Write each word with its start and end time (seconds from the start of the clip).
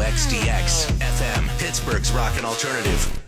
WXDX 0.00 0.92
FM, 0.92 1.58
Pittsburgh's 1.58 2.10
Rockin' 2.10 2.42
Alternative. 2.42 3.22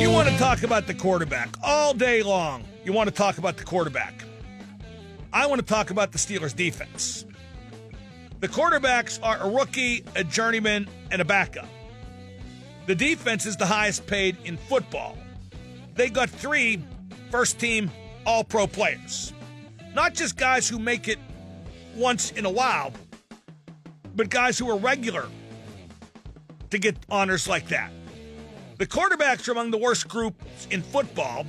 You 0.00 0.12
want 0.12 0.28
to 0.28 0.38
talk 0.38 0.62
about 0.62 0.86
the 0.86 0.94
quarterback 0.94 1.48
all 1.64 1.92
day 1.92 2.22
long. 2.22 2.62
You 2.84 2.92
want 2.92 3.08
to 3.08 3.14
talk 3.14 3.38
about 3.38 3.56
the 3.56 3.64
quarterback. 3.64 4.22
I 5.32 5.46
want 5.46 5.60
to 5.60 5.66
talk 5.66 5.90
about 5.90 6.12
the 6.12 6.18
Steelers' 6.18 6.54
defense. 6.54 7.24
The 8.44 8.50
quarterbacks 8.50 9.18
are 9.22 9.38
a 9.38 9.48
rookie, 9.48 10.04
a 10.16 10.22
journeyman, 10.22 10.86
and 11.10 11.22
a 11.22 11.24
backup. 11.24 11.66
The 12.84 12.94
defense 12.94 13.46
is 13.46 13.56
the 13.56 13.64
highest 13.64 14.06
paid 14.06 14.36
in 14.44 14.58
football. 14.58 15.16
They 15.94 16.10
got 16.10 16.28
three 16.28 16.84
first 17.30 17.58
team 17.58 17.90
all 18.26 18.44
pro 18.44 18.66
players. 18.66 19.32
Not 19.94 20.12
just 20.12 20.36
guys 20.36 20.68
who 20.68 20.78
make 20.78 21.08
it 21.08 21.18
once 21.96 22.32
in 22.32 22.44
a 22.44 22.50
while, 22.50 22.92
but 24.14 24.28
guys 24.28 24.58
who 24.58 24.68
are 24.68 24.76
regular 24.76 25.26
to 26.68 26.76
get 26.76 26.98
honors 27.08 27.48
like 27.48 27.68
that. 27.68 27.90
The 28.76 28.86
quarterbacks 28.86 29.48
are 29.48 29.52
among 29.52 29.70
the 29.70 29.78
worst 29.78 30.06
groups 30.06 30.68
in 30.70 30.82
football. 30.82 31.46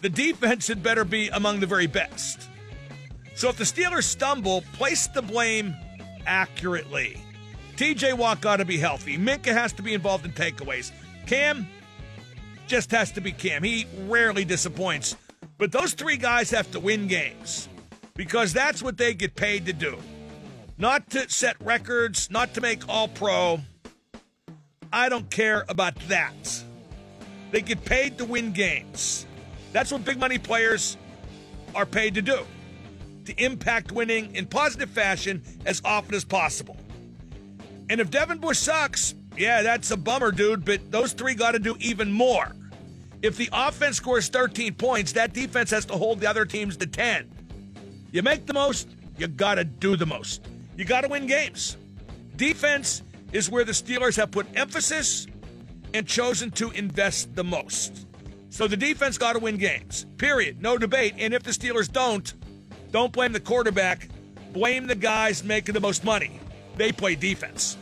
The 0.00 0.08
defense 0.08 0.66
had 0.66 0.82
better 0.82 1.04
be 1.04 1.28
among 1.28 1.60
the 1.60 1.66
very 1.66 1.86
best. 1.86 2.48
So 3.34 3.50
if 3.50 3.58
the 3.58 3.64
Steelers 3.64 4.04
stumble, 4.04 4.62
place 4.72 5.08
the 5.08 5.20
blame 5.20 5.76
accurately. 6.26 7.20
TJ 7.76 8.16
Watt 8.16 8.40
got 8.40 8.56
to 8.56 8.64
be 8.64 8.78
healthy. 8.78 9.18
Minkah 9.18 9.52
has 9.52 9.72
to 9.74 9.82
be 9.82 9.94
involved 9.94 10.24
in 10.24 10.32
takeaways. 10.32 10.92
Cam 11.26 11.66
just 12.66 12.90
has 12.90 13.12
to 13.12 13.20
be 13.20 13.32
Cam. 13.32 13.62
He 13.62 13.86
rarely 14.06 14.44
disappoints. 14.44 15.16
But 15.58 15.72
those 15.72 15.92
three 15.94 16.16
guys 16.16 16.50
have 16.50 16.70
to 16.72 16.80
win 16.80 17.06
games 17.06 17.68
because 18.14 18.52
that's 18.52 18.82
what 18.82 18.96
they 18.96 19.14
get 19.14 19.34
paid 19.34 19.66
to 19.66 19.72
do. 19.72 19.98
Not 20.78 21.10
to 21.10 21.28
set 21.28 21.56
records, 21.60 22.30
not 22.30 22.54
to 22.54 22.60
make 22.60 22.88
all 22.88 23.08
pro. 23.08 23.60
I 24.92 25.08
don't 25.08 25.30
care 25.30 25.64
about 25.68 25.96
that. 26.08 26.64
They 27.50 27.60
get 27.60 27.84
paid 27.84 28.18
to 28.18 28.24
win 28.24 28.52
games. 28.52 29.26
That's 29.72 29.92
what 29.92 30.04
big 30.04 30.18
money 30.18 30.38
players 30.38 30.96
are 31.74 31.86
paid 31.86 32.14
to 32.14 32.22
do 32.22 32.46
to 33.26 33.34
impact 33.42 33.92
winning 33.92 34.34
in 34.34 34.46
positive 34.46 34.90
fashion 34.90 35.42
as 35.64 35.82
often 35.84 36.14
as 36.14 36.24
possible. 36.24 36.76
And 37.88 38.00
if 38.00 38.10
Devin 38.10 38.38
Bush 38.38 38.58
sucks, 38.58 39.14
yeah, 39.36 39.62
that's 39.62 39.90
a 39.90 39.96
bummer, 39.96 40.32
dude, 40.32 40.64
but 40.64 40.90
those 40.90 41.12
three 41.12 41.34
got 41.34 41.52
to 41.52 41.58
do 41.58 41.76
even 41.78 42.10
more. 42.10 42.54
If 43.22 43.36
the 43.36 43.48
offense 43.52 43.96
scores 43.96 44.28
13 44.28 44.74
points, 44.74 45.12
that 45.12 45.32
defense 45.32 45.70
has 45.70 45.84
to 45.86 45.94
hold 45.94 46.20
the 46.20 46.28
other 46.28 46.44
teams 46.44 46.76
to 46.78 46.86
10. 46.86 47.30
You 48.12 48.22
make 48.22 48.46
the 48.46 48.54
most, 48.54 48.88
you 49.18 49.26
got 49.26 49.56
to 49.56 49.64
do 49.64 49.96
the 49.96 50.06
most. 50.06 50.46
You 50.76 50.84
got 50.84 51.02
to 51.02 51.08
win 51.08 51.26
games. 51.26 51.76
Defense 52.36 53.02
is 53.32 53.50
where 53.50 53.64
the 53.64 53.72
Steelers 53.72 54.16
have 54.16 54.30
put 54.30 54.46
emphasis 54.54 55.26
and 55.94 56.06
chosen 56.06 56.50
to 56.52 56.70
invest 56.72 57.34
the 57.34 57.44
most. 57.44 58.06
So 58.50 58.66
the 58.66 58.76
defense 58.76 59.18
got 59.18 59.34
to 59.34 59.38
win 59.38 59.56
games. 59.56 60.06
Period. 60.16 60.62
No 60.62 60.78
debate. 60.78 61.14
And 61.18 61.34
if 61.34 61.42
the 61.42 61.50
Steelers 61.50 61.90
don't, 61.90 62.32
don't 62.96 63.12
blame 63.12 63.32
the 63.32 63.40
quarterback. 63.40 64.08
Blame 64.54 64.86
the 64.86 64.94
guys 64.94 65.44
making 65.44 65.74
the 65.74 65.80
most 65.80 66.02
money. 66.02 66.40
They 66.76 66.92
play 66.92 67.14
defense. 67.14 67.76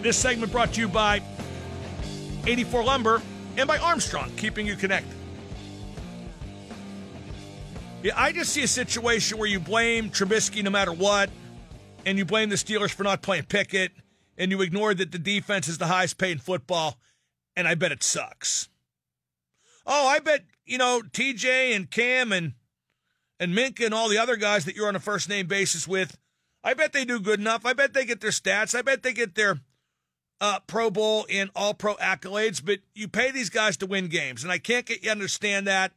This 0.00 0.16
segment 0.16 0.50
brought 0.50 0.72
to 0.72 0.80
you 0.80 0.88
by 0.88 1.20
84 2.46 2.84
Lumber 2.84 3.20
and 3.58 3.68
by 3.68 3.76
Armstrong, 3.76 4.32
keeping 4.38 4.66
you 4.66 4.76
connected. 4.76 5.21
Yeah, 8.02 8.14
I 8.16 8.32
just 8.32 8.52
see 8.52 8.64
a 8.64 8.68
situation 8.68 9.38
where 9.38 9.48
you 9.48 9.60
blame 9.60 10.10
Trubisky 10.10 10.62
no 10.64 10.70
matter 10.70 10.92
what, 10.92 11.30
and 12.04 12.18
you 12.18 12.24
blame 12.24 12.48
the 12.48 12.56
Steelers 12.56 12.90
for 12.90 13.04
not 13.04 13.22
playing 13.22 13.44
Pickett, 13.44 13.92
and 14.36 14.50
you 14.50 14.60
ignore 14.60 14.92
that 14.92 15.12
the 15.12 15.20
defense 15.20 15.68
is 15.68 15.78
the 15.78 15.86
highest 15.86 16.18
paid 16.18 16.32
in 16.32 16.38
football, 16.38 16.98
and 17.54 17.68
I 17.68 17.76
bet 17.76 17.92
it 17.92 18.02
sucks. 18.02 18.68
Oh, 19.86 20.08
I 20.08 20.18
bet, 20.18 20.44
you 20.66 20.78
know, 20.78 21.02
TJ 21.12 21.76
and 21.76 21.88
Cam 21.88 22.32
and 22.32 22.54
and 23.38 23.54
Minkah 23.54 23.84
and 23.84 23.94
all 23.94 24.08
the 24.08 24.18
other 24.18 24.36
guys 24.36 24.64
that 24.64 24.74
you're 24.74 24.88
on 24.88 24.96
a 24.96 25.00
first 25.00 25.28
name 25.28 25.46
basis 25.46 25.86
with, 25.86 26.16
I 26.64 26.74
bet 26.74 26.92
they 26.92 27.04
do 27.04 27.20
good 27.20 27.40
enough. 27.40 27.64
I 27.64 27.72
bet 27.72 27.92
they 27.92 28.04
get 28.04 28.20
their 28.20 28.30
stats. 28.30 28.74
I 28.74 28.82
bet 28.82 29.02
they 29.02 29.12
get 29.12 29.34
their 29.36 29.60
uh, 30.40 30.58
Pro 30.66 30.90
Bowl 30.90 31.26
and 31.30 31.50
All 31.54 31.74
Pro 31.74 31.94
accolades, 31.96 32.64
but 32.64 32.80
you 32.94 33.06
pay 33.06 33.30
these 33.30 33.50
guys 33.50 33.76
to 33.78 33.86
win 33.86 34.08
games, 34.08 34.42
and 34.42 34.52
I 34.52 34.58
can't 34.58 34.86
get 34.86 35.04
you 35.04 35.10
understand 35.10 35.68
that. 35.68 35.92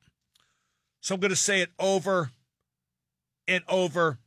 So 1.06 1.14
I'm 1.14 1.22
going 1.22 1.30
to 1.30 1.36
say 1.36 1.62
it 1.62 1.70
over 1.78 2.32
and 3.48 3.64
over 3.70 4.18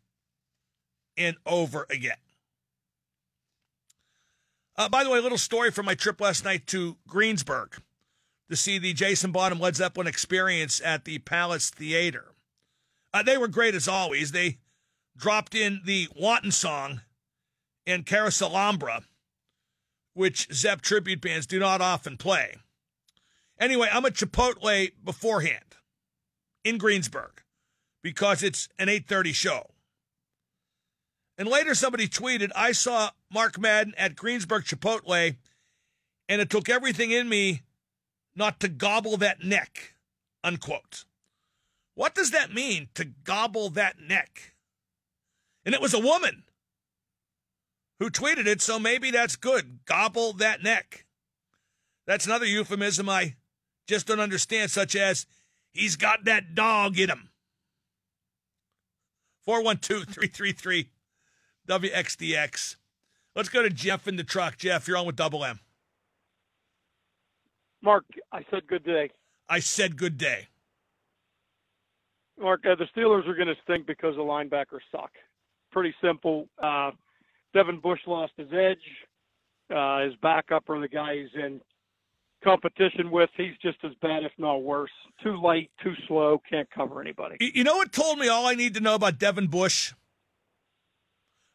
and 1.16 1.36
over 1.44 1.88
again. 1.90 2.18
Uh, 4.76 4.88
by 4.88 5.02
the 5.02 5.10
way, 5.10 5.18
a 5.18 5.22
little 5.22 5.38
story 5.38 5.72
from 5.72 5.86
my 5.86 5.96
trip 5.96 6.20
last 6.20 6.44
night 6.44 6.68
to 6.68 6.96
Greensburg 7.08 7.82
to 8.48 8.54
see 8.54 8.78
the 8.78 8.92
Jason 8.92 9.32
Bonham 9.32 9.58
Led 9.58 9.74
Zeppelin 9.74 10.06
experience 10.06 10.80
at 10.84 11.04
the 11.04 11.18
Palace 11.18 11.70
Theater. 11.70 12.26
Uh, 13.12 13.24
they 13.24 13.36
were 13.36 13.48
great 13.48 13.74
as 13.74 13.88
always. 13.88 14.30
They 14.30 14.58
dropped 15.16 15.56
in 15.56 15.80
the 15.84 16.06
Wanton 16.14 16.52
song 16.52 17.00
and 17.88 18.06
Carouselambra, 18.06 19.02
which 20.14 20.46
Zepp 20.52 20.82
tribute 20.82 21.22
bands 21.22 21.48
do 21.48 21.58
not 21.58 21.80
often 21.80 22.16
play. 22.16 22.54
Anyway, 23.58 23.88
I'm 23.90 24.06
at 24.06 24.14
Chipotle 24.14 24.92
beforehand 25.04 25.64
in 26.64 26.78
Greensburg 26.78 27.42
because 28.02 28.42
it's 28.42 28.68
an 28.78 28.88
8:30 28.88 29.32
show. 29.32 29.74
And 31.36 31.48
later 31.48 31.74
somebody 31.74 32.08
tweeted, 32.08 32.50
"I 32.54 32.72
saw 32.72 33.12
Mark 33.30 33.58
Madden 33.58 33.94
at 33.96 34.16
Greensburg 34.16 34.64
Chipotle 34.64 35.36
and 36.28 36.40
it 36.40 36.50
took 36.50 36.68
everything 36.68 37.10
in 37.10 37.28
me 37.28 37.62
not 38.34 38.60
to 38.60 38.68
gobble 38.68 39.16
that 39.18 39.42
neck." 39.42 39.94
Unquote. 40.44 41.04
What 41.94 42.14
does 42.14 42.30
that 42.30 42.54
mean 42.54 42.90
to 42.94 43.04
gobble 43.04 43.70
that 43.70 43.98
neck? 43.98 44.54
And 45.64 45.74
it 45.74 45.80
was 45.80 45.94
a 45.94 45.98
woman 45.98 46.44
who 47.98 48.08
tweeted 48.08 48.46
it, 48.46 48.62
so 48.62 48.78
maybe 48.78 49.10
that's 49.10 49.34
good. 49.34 49.84
Gobble 49.84 50.32
that 50.34 50.62
neck. 50.62 51.06
That's 52.06 52.24
another 52.24 52.46
euphemism 52.46 53.08
I 53.08 53.36
just 53.88 54.06
don't 54.06 54.20
understand, 54.20 54.70
such 54.70 54.94
as 54.94 55.26
He's 55.78 55.94
got 55.94 56.24
that 56.24 56.56
dog 56.56 56.98
in 56.98 57.08
him. 57.08 57.28
412 59.44 60.06
333 60.06 60.90
WXDX. 61.68 62.74
Let's 63.36 63.48
go 63.48 63.62
to 63.62 63.70
Jeff 63.70 64.08
in 64.08 64.16
the 64.16 64.24
truck. 64.24 64.56
Jeff, 64.58 64.88
you're 64.88 64.96
on 64.96 65.06
with 65.06 65.14
Double 65.14 65.44
M. 65.44 65.60
Mark, 67.80 68.04
I 68.32 68.44
said 68.50 68.66
good 68.66 68.82
day. 68.82 69.10
I 69.48 69.60
said 69.60 69.96
good 69.96 70.18
day. 70.18 70.48
Mark, 72.40 72.64
uh, 72.66 72.74
the 72.74 72.86
Steelers 72.96 73.28
are 73.28 73.34
going 73.34 73.46
to 73.46 73.54
stink 73.62 73.86
because 73.86 74.16
the 74.16 74.22
linebackers 74.22 74.82
suck. 74.90 75.12
Pretty 75.70 75.94
simple. 76.02 76.48
Uh, 76.60 76.90
Devin 77.54 77.78
Bush 77.78 78.00
lost 78.08 78.32
his 78.36 78.48
edge. 78.52 78.78
Uh, 79.72 80.00
his 80.00 80.14
backup 80.22 80.64
or 80.68 80.80
the 80.80 80.88
guy 80.88 81.14
he's 81.14 81.40
in 81.40 81.60
competition 82.42 83.10
with, 83.10 83.30
he's 83.36 83.56
just 83.62 83.78
as 83.84 83.92
bad, 84.00 84.24
if 84.24 84.32
not 84.38 84.62
worse. 84.62 84.90
Too 85.22 85.40
light, 85.40 85.70
too 85.82 85.94
slow, 86.06 86.40
can't 86.48 86.68
cover 86.70 87.00
anybody. 87.00 87.36
You 87.40 87.64
know 87.64 87.76
what 87.76 87.92
told 87.92 88.18
me 88.18 88.28
all 88.28 88.46
I 88.46 88.54
need 88.54 88.74
to 88.74 88.80
know 88.80 88.94
about 88.94 89.18
Devin 89.18 89.48
Bush? 89.48 89.92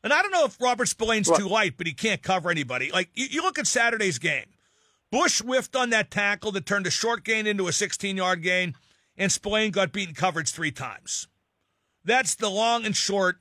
And 0.04 0.12
I 0.12 0.22
don't 0.22 0.32
know 0.32 0.46
if 0.46 0.60
Robert 0.62 0.88
Spillane's 0.90 1.30
What? 1.30 1.40
too 1.40 1.48
light, 1.48 1.78
but 1.78 1.88
he 1.88 1.94
can't 1.94 2.22
cover 2.22 2.52
anybody. 2.52 2.92
Like, 2.92 3.10
you, 3.14 3.28
you 3.30 3.42
look 3.42 3.58
at 3.58 3.68
Saturday's 3.68 4.20
game. 4.20 4.46
Bush 5.12 5.42
whiffed 5.42 5.76
on 5.76 5.92
that 5.92 6.12
tackle 6.12 6.52
that 6.54 6.66
turned 6.66 6.88
a 6.88 6.92
short 6.92 7.24
gain 7.24 7.48
into 7.48 7.68
a 7.68 7.72
16 7.72 8.18
yard 8.18 8.42
gain, 8.44 8.76
and 9.16 9.32
Spillane 9.32 9.72
got 9.72 9.92
beaten 9.94 10.16
coverage 10.16 10.52
three 10.52 10.72
times. 10.72 11.28
That's 12.04 12.36
the 12.36 12.50
long 12.50 12.86
and 12.86 12.96
short 12.96 13.38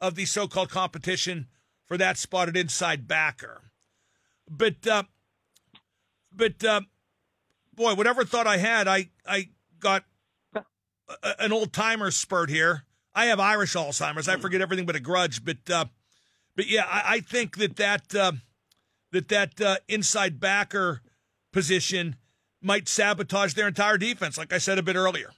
of 0.00 0.14
the 0.14 0.24
so 0.24 0.46
called 0.48 0.70
competition 0.70 1.48
for 1.84 1.98
that 1.98 2.16
spotted 2.16 2.56
inside 2.56 3.06
backer. 3.06 3.70
But, 4.48 4.86
uh, 4.86 5.02
but, 6.36 6.62
uh, 6.64 6.82
boy, 7.74 7.94
whatever 7.94 8.24
thought 8.24 8.46
I 8.46 8.58
had, 8.58 8.86
I, 8.86 9.10
I 9.26 9.48
got 9.80 10.04
a, 10.54 10.62
an 11.38 11.52
old 11.52 11.72
timer 11.72 12.10
spurt 12.10 12.50
here. 12.50 12.84
I 13.14 13.26
have 13.26 13.40
Irish 13.40 13.74
Alzheimer's. 13.74 14.28
I 14.28 14.36
forget 14.36 14.60
everything 14.60 14.86
but 14.86 14.96
a 14.96 15.00
grudge. 15.00 15.44
But, 15.44 15.70
uh, 15.70 15.86
but 16.54 16.68
yeah, 16.68 16.84
I, 16.86 17.02
I 17.06 17.20
think 17.20 17.56
that 17.56 17.76
that, 17.76 18.14
uh, 18.14 18.32
that 19.12 19.28
that 19.28 19.60
uh, 19.60 19.76
inside 19.88 20.40
backer 20.40 21.00
position 21.52 22.16
might 22.60 22.88
sabotage 22.88 23.54
their 23.54 23.68
entire 23.68 23.96
defense, 23.96 24.36
like 24.36 24.52
I 24.52 24.58
said 24.58 24.78
a 24.78 24.82
bit 24.82 24.96
earlier. 24.96 25.30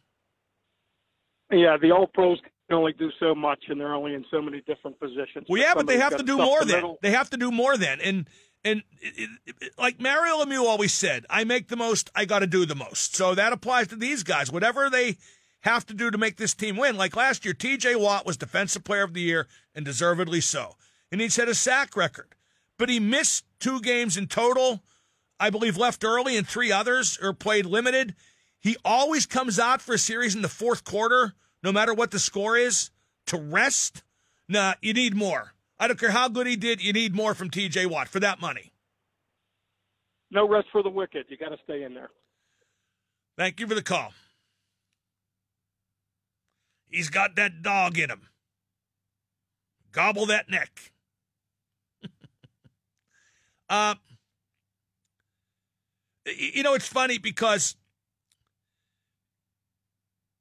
Yeah, 1.52 1.76
the 1.80 1.92
all 1.92 2.06
pros 2.06 2.40
can 2.68 2.76
only 2.76 2.92
do 2.92 3.10
so 3.20 3.34
much, 3.34 3.64
and 3.68 3.80
they're 3.80 3.94
only 3.94 4.14
in 4.14 4.24
so 4.30 4.42
many 4.42 4.62
different 4.62 4.98
positions. 4.98 5.46
Well, 5.48 5.60
yeah, 5.60 5.74
but 5.74 5.86
they 5.86 5.98
have 5.98 6.16
to 6.16 6.22
do 6.22 6.38
more 6.38 6.60
the 6.60 6.66
then. 6.66 6.76
middle. 6.76 6.98
They 7.02 7.10
have 7.10 7.30
to 7.30 7.36
do 7.36 7.50
more 7.50 7.76
then. 7.76 8.00
And 8.00 8.28
and 8.64 8.82
it, 9.00 9.30
it, 9.46 9.54
it- 9.60 9.72
like 9.78 10.00
Mario 10.00 10.38
Lemieux 10.44 10.64
always 10.66 10.92
said, 10.92 11.24
I 11.30 11.44
make 11.44 11.68
the 11.68 11.76
most, 11.76 12.10
I 12.14 12.24
got 12.24 12.40
to 12.40 12.46
do 12.46 12.66
the 12.66 12.74
most. 12.74 13.14
So 13.16 13.34
that 13.34 13.52
applies 13.52 13.88
to 13.88 13.96
these 13.96 14.22
guys. 14.22 14.50
Whatever 14.50 14.90
they 14.90 15.16
have 15.60 15.86
to 15.86 15.94
do 15.94 16.10
to 16.10 16.18
make 16.18 16.36
this 16.36 16.54
team 16.54 16.76
win. 16.76 16.96
Like 16.96 17.16
last 17.16 17.44
year, 17.44 17.54
T.J. 17.54 17.96
Watt 17.96 18.24
was 18.26 18.36
Defensive 18.36 18.84
Player 18.84 19.02
of 19.02 19.14
the 19.14 19.20
Year, 19.20 19.48
and 19.74 19.84
deservedly 19.84 20.40
so. 20.40 20.76
And 21.10 21.20
he's 21.20 21.36
had 21.36 21.48
a 21.48 21.54
sack 21.54 21.96
record, 21.96 22.34
but 22.78 22.88
he 22.88 23.00
missed 23.00 23.44
two 23.58 23.80
games 23.80 24.16
in 24.16 24.26
total. 24.28 24.82
I 25.40 25.50
believe 25.50 25.76
left 25.76 26.04
early, 26.04 26.36
and 26.36 26.46
three 26.46 26.70
others 26.72 27.18
or 27.20 27.32
played 27.32 27.66
limited. 27.66 28.14
He 28.60 28.76
always 28.84 29.24
comes 29.26 29.58
out 29.58 29.80
for 29.80 29.94
a 29.94 29.98
series 29.98 30.34
in 30.34 30.42
the 30.42 30.48
fourth 30.48 30.84
quarter, 30.84 31.34
no 31.62 31.72
matter 31.72 31.94
what 31.94 32.10
the 32.10 32.18
score 32.18 32.56
is, 32.56 32.90
to 33.26 33.36
rest. 33.36 34.02
Nah, 34.48 34.74
you 34.82 34.92
need 34.94 35.14
more. 35.14 35.54
I 35.80 35.86
don't 35.86 35.98
care 35.98 36.10
how 36.10 36.28
good 36.28 36.46
he 36.46 36.56
did, 36.56 36.82
you 36.82 36.92
need 36.92 37.14
more 37.14 37.34
from 37.34 37.50
TJ 37.50 37.86
Watt 37.86 38.08
for 38.08 38.20
that 38.20 38.40
money. 38.40 38.72
No 40.30 40.48
rest 40.48 40.68
for 40.72 40.82
the 40.82 40.90
wicked. 40.90 41.26
You 41.28 41.36
got 41.36 41.50
to 41.50 41.56
stay 41.64 41.84
in 41.84 41.94
there. 41.94 42.10
Thank 43.36 43.60
you 43.60 43.66
for 43.66 43.74
the 43.74 43.82
call. 43.82 44.12
He's 46.90 47.08
got 47.08 47.36
that 47.36 47.62
dog 47.62 47.98
in 47.98 48.10
him. 48.10 48.28
Gobble 49.92 50.26
that 50.26 50.50
neck. 50.50 50.92
uh, 53.68 53.94
you 56.26 56.62
know, 56.62 56.74
it's 56.74 56.88
funny 56.88 57.18
because 57.18 57.76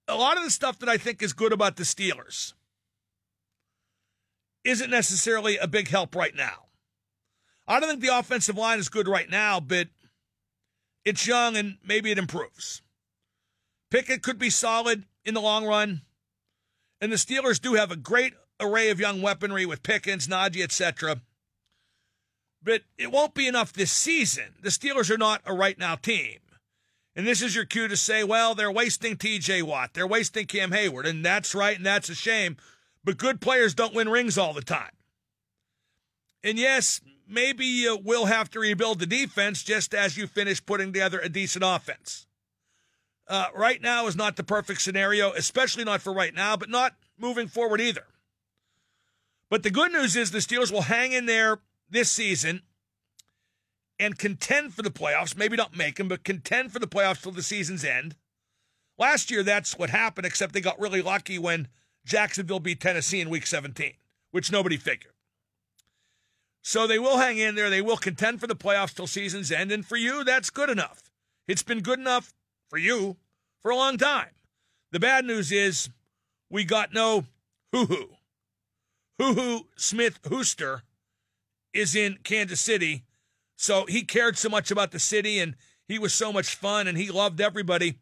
a 0.08 0.16
lot 0.16 0.38
of 0.38 0.44
the 0.44 0.50
stuff 0.50 0.80
that 0.80 0.90
I 0.90 0.98
think 0.98 1.22
is 1.22 1.34
good 1.34 1.54
about 1.54 1.76
the 1.76 1.84
Steelers 1.84 2.54
isn't 4.68 4.90
necessarily 4.90 5.58
a 5.58 5.66
big 5.66 5.88
help 5.88 6.14
right 6.14 6.36
now. 6.36 6.66
I 7.68 7.80
don't 7.80 7.90
think 7.90 8.02
the 8.02 8.18
offensive 8.18 8.58
line 8.58 8.80
is 8.80 8.90
good 8.90 9.08
right 9.08 9.30
now, 9.30 9.62
but 9.62 9.88
it's 11.06 11.26
young 11.26 11.56
and 11.56 11.78
maybe 11.86 12.12
it 12.12 12.18
improves. 12.18 12.82
Pickett 13.90 14.22
could 14.22 14.38
be 14.38 14.50
solid 14.50 15.06
in 15.24 15.34
the 15.34 15.42
long 15.42 15.66
run. 15.66 16.02
And 17.00 17.12
the 17.12 17.16
Steelers 17.16 17.62
do 17.62 17.76
have 17.76 17.92
a 17.92 17.96
great 17.96 18.34
array 18.60 18.90
of 18.90 19.00
young 19.00 19.22
weaponry 19.22 19.66
with 19.66 19.84
Pickens, 19.84 20.28
Najee, 20.28 20.64
etc. 20.64 21.22
But 22.62 22.82
it 22.98 23.12
won't 23.12 23.34
be 23.34 23.48
enough 23.48 23.72
this 23.72 23.92
season. 23.92 24.56
The 24.62 24.70
Steelers 24.70 25.10
are 25.10 25.18
not 25.18 25.42
a 25.46 25.54
right 25.54 25.78
now 25.80 25.96
team. 25.96 26.40
And 27.16 27.26
this 27.26 27.42
is 27.42 27.56
your 27.56 27.66
cue 27.66 27.88
to 27.88 27.96
say, 27.96 28.24
well, 28.24 28.54
they're 28.54 28.72
wasting 28.72 29.16
TJ 29.16 29.64
Watt. 29.64 29.94
They're 29.94 30.06
wasting 30.06 30.46
Cam 30.46 30.72
Hayward. 30.72 31.06
And 31.06 31.24
that's 31.24 31.56
right, 31.56 31.78
and 31.78 31.86
that's 31.86 32.10
a 32.10 32.16
shame. 32.16 32.58
But 33.08 33.16
good 33.16 33.40
players 33.40 33.74
don't 33.74 33.94
win 33.94 34.10
rings 34.10 34.38
all 34.38 34.52
the 34.52 34.62
time. 34.62 34.92
And 36.44 36.60
yes, 36.60 37.00
maybe 37.26 37.66
you 37.66 37.96
will 37.96 38.26
have 38.26 38.50
to 38.50 38.60
rebuild 38.60 39.00
the 39.00 39.06
defense 39.06 39.64
just 39.64 39.94
as 39.94 40.18
you 40.18 40.28
finish 40.28 40.64
putting 40.66 40.92
together 40.92 41.18
a 41.18 41.30
decent 41.30 41.64
offense. 41.66 42.28
Uh, 43.26 43.46
right 43.56 43.82
now 43.82 44.08
is 44.08 44.18
not 44.18 44.36
the 44.36 44.44
perfect 44.44 44.82
scenario, 44.82 45.32
especially 45.32 45.86
not 45.86 46.02
for 46.02 46.12
right 46.12 46.34
now, 46.34 46.58
but 46.58 46.70
not 46.70 46.96
moving 47.18 47.48
forward 47.48 47.80
either. 47.80 48.08
But 49.50 49.64
the 49.64 49.72
good 49.72 49.94
news 49.94 50.18
is 50.18 50.32
the 50.32 50.40
Steelers 50.40 50.70
will 50.70 50.82
hang 50.82 51.14
in 51.14 51.28
there 51.28 51.60
this 51.90 52.12
season 52.12 52.64
and 53.98 54.20
contend 54.20 54.74
for 54.74 54.82
the 54.82 54.92
playoffs. 54.92 55.38
Maybe 55.38 55.56
not 55.56 55.78
make 55.78 55.96
them, 55.96 56.10
but 56.10 56.26
contend 56.26 56.74
for 56.74 56.80
the 56.80 56.88
playoffs 56.88 57.22
till 57.22 57.32
the 57.32 57.42
season's 57.42 57.86
end. 57.86 58.18
Last 58.98 59.32
year, 59.32 59.44
that's 59.44 59.80
what 59.80 59.92
happened, 59.92 60.28
except 60.28 60.52
they 60.52 60.60
got 60.60 60.78
really 60.78 61.02
lucky 61.02 61.40
when 61.40 61.70
Jacksonville 62.08 62.60
beat 62.60 62.80
Tennessee 62.80 63.22
in 63.22 63.30
week 63.30 63.46
17, 63.46 63.94
which 64.32 64.52
nobody 64.52 64.78
figured. 64.78 65.14
So 66.64 66.88
they 66.88 67.00
will 67.00 67.18
hang 67.18 67.38
in 67.38 67.56
there. 67.56 67.70
They 67.70 67.82
will 67.82 67.98
contend 67.98 68.40
for 68.40 68.48
the 68.48 68.56
playoffs 68.56 68.94
till 68.96 69.08
season's 69.08 69.52
end. 69.52 69.72
And 69.72 69.86
for 69.86 69.96
you, 69.96 70.24
that's 70.24 70.50
good 70.50 70.70
enough. 70.70 71.12
It's 71.48 71.64
been 71.64 71.82
good 71.82 72.00
enough 72.00 72.34
for 72.70 72.78
you 72.78 73.18
for 73.62 73.72
a 73.72 73.76
long 73.76 73.98
time. 73.98 74.30
The 74.92 75.00
bad 75.00 75.26
news 75.26 75.52
is 75.52 75.90
we 76.50 76.64
got 76.64 76.94
no 76.94 77.26
hoo 77.72 77.86
hoo. 77.86 78.10
Hoo 79.20 79.34
hoo 79.34 79.68
Smith 79.76 80.22
Hooster 80.24 80.82
is 81.74 81.96
in 81.96 82.20
Kansas 82.24 82.60
City. 82.60 83.04
So 83.56 83.86
he 83.86 84.04
cared 84.04 84.38
so 84.38 84.50
much 84.50 84.72
about 84.72 84.92
the 84.92 85.00
city 85.00 85.40
and 85.40 85.56
he 85.88 86.00
was 86.00 86.14
so 86.14 86.32
much 86.32 86.56
fun 86.56 86.88
and 86.88 86.98
he 86.98 87.12
loved 87.12 87.42
everybody. 87.42 88.00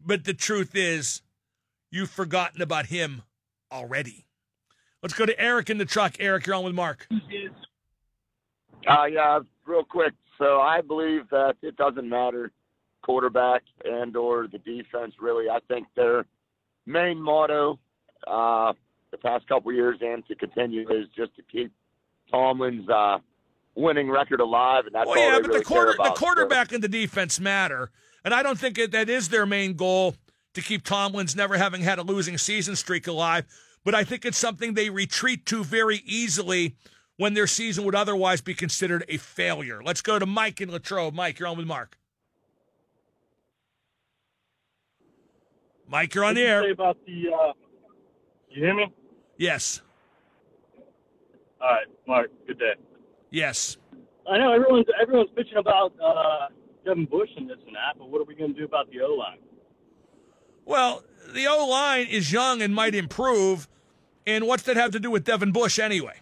But 0.00 0.24
the 0.24 0.34
truth 0.34 0.74
is, 0.74 1.22
you've 1.90 2.10
forgotten 2.10 2.62
about 2.62 2.86
him 2.86 3.22
already. 3.72 4.26
Let's 5.02 5.14
go 5.14 5.24
to 5.26 5.38
Eric 5.40 5.70
in 5.70 5.78
the 5.78 5.84
truck. 5.84 6.16
Eric, 6.18 6.46
you're 6.46 6.54
on 6.56 6.64
with 6.64 6.74
Mark. 6.74 7.06
Uh, 8.86 9.04
yeah, 9.06 9.40
real 9.66 9.84
quick. 9.84 10.12
So 10.38 10.60
I 10.60 10.80
believe 10.80 11.28
that 11.30 11.56
it 11.62 11.76
doesn't 11.76 12.08
matter 12.08 12.50
quarterback 13.02 13.62
and 13.84 14.16
or 14.16 14.46
the 14.46 14.58
defense. 14.58 15.14
Really, 15.20 15.48
I 15.48 15.58
think 15.68 15.86
their 15.96 16.26
main 16.86 17.20
motto 17.20 17.78
uh, 18.26 18.72
the 19.10 19.18
past 19.18 19.46
couple 19.48 19.72
years 19.72 19.98
and 20.00 20.26
to 20.28 20.34
continue 20.34 20.82
is 20.90 21.06
just 21.16 21.34
to 21.36 21.42
keep 21.50 21.72
Tomlin's 22.30 22.88
uh, 22.88 23.18
winning 23.74 24.10
record 24.10 24.40
alive, 24.40 24.84
and 24.86 24.94
that's 24.94 25.06
Well, 25.08 25.18
all 25.18 25.24
yeah, 25.32 25.38
but 25.40 25.48
really 25.48 25.58
the 25.60 25.64
quarter, 25.64 25.94
the 25.96 26.04
So- 26.04 26.12
quarterback 26.14 26.72
and 26.72 26.82
the 26.82 26.88
defense 26.88 27.40
matter, 27.40 27.90
and 28.24 28.32
I 28.34 28.42
don't 28.42 28.58
think 28.58 28.76
that 28.76 28.92
that 28.92 29.08
is 29.08 29.28
their 29.30 29.46
main 29.46 29.74
goal 29.74 30.14
to 30.54 30.60
keep 30.62 30.84
Tomlin's 30.84 31.36
never 31.36 31.56
having 31.58 31.82
had 31.82 31.98
a 31.98 32.02
losing 32.02 32.38
season 32.38 32.76
streak 32.76 33.06
alive. 33.06 33.46
But 33.84 33.94
I 33.94 34.04
think 34.04 34.24
it's 34.24 34.38
something 34.38 34.74
they 34.74 34.90
retreat 34.90 35.46
to 35.46 35.64
very 35.64 36.02
easily 36.04 36.76
when 37.16 37.34
their 37.34 37.46
season 37.46 37.84
would 37.84 37.94
otherwise 37.94 38.40
be 38.40 38.54
considered 38.54 39.04
a 39.08 39.16
failure. 39.16 39.82
Let's 39.82 40.02
go 40.02 40.18
to 40.18 40.26
Mike 40.26 40.60
in 40.60 40.70
Latrobe. 40.70 41.14
Mike, 41.14 41.38
you're 41.38 41.48
on 41.48 41.56
with 41.56 41.66
Mark. 41.66 41.96
Mike, 45.88 46.14
you're 46.14 46.24
on 46.24 46.34
the 46.34 46.40
did 46.40 46.46
you 46.46 46.52
air. 46.52 46.70
about 46.72 46.96
the. 47.06 47.24
Uh, 47.28 47.52
you 48.50 48.64
hear 48.64 48.74
me? 48.74 48.86
Yes, 49.38 49.80
All 51.60 51.68
right, 51.70 51.86
Mark. 52.06 52.30
Good 52.46 52.58
day. 52.58 52.74
yes. 53.30 53.76
I 54.30 54.38
know 54.38 54.52
everyone's 54.52 54.86
everyone's 55.00 55.30
bitching 55.30 55.58
about 55.58 55.92
uh, 56.04 56.48
Devin 56.84 57.06
Bush 57.06 57.30
and 57.36 57.48
this 57.48 57.56
and 57.66 57.74
that, 57.74 57.98
but 57.98 58.08
what 58.10 58.20
are 58.20 58.24
we 58.24 58.34
going 58.34 58.52
to 58.54 58.58
do 58.58 58.64
about 58.66 58.90
the 58.90 59.00
O 59.00 59.14
line? 59.14 59.38
Well, 60.70 61.02
the 61.34 61.48
O 61.48 61.66
line 61.66 62.06
is 62.06 62.30
young 62.30 62.62
and 62.62 62.72
might 62.72 62.94
improve. 62.94 63.66
And 64.24 64.46
what's 64.46 64.62
that 64.62 64.76
have 64.76 64.92
to 64.92 65.00
do 65.00 65.10
with 65.10 65.24
Devin 65.24 65.50
Bush 65.50 65.80
anyway? 65.80 66.14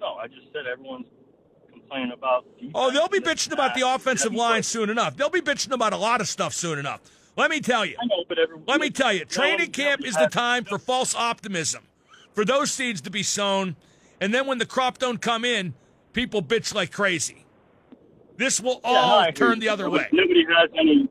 No, 0.00 0.14
I 0.14 0.26
just 0.26 0.50
said 0.50 0.66
everyone's 0.66 1.04
complaining 1.70 2.12
about. 2.12 2.46
Defense 2.54 2.72
Oh, 2.74 2.90
they'll 2.90 3.08
be 3.08 3.20
bitching 3.20 3.52
about 3.52 3.74
the 3.74 3.82
offensive 3.82 4.32
line 4.32 4.62
soon 4.62 4.88
enough. 4.88 5.14
They'll 5.14 5.28
be 5.28 5.42
bitching 5.42 5.72
about 5.72 5.92
a 5.92 5.98
lot 5.98 6.22
of 6.22 6.28
stuff 6.28 6.54
soon 6.54 6.78
enough. 6.78 7.02
Let 7.36 7.50
me 7.50 7.60
tell 7.60 7.84
you. 7.84 7.96
I 8.00 8.06
know, 8.06 8.24
but. 8.26 8.38
Let 8.66 8.80
me 8.80 8.88
tell 8.88 9.12
you. 9.12 9.26
Training 9.26 9.72
camp 9.72 10.02
is 10.02 10.14
the 10.14 10.28
time 10.28 10.64
for 10.64 10.78
false 10.78 11.14
optimism, 11.14 11.82
for 12.32 12.46
those 12.46 12.72
seeds 12.72 13.02
to 13.02 13.10
be 13.10 13.22
sown, 13.22 13.76
and 14.22 14.32
then 14.32 14.46
when 14.46 14.56
the 14.56 14.64
crop 14.64 14.96
don't 14.96 15.20
come 15.20 15.44
in, 15.44 15.74
people 16.14 16.42
bitch 16.42 16.74
like 16.74 16.92
crazy. 16.92 17.44
This 18.38 18.58
will 18.58 18.80
Yeah, 18.84 18.92
no, 18.92 18.98
all 18.98 19.32
turn 19.32 19.58
the 19.58 19.68
other 19.68 19.84
nobody, 19.84 20.04
way. 20.04 20.08
Nobody 20.12 20.44
has 20.46 20.70
any. 20.78 21.08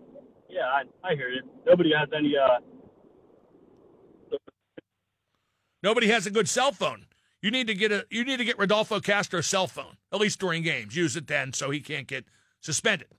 Yeah, 0.55 0.61
I, 0.67 0.83
I 1.03 1.15
hear 1.15 1.29
you. 1.29 1.41
Nobody 1.67 1.91
has 1.99 2.07
any. 2.17 2.33
Uh, 2.37 2.59
Nobody 5.83 6.07
has 6.07 6.25
a 6.25 6.31
good 6.31 6.47
cell 6.47 6.71
phone. 6.71 7.07
You 7.41 7.51
need 7.51 7.67
to 7.67 7.75
get 7.75 7.91
a 7.91 8.05
you 8.09 8.23
need 8.23 8.37
to 8.37 8.45
get 8.45 8.57
Rodolfo 8.57 9.01
Castro's 9.01 9.47
cell 9.47 9.67
phone, 9.67 9.97
at 10.13 10.19
least 10.19 10.39
during 10.39 10.63
games. 10.63 10.95
Use 10.95 11.17
it 11.17 11.27
then 11.27 11.51
so 11.51 11.71
he 11.71 11.81
can't 11.81 12.07
get 12.07 12.23
suspended. 12.61 13.09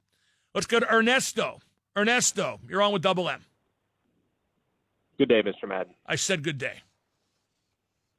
Let's 0.55 0.67
go 0.67 0.81
to 0.81 0.93
Ernesto. 0.93 1.59
Ernesto, 1.97 2.59
you're 2.69 2.81
on 2.81 2.93
with 2.93 3.03
double 3.03 3.29
M. 3.29 3.45
Good 5.19 5.29
day, 5.29 5.43
Mr. 5.43 5.69
Madden. 5.69 5.95
I 6.07 6.17
said 6.17 6.43
good 6.43 6.59
day. 6.59 6.81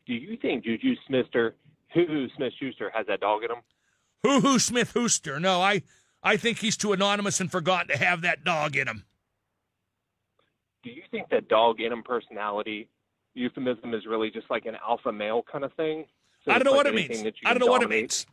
Do 0.06 0.14
you 0.14 0.38
think 0.38 0.64
Juju 0.64 0.96
Smith-Schuster, 1.08 1.56
who 1.94 2.28
Smith 2.38 2.54
Schuster 2.60 2.92
has 2.94 3.08
that 3.08 3.20
dog 3.20 3.44
in 3.44 3.52
him? 3.52 3.64
Hoo 4.24 4.42
hoo 4.42 4.60
Smith 4.60 4.94
Hooster. 4.94 5.42
No, 5.42 5.60
I 5.62 5.82
I 6.24 6.38
think 6.38 6.60
he's 6.60 6.78
too 6.78 6.94
anonymous 6.94 7.40
and 7.40 7.52
forgotten 7.52 7.88
to 7.90 7.98
have 7.98 8.22
that 8.22 8.44
dog 8.44 8.76
in 8.76 8.88
him. 8.88 9.04
Do 10.84 10.90
you 10.92 11.04
think 11.12 11.30
that 11.30 11.48
dog 11.50 11.80
in 11.82 11.92
him 11.92 12.04
personality 12.04 12.90
euphemism 13.34 13.94
is 13.94 14.06
really 14.08 14.30
just 14.32 14.50
like 14.50 14.66
an 14.66 14.76
alpha 14.88 15.12
male 15.12 15.44
kind 15.52 15.64
of 15.64 15.74
thing? 15.74 16.06
So 16.46 16.52
I 16.52 16.56
don't 16.56 16.66
know 16.66 16.72
like 16.72 16.78
what 16.86 16.88
it 16.88 16.96
means. 16.96 17.36
I 17.46 17.54
don't 17.54 17.60
know 17.60 17.72
what 17.72 17.84
it 17.84 17.90
means. 17.90 18.26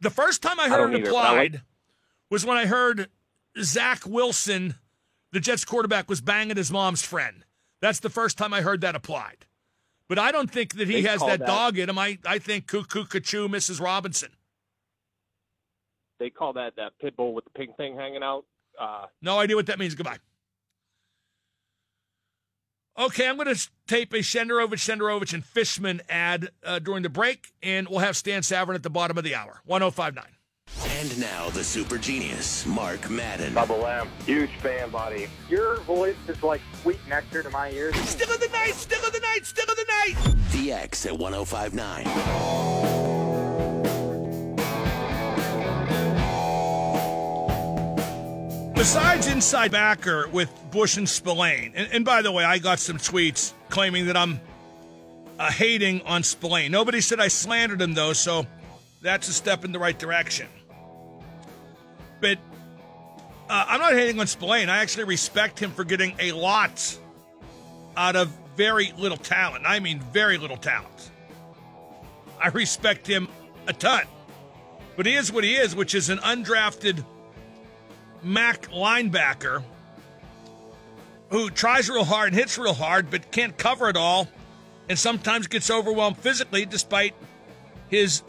The 0.00 0.10
first 0.10 0.42
time 0.42 0.58
I 0.58 0.64
I 0.64 0.68
heard 0.68 0.92
don't 0.92 1.02
it 1.02 1.08
I 1.08 1.10
like- 1.10 1.24
applied 1.54 1.62
was 2.30 2.46
when 2.46 2.56
I 2.56 2.66
heard 2.66 3.08
Zach 3.60 4.06
Wilson, 4.06 4.76
the 5.32 5.40
Jets 5.40 5.64
quarterback, 5.64 6.08
was 6.08 6.20
banging 6.20 6.56
his 6.56 6.70
mom's 6.70 7.02
friend. 7.02 7.44
That's 7.80 8.00
the 8.00 8.08
first 8.10 8.38
time 8.38 8.54
I 8.54 8.60
heard 8.62 8.80
that 8.82 8.94
applied. 8.94 9.46
But 10.08 10.18
I 10.18 10.32
don't 10.32 10.50
think 10.50 10.74
that 10.76 10.88
he 10.88 11.02
They 11.02 11.08
has 11.08 11.20
that, 11.20 11.40
that- 11.40 11.46
dog 11.46 11.78
in 11.78 11.88
him. 11.88 11.98
I, 11.98 12.18
I 12.24 12.38
think 12.38 12.66
cuckoo, 12.66 13.04
cuckoo, 13.04 13.48
Mrs. 13.48 13.80
Robinson. 13.80 14.30
they 16.18 16.30
call 16.30 16.52
that 16.54 16.76
that 16.76 16.92
pit 17.00 17.16
bull 17.16 17.32
with 17.34 17.44
the 17.44 17.50
pink 17.50 17.76
thing 17.76 17.96
hanging 17.96 18.22
out. 18.22 18.44
Uh, 18.78 19.06
No 19.22 19.38
idea 19.38 19.56
what 19.56 19.66
that 19.66 19.78
means. 19.78 19.94
Goodbye. 19.94 20.18
Okay, 23.00 23.26
I'm 23.26 23.36
going 23.36 23.52
to 23.54 23.68
tape 23.86 24.12
a 24.12 24.18
Shenderovich, 24.18 24.74
Shenderovich, 24.74 25.32
and 25.32 25.42
Fishman 25.42 26.02
ad 26.10 26.50
uh, 26.62 26.78
during 26.80 27.02
the 27.02 27.08
break, 27.08 27.50
and 27.62 27.88
we'll 27.88 28.00
have 28.00 28.14
Stan 28.14 28.42
Savran 28.42 28.74
at 28.74 28.82
the 28.82 28.90
bottom 28.90 29.16
of 29.16 29.24
the 29.24 29.34
hour. 29.34 29.62
1059. 29.64 30.26
And 30.98 31.18
now 31.18 31.48
the 31.48 31.64
super 31.64 31.96
genius, 31.96 32.66
Mark 32.66 33.08
Madden. 33.08 33.54
Bubba 33.54 33.82
Lamb, 33.82 34.10
huge 34.26 34.50
fan, 34.58 34.90
buddy. 34.90 35.28
Your 35.48 35.80
voice 35.80 36.14
is 36.28 36.42
like 36.42 36.60
sweet 36.82 37.00
nectar 37.08 37.42
to 37.42 37.48
my 37.48 37.70
ears. 37.70 37.96
Still 38.06 38.34
of 38.34 38.38
the 38.38 38.48
night, 38.48 38.74
still 38.74 39.02
of 39.02 39.14
the 39.14 39.20
night, 39.20 39.46
still 39.46 39.70
of 39.70 39.76
the 39.76 39.86
night. 39.88 40.36
The 40.52 40.72
X 40.72 41.06
at 41.06 41.18
1059. 41.18 42.99
Besides 48.80 49.26
inside 49.26 49.72
backer 49.72 50.26
with 50.28 50.50
Bush 50.70 50.96
and 50.96 51.06
Spillane, 51.06 51.74
and, 51.76 51.92
and 51.92 52.02
by 52.02 52.22
the 52.22 52.32
way, 52.32 52.44
I 52.44 52.56
got 52.56 52.78
some 52.78 52.96
tweets 52.96 53.52
claiming 53.68 54.06
that 54.06 54.16
I'm 54.16 54.40
uh, 55.38 55.50
hating 55.50 56.00
on 56.06 56.22
Spillane. 56.22 56.72
Nobody 56.72 57.02
said 57.02 57.20
I 57.20 57.28
slandered 57.28 57.82
him, 57.82 57.92
though, 57.92 58.14
so 58.14 58.46
that's 59.02 59.28
a 59.28 59.34
step 59.34 59.66
in 59.66 59.72
the 59.72 59.78
right 59.78 59.98
direction. 59.98 60.48
But 62.22 62.38
uh, 63.50 63.66
I'm 63.68 63.80
not 63.80 63.92
hating 63.92 64.18
on 64.18 64.26
Spillane. 64.26 64.70
I 64.70 64.78
actually 64.78 65.04
respect 65.04 65.58
him 65.58 65.72
for 65.72 65.84
getting 65.84 66.16
a 66.18 66.32
lot 66.32 66.98
out 67.98 68.16
of 68.16 68.34
very 68.56 68.94
little 68.96 69.18
talent. 69.18 69.64
I 69.66 69.80
mean, 69.80 70.00
very 70.10 70.38
little 70.38 70.56
talent. 70.56 71.10
I 72.42 72.48
respect 72.48 73.06
him 73.06 73.28
a 73.66 73.74
ton. 73.74 74.04
But 74.96 75.04
he 75.04 75.16
is 75.16 75.30
what 75.30 75.44
he 75.44 75.56
is, 75.56 75.76
which 75.76 75.94
is 75.94 76.08
an 76.08 76.16
undrafted 76.20 77.04
Mack 78.22 78.68
linebacker 78.70 79.62
who 81.30 81.48
tries 81.48 81.88
real 81.88 82.04
hard 82.04 82.32
and 82.32 82.36
hits 82.36 82.58
real 82.58 82.74
hard, 82.74 83.10
but 83.10 83.30
can't 83.30 83.56
cover 83.56 83.88
it 83.88 83.96
all, 83.96 84.28
and 84.88 84.98
sometimes 84.98 85.46
gets 85.46 85.70
overwhelmed 85.70 86.18
physically 86.18 86.66
despite 86.66 87.14
his 87.88 88.22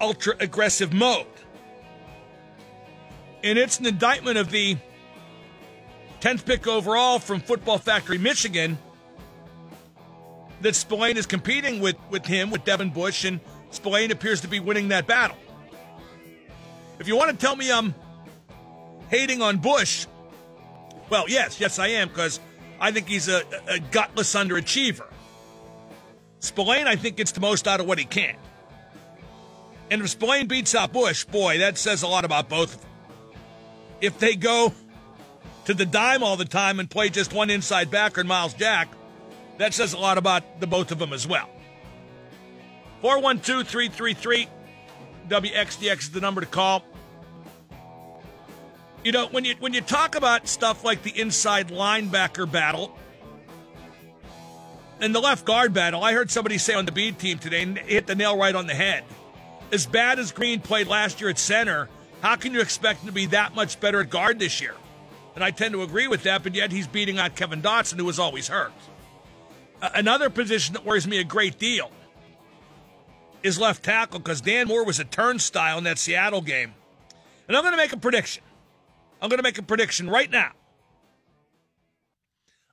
ultra 0.00 0.34
aggressive 0.40 0.92
mode. 0.92 1.26
And 3.44 3.58
it's 3.58 3.78
an 3.78 3.86
indictment 3.86 4.38
of 4.38 4.50
the 4.50 4.76
10th 6.20 6.46
pick 6.46 6.66
overall 6.66 7.18
from 7.18 7.40
Football 7.40 7.78
Factory, 7.78 8.18
Michigan, 8.18 8.78
that 10.62 10.74
Spillane 10.74 11.18
is 11.18 11.26
competing 11.26 11.80
with, 11.80 11.96
with 12.10 12.24
him, 12.24 12.50
with 12.50 12.64
Devin 12.64 12.90
Bush, 12.90 13.24
and 13.24 13.38
Spillane 13.70 14.10
appears 14.10 14.40
to 14.40 14.48
be 14.48 14.58
winning 14.58 14.88
that 14.88 15.06
battle. 15.06 15.36
If 16.98 17.06
you 17.06 17.16
want 17.16 17.30
to 17.30 17.36
tell 17.36 17.54
me 17.54 17.70
I'm 17.70 17.94
hating 19.08 19.42
on 19.42 19.58
Bush, 19.58 20.06
well, 21.08 21.24
yes, 21.28 21.60
yes, 21.60 21.78
I 21.78 21.88
am, 21.88 22.08
because 22.08 22.40
I 22.80 22.90
think 22.90 23.08
he's 23.08 23.28
a, 23.28 23.42
a 23.68 23.78
gutless 23.78 24.34
underachiever. 24.34 25.06
Spillane, 26.40 26.86
I 26.86 26.96
think, 26.96 27.16
gets 27.16 27.32
the 27.32 27.40
most 27.40 27.66
out 27.66 27.80
of 27.80 27.86
what 27.86 27.98
he 27.98 28.04
can. 28.04 28.36
And 29.90 30.02
if 30.02 30.10
Spillane 30.10 30.48
beats 30.48 30.74
out 30.74 30.92
Bush, 30.92 31.24
boy, 31.24 31.58
that 31.58 31.78
says 31.78 32.02
a 32.02 32.08
lot 32.08 32.24
about 32.24 32.48
both 32.48 32.74
of 32.74 32.80
them. 32.80 32.90
If 34.00 34.18
they 34.18 34.34
go 34.34 34.72
to 35.64 35.74
the 35.74 35.86
dime 35.86 36.22
all 36.22 36.36
the 36.36 36.44
time 36.44 36.80
and 36.80 36.90
play 36.90 37.08
just 37.08 37.32
one 37.32 37.50
inside 37.50 37.90
backer 37.90 38.20
and 38.20 38.28
Myles 38.28 38.54
Jack, 38.54 38.88
that 39.58 39.74
says 39.74 39.92
a 39.94 39.98
lot 39.98 40.18
about 40.18 40.60
the 40.60 40.66
both 40.66 40.90
of 40.92 40.98
them 40.98 41.12
as 41.12 41.26
well. 41.26 41.48
412 43.00 43.66
333 43.66 44.48
WXDX 45.28 45.98
is 45.98 46.10
the 46.10 46.20
number 46.20 46.40
to 46.40 46.46
call. 46.46 46.84
You 49.06 49.12
know, 49.12 49.28
when 49.28 49.44
you 49.44 49.54
when 49.60 49.72
you 49.72 49.82
talk 49.82 50.16
about 50.16 50.48
stuff 50.48 50.82
like 50.82 51.04
the 51.04 51.16
inside 51.16 51.68
linebacker 51.68 52.50
battle 52.50 52.92
and 55.00 55.14
the 55.14 55.20
left 55.20 55.44
guard 55.44 55.72
battle, 55.72 56.02
I 56.02 56.12
heard 56.12 56.28
somebody 56.28 56.58
say 56.58 56.74
on 56.74 56.86
the 56.86 56.90
B 56.90 57.12
team 57.12 57.38
today 57.38 57.62
and 57.62 57.78
hit 57.78 58.08
the 58.08 58.16
nail 58.16 58.36
right 58.36 58.52
on 58.52 58.66
the 58.66 58.74
head. 58.74 59.04
As 59.70 59.86
bad 59.86 60.18
as 60.18 60.32
Green 60.32 60.58
played 60.58 60.88
last 60.88 61.20
year 61.20 61.30
at 61.30 61.38
center, 61.38 61.88
how 62.20 62.34
can 62.34 62.52
you 62.52 62.60
expect 62.60 63.02
him 63.02 63.06
to 63.06 63.12
be 63.12 63.26
that 63.26 63.54
much 63.54 63.78
better 63.78 64.00
at 64.00 64.10
guard 64.10 64.40
this 64.40 64.60
year? 64.60 64.74
And 65.36 65.44
I 65.44 65.52
tend 65.52 65.74
to 65.74 65.82
agree 65.82 66.08
with 66.08 66.24
that, 66.24 66.42
but 66.42 66.56
yet 66.56 66.72
he's 66.72 66.88
beating 66.88 67.16
out 67.16 67.36
Kevin 67.36 67.62
Dotson, 67.62 67.98
who 67.98 68.06
was 68.06 68.18
always 68.18 68.48
hurt. 68.48 68.72
Another 69.80 70.30
position 70.30 70.72
that 70.72 70.84
worries 70.84 71.06
me 71.06 71.20
a 71.20 71.24
great 71.24 71.60
deal 71.60 71.92
is 73.44 73.56
left 73.56 73.84
tackle 73.84 74.18
because 74.18 74.40
Dan 74.40 74.66
Moore 74.66 74.84
was 74.84 74.98
a 74.98 75.04
turnstile 75.04 75.78
in 75.78 75.84
that 75.84 76.00
Seattle 76.00 76.40
game. 76.40 76.74
And 77.46 77.56
I'm 77.56 77.62
going 77.62 77.72
to 77.72 77.78
make 77.78 77.92
a 77.92 77.98
prediction. 77.98 78.42
I'm 79.20 79.28
going 79.28 79.38
to 79.38 79.42
make 79.42 79.58
a 79.58 79.62
prediction 79.62 80.10
right 80.10 80.30
now. 80.30 80.52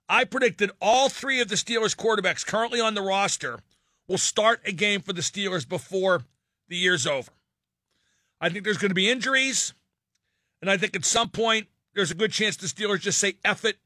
I 0.10 0.26
predicted 0.26 0.72
all 0.82 1.10
three 1.10 1.40
of 1.42 1.48
the 1.48 1.56
Steelers 1.56 1.96
quarterbacks 1.96 2.46
currently 2.46 2.82
on 2.82 2.94
the 2.94 3.02
roster 3.02 3.60
will 4.08 4.18
start 4.18 4.62
a 4.66 4.72
game 4.72 5.02
for 5.02 5.14
the 5.14 5.22
Steelers 5.22 5.68
before 5.68 6.24
the 6.68 6.76
year's 6.76 7.08
over. 7.08 7.32
I 8.42 8.50
think 8.50 8.66
there's 8.66 8.78
going 8.78 8.90
to 8.90 8.96
be 8.96 9.10
injuries, 9.10 9.74
and 10.62 10.70
I 10.70 10.78
think 10.78 10.96
at 10.96 11.06
some 11.06 11.30
point 11.30 11.68
there's 11.96 12.12
a 12.12 12.16
good 12.16 12.32
chance 12.32 12.58
the 12.58 12.68
Steelers 12.68 13.00
just 13.00 13.20
say 13.20 13.36
F 13.46 13.64
it 13.64 13.78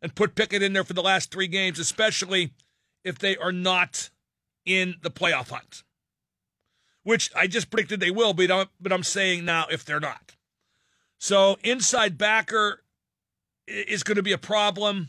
and 0.00 0.14
put 0.14 0.34
Pickett 0.34 0.62
in 0.62 0.72
there 0.72 0.84
for 0.84 0.94
the 0.94 1.02
last 1.02 1.30
three 1.30 1.48
games, 1.48 1.78
especially 1.78 2.52
if 3.04 3.18
they 3.18 3.36
are 3.36 3.52
not 3.52 4.10
in 4.64 4.94
the 5.02 5.10
playoff 5.10 5.50
hunt, 5.50 5.82
which 7.02 7.30
I 7.36 7.46
just 7.46 7.70
predicted 7.70 8.00
they 8.00 8.10
will, 8.10 8.32
but 8.32 8.70
but 8.80 8.92
I'm 8.92 9.02
saying 9.02 9.44
now 9.44 9.66
if 9.70 9.84
they're 9.84 10.00
not. 10.00 10.35
So 11.18 11.56
inside 11.62 12.18
backer 12.18 12.82
is 13.66 14.02
going 14.02 14.16
to 14.16 14.22
be 14.22 14.32
a 14.32 14.38
problem. 14.38 15.08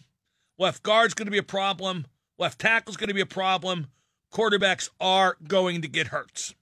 Left 0.58 0.82
guard's 0.84 1.14
going 1.14 1.28
to 1.28 1.32
be 1.32 1.38
a 1.38 1.44
problem. 1.44 2.08
Left 2.40 2.60
tackle's 2.60 2.98
going 2.98 3.10
to 3.10 3.14
be 3.14 3.22
a 3.22 3.26
problem. 3.26 3.88
Quarterbacks 4.32 4.90
are 5.00 5.38
going 5.48 5.82
to 5.82 5.88
get 5.88 6.08
hurt. 6.08 6.54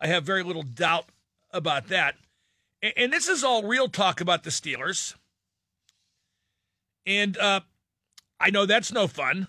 I 0.00 0.06
have 0.08 0.24
very 0.24 0.42
little 0.42 0.62
doubt 0.62 1.06
about 1.50 1.88
that. 1.88 2.16
And 2.96 3.12
this 3.12 3.28
is 3.28 3.42
all 3.42 3.62
real 3.62 3.88
talk 3.88 4.20
about 4.20 4.42
the 4.44 4.50
Steelers. 4.50 5.14
And 7.06 7.36
uh, 7.38 7.60
I 8.38 8.50
know 8.50 8.66
that's 8.66 8.92
no 8.92 9.06
fun. 9.06 9.48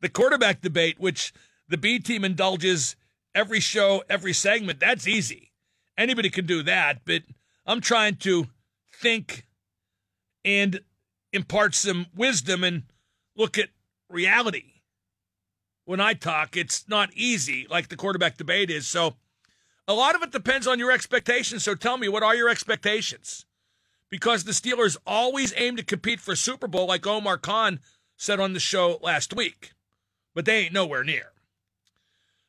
The 0.00 0.08
quarterback 0.08 0.60
debate, 0.60 1.00
which 1.00 1.32
the 1.68 1.76
B 1.76 1.98
team 1.98 2.24
indulges 2.24 2.94
every 3.34 3.60
show, 3.60 4.04
every 4.08 4.32
segment, 4.32 4.78
that's 4.78 5.08
easy. 5.08 5.47
Anybody 5.98 6.30
can 6.30 6.46
do 6.46 6.62
that. 6.62 7.00
But 7.04 7.22
I'm 7.66 7.82
trying 7.82 8.16
to 8.16 8.46
think 8.94 9.46
and 10.44 10.80
impart 11.32 11.74
some 11.74 12.06
wisdom 12.14 12.64
and 12.64 12.84
look 13.36 13.58
at 13.58 13.68
reality. 14.08 14.72
When 15.84 16.00
I 16.00 16.14
talk, 16.14 16.56
it's 16.56 16.88
not 16.88 17.12
easy 17.14 17.66
like 17.68 17.88
the 17.88 17.96
quarterback 17.96 18.36
debate 18.36 18.70
is. 18.70 18.86
So 18.86 19.16
a 19.86 19.94
lot 19.94 20.14
of 20.14 20.22
it 20.22 20.30
depends 20.30 20.66
on 20.66 20.78
your 20.78 20.92
expectations. 20.92 21.64
So 21.64 21.74
tell 21.74 21.96
me, 21.96 22.08
what 22.08 22.22
are 22.22 22.36
your 22.36 22.48
expectations? 22.48 23.46
Because 24.10 24.44
the 24.44 24.52
Steelers 24.52 24.96
always 25.06 25.52
aim 25.56 25.76
to 25.76 25.82
compete 25.82 26.20
for 26.20 26.36
Super 26.36 26.68
Bowl, 26.68 26.86
like 26.86 27.06
Omar 27.06 27.38
Khan 27.38 27.80
said 28.16 28.38
on 28.38 28.52
the 28.52 28.60
show 28.60 28.98
last 29.02 29.34
week, 29.34 29.72
but 30.34 30.44
they 30.44 30.64
ain't 30.64 30.74
nowhere 30.74 31.04
near. 31.04 31.32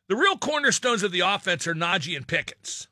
The 0.09 0.15
real 0.15 0.37
cornerstones 0.37 1.03
of 1.03 1.11
the 1.11 1.19
offense 1.21 1.65
are 1.67 1.75
Najee 1.75 2.17
and 2.17 2.27
Pickens. 2.27 2.88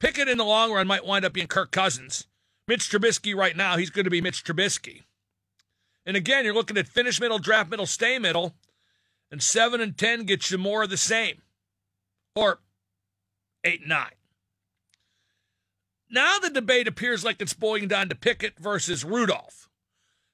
Pickett 0.00 0.28
in 0.28 0.38
the 0.38 0.44
long 0.44 0.72
run 0.72 0.86
might 0.86 1.04
wind 1.04 1.24
up 1.24 1.32
being 1.32 1.46
Kirk 1.46 1.72
Cousins. 1.72 2.26
Mitch 2.66 2.90
Trubisky 2.90 3.34
right 3.34 3.56
now, 3.56 3.76
he's 3.76 3.90
going 3.90 4.04
to 4.04 4.10
be 4.10 4.20
Mitch 4.20 4.44
Trubisky. 4.44 5.04
And 6.06 6.16
again, 6.16 6.44
you're 6.44 6.54
looking 6.54 6.76
at 6.76 6.86
finish 6.86 7.20
middle, 7.20 7.38
draft 7.38 7.70
middle, 7.70 7.86
stay 7.86 8.18
middle, 8.18 8.54
and 9.30 9.42
seven 9.42 9.80
and 9.80 9.96
ten 9.96 10.24
gets 10.24 10.50
you 10.50 10.58
more 10.58 10.84
of 10.84 10.90
the 10.90 10.96
same, 10.96 11.42
or 12.34 12.60
eight 13.64 13.80
and 13.80 13.90
nine. 13.90 14.12
Now 16.10 16.38
the 16.38 16.50
debate 16.50 16.88
appears 16.88 17.24
like 17.24 17.42
it's 17.42 17.52
boiling 17.52 17.88
down 17.88 18.08
to 18.08 18.14
Pickett 18.14 18.58
versus 18.58 19.04
Rudolph. 19.04 19.68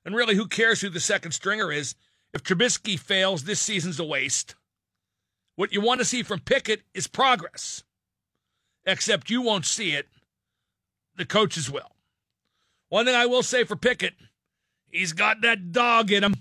And 0.04 0.14
really, 0.14 0.36
who 0.36 0.46
cares 0.46 0.80
who 0.80 0.90
the 0.90 1.00
second 1.00 1.32
stringer 1.32 1.72
is? 1.72 1.94
If 2.32 2.42
Trubisky 2.42 2.98
fails, 2.98 3.44
this 3.44 3.60
season's 3.60 3.98
a 3.98 4.04
waste. 4.04 4.54
What 5.56 5.72
you 5.72 5.80
want 5.80 6.00
to 6.00 6.04
see 6.04 6.22
from 6.22 6.40
Pickett 6.40 6.82
is 6.92 7.06
progress. 7.06 7.84
Except 8.86 9.30
you 9.30 9.42
won't 9.42 9.64
see 9.64 9.92
it. 9.92 10.08
The 11.16 11.24
coaches 11.24 11.70
will. 11.70 11.92
One 12.88 13.06
thing 13.06 13.14
I 13.14 13.26
will 13.26 13.42
say 13.42 13.64
for 13.64 13.76
Pickett, 13.76 14.14
he's 14.90 15.12
got 15.12 15.40
that 15.42 15.72
dog 15.72 16.10
in 16.10 16.24
him. 16.24 16.34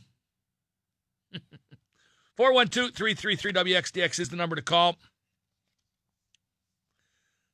412 2.38 2.94
333 2.94 3.54
WXDX 3.54 4.20
is 4.20 4.30
the 4.30 4.36
number 4.36 4.56
to 4.56 4.62
call. 4.62 4.98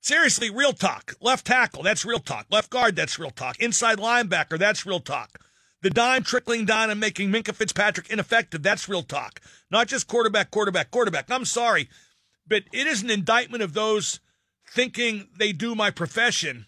Seriously, 0.02 0.50
real 0.50 0.74
talk. 0.74 1.14
Left 1.20 1.46
tackle, 1.46 1.84
that's 1.84 2.06
real 2.06 2.20
talk. 2.20 2.48
Left 2.50 2.70
guard, 2.70 2.96
that's 2.96 3.20
real 3.20 3.32
talk. 3.32 3.60
Inside 3.60 3.98
linebacker, 3.98 4.58
that's 4.58 4.86
real 4.86 5.02
talk. 5.02 5.40
The 5.82 5.90
dime 5.90 6.24
trickling 6.24 6.66
down 6.66 6.90
and 6.90 7.00
making 7.00 7.32
Minkah 7.32 7.56
Fitzpatrick 7.56 8.10
ineffective, 8.10 8.64
that's 8.64 8.90
real 8.90 9.04
talk. 9.04 9.42
Not 9.70 9.88
just 9.88 10.08
quarterback, 10.08 10.52
quarterback, 10.52 10.92
quarterback. 10.92 11.30
I'm 11.30 11.46
sorry, 11.46 11.90
but 12.48 12.64
it 12.74 12.88
is 12.88 13.02
an 13.04 13.10
indictment 13.10 13.64
of 13.64 13.74
those 13.74 14.20
thinking 14.72 15.30
they 15.38 15.52
do 15.52 15.76
my 15.76 15.92
profession 15.92 16.66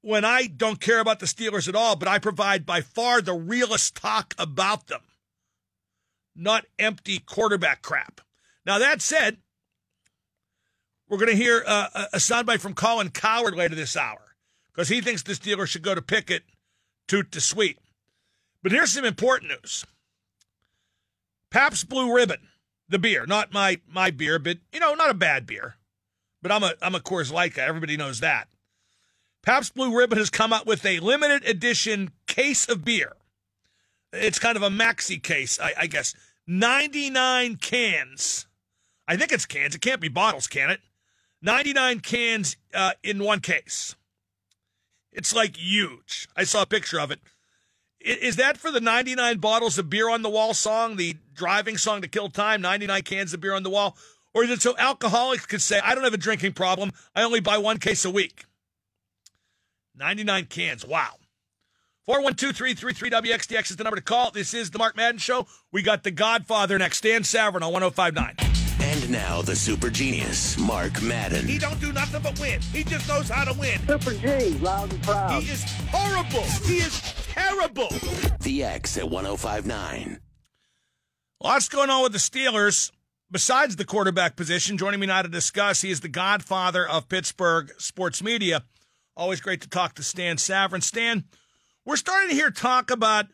when 0.00 0.24
I 0.24 0.46
don't 0.46 0.80
care 0.80 1.00
about 1.00 1.18
the 1.18 1.26
Steelers 1.26 1.68
at 1.68 1.74
all, 1.74 1.96
but 1.96 2.08
I 2.08 2.18
provide 2.18 2.64
by 2.64 2.80
far 2.80 3.20
the 3.20 3.34
realest 3.34 3.96
talk 3.96 4.34
about 4.38 4.86
them, 4.86 5.02
not 6.34 6.64
empty 6.78 7.18
quarterback 7.18 7.82
crap. 7.82 8.20
Now, 8.64 8.78
that 8.78 9.02
said, 9.02 9.38
we're 11.08 11.18
going 11.18 11.30
to 11.30 11.36
hear 11.36 11.62
uh, 11.66 12.06
a 12.12 12.18
soundbite 12.18 12.60
from 12.60 12.74
Colin 12.74 13.10
Cowherd 13.10 13.54
later 13.54 13.74
this 13.74 13.96
hour 13.96 14.36
because 14.72 14.88
he 14.88 15.00
thinks 15.00 15.22
the 15.22 15.32
Steelers 15.32 15.68
should 15.68 15.82
go 15.82 15.94
to 15.94 16.02
Pickett, 16.02 16.44
toot 17.08 17.32
to 17.32 17.40
sweet. 17.40 17.78
But 18.62 18.72
here's 18.72 18.92
some 18.92 19.04
important 19.04 19.52
news. 19.52 19.84
Pabst 21.50 21.88
Blue 21.88 22.12
Ribbon, 22.12 22.48
the 22.88 22.98
beer, 22.98 23.24
not 23.26 23.52
my 23.52 23.80
my 23.88 24.10
beer, 24.10 24.38
but 24.38 24.58
you 24.72 24.80
know, 24.80 24.94
not 24.94 25.10
a 25.10 25.14
bad 25.14 25.46
beer. 25.46 25.76
But 26.46 26.54
I'm 26.54 26.62
a 26.62 26.74
I'm 26.80 26.94
a 26.94 27.00
Coors 27.00 27.32
Light 27.32 27.54
guy. 27.54 27.64
Everybody 27.64 27.96
knows 27.96 28.20
that. 28.20 28.46
Pabst 29.42 29.74
Blue 29.74 29.92
Ribbon 29.92 30.16
has 30.16 30.30
come 30.30 30.52
out 30.52 30.64
with 30.64 30.86
a 30.86 31.00
limited 31.00 31.44
edition 31.44 32.12
case 32.28 32.68
of 32.68 32.84
beer. 32.84 33.14
It's 34.12 34.38
kind 34.38 34.56
of 34.56 34.62
a 34.62 34.68
maxi 34.68 35.20
case, 35.20 35.58
I, 35.58 35.72
I 35.76 35.86
guess. 35.88 36.14
99 36.46 37.56
cans. 37.56 38.46
I 39.08 39.16
think 39.16 39.32
it's 39.32 39.44
cans. 39.44 39.74
It 39.74 39.80
can't 39.80 40.00
be 40.00 40.08
bottles, 40.08 40.46
can 40.46 40.70
it? 40.70 40.78
99 41.42 41.98
cans 41.98 42.56
uh, 42.72 42.92
in 43.02 43.24
one 43.24 43.40
case. 43.40 43.96
It's 45.10 45.34
like 45.34 45.56
huge. 45.56 46.28
I 46.36 46.44
saw 46.44 46.62
a 46.62 46.66
picture 46.66 47.00
of 47.00 47.10
it. 47.10 47.18
Is 47.98 48.36
that 48.36 48.56
for 48.56 48.70
the 48.70 48.80
99 48.80 49.38
bottles 49.38 49.78
of 49.78 49.90
beer 49.90 50.08
on 50.08 50.22
the 50.22 50.30
wall 50.30 50.54
song, 50.54 50.94
the 50.94 51.16
driving 51.34 51.76
song 51.76 52.02
to 52.02 52.08
kill 52.08 52.28
time, 52.28 52.60
99 52.62 53.02
cans 53.02 53.34
of 53.34 53.40
beer 53.40 53.54
on 53.54 53.64
the 53.64 53.70
wall? 53.70 53.96
Or 54.36 54.44
is 54.44 54.50
it 54.50 54.60
so 54.60 54.76
alcoholics 54.76 55.46
could 55.46 55.62
say, 55.62 55.80
I 55.82 55.94
don't 55.94 56.04
have 56.04 56.12
a 56.12 56.18
drinking 56.18 56.52
problem. 56.52 56.92
I 57.14 57.22
only 57.22 57.40
buy 57.40 57.56
one 57.56 57.78
case 57.78 58.04
a 58.04 58.10
week? 58.10 58.44
99 59.94 60.44
cans. 60.44 60.84
Wow. 60.84 61.14
412-333-WXDX 62.06 63.70
is 63.70 63.76
the 63.76 63.84
number 63.84 63.96
to 63.96 64.02
call. 64.02 64.30
This 64.30 64.52
is 64.52 64.70
the 64.70 64.78
Mark 64.78 64.94
Madden 64.94 65.16
Show. 65.16 65.46
We 65.72 65.80
got 65.80 66.02
the 66.02 66.10
Godfather 66.10 66.78
next. 66.78 67.00
Dan 67.00 67.22
Savran 67.22 67.62
on 67.62 67.72
1059. 67.72 68.34
And 68.82 69.10
now 69.10 69.40
the 69.40 69.56
super 69.56 69.88
genius, 69.88 70.58
Mark 70.58 71.00
Madden. 71.00 71.46
He 71.46 71.56
don't 71.56 71.80
do 71.80 71.90
nothing 71.94 72.20
but 72.20 72.38
win. 72.38 72.60
He 72.60 72.84
just 72.84 73.08
knows 73.08 73.30
how 73.30 73.44
to 73.50 73.58
win. 73.58 73.80
Super 73.86 74.12
G, 74.12 74.50
loud 74.58 74.92
and 74.92 75.02
proud. 75.02 75.42
He 75.42 75.50
is 75.50 75.64
horrible. 75.88 76.42
He 76.66 76.76
is 76.76 77.00
terrible. 77.32 77.88
The 78.40 78.64
X 78.64 78.98
at 78.98 79.08
1059. 79.08 80.20
Lots 81.42 81.68
going 81.70 81.88
on 81.88 82.02
with 82.02 82.12
the 82.12 82.18
Steelers. 82.18 82.92
Besides 83.30 83.74
the 83.74 83.84
quarterback 83.84 84.36
position, 84.36 84.78
joining 84.78 85.00
me 85.00 85.06
now 85.08 85.22
to 85.22 85.28
discuss, 85.28 85.82
he 85.82 85.90
is 85.90 86.00
the 86.00 86.08
godfather 86.08 86.88
of 86.88 87.08
Pittsburgh 87.08 87.72
sports 87.76 88.22
media. 88.22 88.62
Always 89.16 89.40
great 89.40 89.60
to 89.62 89.68
talk 89.68 89.94
to 89.94 90.04
Stan 90.04 90.36
Savran. 90.36 90.82
Stan, 90.82 91.24
we're 91.84 91.96
starting 91.96 92.28
to 92.28 92.36
hear 92.36 92.52
talk 92.52 92.90
about 92.90 93.26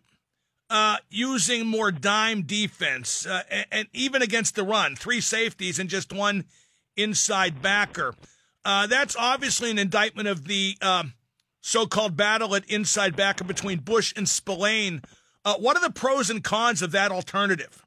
uh, 0.71 0.97
using 1.11 1.67
more 1.67 1.93
dime 1.93 2.43
defense, 2.43 3.27
uh, 3.27 3.43
and, 3.51 3.67
and, 3.71 3.89
even 3.93 4.23
against 4.23 4.55
the 4.55 4.63
run, 4.63 4.97
three 4.97 5.21
safeties 5.21 5.79
and 5.79 5.91
just 5.91 6.11
one 6.11 6.47
inside 6.97 7.61
backer. 7.61 8.15
Uh, 8.65 8.87
that's 8.87 9.15
obviously 9.19 9.71
an 9.71 9.79
indictment 9.79 10.29
of 10.29 10.47
the 10.47 10.79
um, 10.81 11.13
so-called 11.61 12.17
battle 12.17 12.55
at 12.55 12.65
inside 12.71 13.15
backer 13.15 13.45
between 13.45 13.81
Bush 13.81 14.15
and 14.17 14.27
Spillane. 14.27 15.03
Uh, 15.45 15.57
what 15.57 15.77
are 15.77 15.87
the 15.87 15.93
pros 15.93 16.31
and 16.31 16.43
cons 16.43 16.81
of 16.81 16.93
that 16.93 17.13
alternative? 17.13 17.85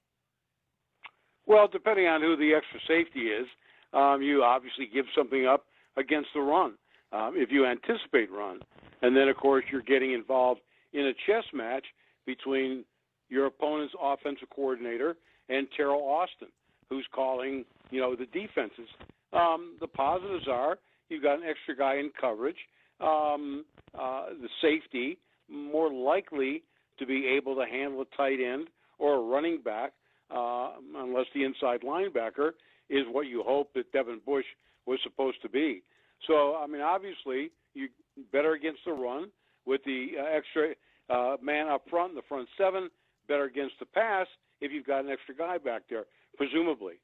Well, 1.48 1.68
depending 1.72 2.08
on 2.08 2.22
who 2.22 2.36
the 2.36 2.54
extra 2.54 2.80
safety 2.88 3.28
is, 3.28 3.48
um, 3.94 4.22
you 4.22 4.44
obviously 4.44 4.88
give 4.92 5.06
something 5.16 5.46
up 5.46 5.66
against 5.98 6.30
the 6.34 6.42
run. 6.42 6.74
Um, 7.12 7.34
if 7.36 7.52
you 7.52 7.66
anticipate 7.66 8.32
run, 8.32 8.60
and 9.02 9.15
then 9.15 9.30
of 9.30 9.38
course 9.38 9.63
you're 9.72 9.82
getting 9.82 10.13
involved 10.13 10.62
in 10.93 11.08
a 11.08 11.13
chess 11.26 11.43
match 11.54 11.86
between 12.26 12.84
your 13.30 13.46
opponent's 13.46 13.93
offensive 14.02 14.50
coordinator 14.54 15.15
and 15.50 15.67
Teryl 15.78 16.02
Austin, 16.02 16.50
who's 16.89 17.06
calling, 17.13 17.63
you 17.91 18.02
know, 18.02 18.15
the 18.15 18.26
defenses. 18.26 18.89
Um, 19.34 19.76
the 19.80 19.88
positives 19.88 20.48
are 20.50 20.78
you've 21.10 21.24
got 21.24 21.39
an 21.39 21.43
extra 21.48 21.76
guy 21.76 21.96
in 21.96 22.12
coverage, 22.19 22.58
um, 23.00 23.65
uh, 23.93 24.28
the 24.41 24.50
safety 24.62 25.17
more 25.50 25.91
likely 25.91 26.63
to 26.98 27.06
be 27.06 27.28
able 27.28 27.56
to 27.56 27.65
handle 27.65 28.02
a 28.02 28.17
tight 28.17 28.39
end 28.39 28.67
or 28.98 29.15
a 29.15 29.22
running 29.22 29.62
back, 29.62 29.93
uh, 30.34 30.72
unless 30.96 31.26
the 31.34 31.44
inside 31.44 31.82
linebacker 31.82 32.52
is 32.90 33.04
what 33.12 33.28
you 33.28 33.44
hope 33.44 33.74
that 33.74 33.92
Devin 33.92 34.22
Bush 34.26 34.46
was 34.86 35.00
supposed 35.04 35.42
to 35.42 35.50
be. 35.50 35.84
So, 36.28 36.56
I 36.56 36.68
mean, 36.68 36.82
obviously, 36.82 37.52
you 37.74 37.90
better 38.32 38.54
against 38.54 38.82
the 38.86 38.94
run 38.94 39.30
with 39.66 39.84
the 39.84 40.12
uh, 40.20 40.24
extra 40.24 40.76
uh, 41.10 41.38
man 41.42 41.68
up 41.68 41.84
front 41.90 42.16
the 42.16 42.22
front 42.28 42.48
seven, 42.58 42.90
better 43.28 43.44
against 43.44 43.76
the 43.80 43.86
pass 43.86 44.28
if 44.62 44.72
you've 44.72 44.86
got 44.86 45.04
an 45.04 45.12
extra 45.12 45.36
guy 45.36 45.58
back 45.58 45.84
there, 45.90 46.06
presumably. 46.38 46.96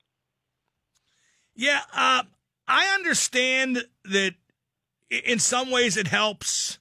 Yeah, 1.55 1.81
uh, 1.93 2.23
I 2.67 2.87
understand 2.95 3.83
that 4.05 4.35
in 5.09 5.39
some 5.39 5.69
ways 5.69 5.97
it 5.97 6.07
helps. 6.07 6.79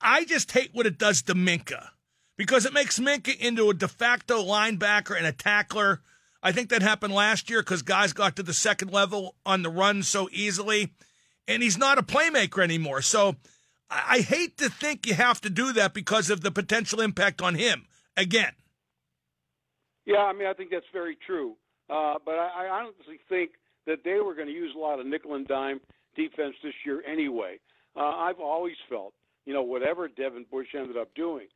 I 0.00 0.24
just 0.24 0.50
hate 0.52 0.70
what 0.72 0.86
it 0.86 0.98
does 0.98 1.22
to 1.22 1.34
Minkah 1.34 1.90
because 2.40 2.64
it 2.64 2.72
makes 2.72 2.98
Minkah 2.98 3.38
into 3.38 3.68
a 3.68 3.74
de 3.74 3.86
facto 3.86 4.42
linebacker 4.42 5.14
and 5.14 5.26
a 5.26 5.32
tackler. 5.32 6.00
I 6.42 6.52
think 6.52 6.70
that 6.70 6.80
happened 6.80 7.12
last 7.12 7.50
year 7.50 7.60
because 7.60 7.82
guys 7.82 8.14
got 8.14 8.36
to 8.36 8.42
the 8.42 8.54
second 8.54 8.90
level 8.90 9.34
on 9.44 9.60
the 9.60 9.68
run 9.68 10.02
so 10.02 10.26
easily, 10.32 10.94
and 11.46 11.62
he's 11.62 11.76
not 11.76 11.98
a 11.98 12.02
playmaker 12.02 12.64
anymore. 12.64 13.02
So 13.02 13.36
I 13.90 14.20
hate 14.20 14.56
to 14.56 14.70
think 14.70 15.06
you 15.06 15.12
have 15.12 15.42
to 15.42 15.50
do 15.50 15.74
that 15.74 15.92
because 15.92 16.30
of 16.30 16.40
the 16.40 16.50
potential 16.50 17.02
impact 17.02 17.42
on 17.42 17.56
him 17.56 17.84
again. 18.16 18.52
Yeah, 20.06 20.22
I 20.22 20.32
mean, 20.32 20.48
I 20.48 20.54
think 20.54 20.70
that's 20.70 20.86
very 20.94 21.18
true. 21.26 21.56
Uh, 21.90 22.14
but 22.24 22.36
I, 22.36 22.68
I 22.68 22.68
honestly 22.70 23.20
think 23.28 23.50
that 23.86 23.98
they 24.02 24.18
were 24.18 24.34
going 24.34 24.48
to 24.48 24.54
use 24.54 24.72
a 24.74 24.78
lot 24.78 24.98
of 24.98 25.04
nickel 25.04 25.34
and 25.34 25.46
dime 25.46 25.78
defense 26.16 26.54
this 26.64 26.72
year 26.86 27.02
anyway. 27.06 27.60
Uh, 27.94 28.00
I've 28.00 28.40
always 28.40 28.76
felt, 28.88 29.12
you 29.44 29.52
know, 29.52 29.62
whatever 29.62 30.08
Devin 30.08 30.46
Bush 30.50 30.68
ended 30.74 30.96
up 30.96 31.14
doing, 31.14 31.46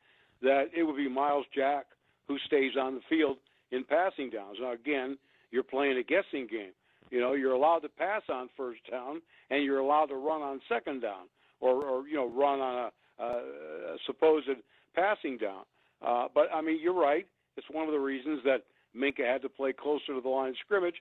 that 0.45 0.67
it 0.77 0.85
would 0.85 0.97
be 0.97 1.09
Myles 1.09 1.47
Jack 1.55 1.87
who 2.29 2.39
stays 2.47 2.73
on 2.81 2.95
the 2.95 3.01
field 3.09 3.39
in 3.73 3.85
passing 3.85 4.31
downs. 4.31 4.59
Now, 4.61 4.73
again, 4.73 5.19
you're 5.51 5.63
playing 5.63 5.99
a 5.99 6.03
guessing 6.03 6.47
game. 6.47 6.73
You 7.11 7.21
know, 7.21 7.35
you're 7.35 7.53
allowed 7.53 7.81
to 7.81 7.89
pass 7.89 8.23
on 8.29 8.49
first 8.57 8.81
down 8.91 9.21
and 9.51 9.63
you're 9.63 9.79
allowed 9.79 10.07
to 10.07 10.17
run 10.17 10.43
on 10.43 10.61
second 10.69 11.03
down 11.03 11.27
or, 11.61 11.85
or 11.85 12.09
you 12.09 12.17
know 12.17 12.29
run 12.29 12.61
on 12.61 12.91
a, 13.19 13.25
a 13.25 13.97
supposed 14.07 14.49
passing 14.95 15.39
down. 15.39 15.63
Uh, 16.05 16.29
but 16.35 16.49
I 16.53 16.61
mean, 16.61 16.81
you're 16.81 16.95
right. 16.95 17.27
It's 17.57 17.67
one 17.71 17.87
of 17.87 17.93
the 17.93 18.01
reasons 18.01 18.41
that 18.45 18.63
Minkah 18.97 19.31
had 19.31 19.43
to 19.43 19.49
play 19.49 19.73
closer 19.73 20.15
to 20.15 20.21
the 20.21 20.29
line 20.29 20.51
of 20.51 20.57
scrimmage. 20.65 20.97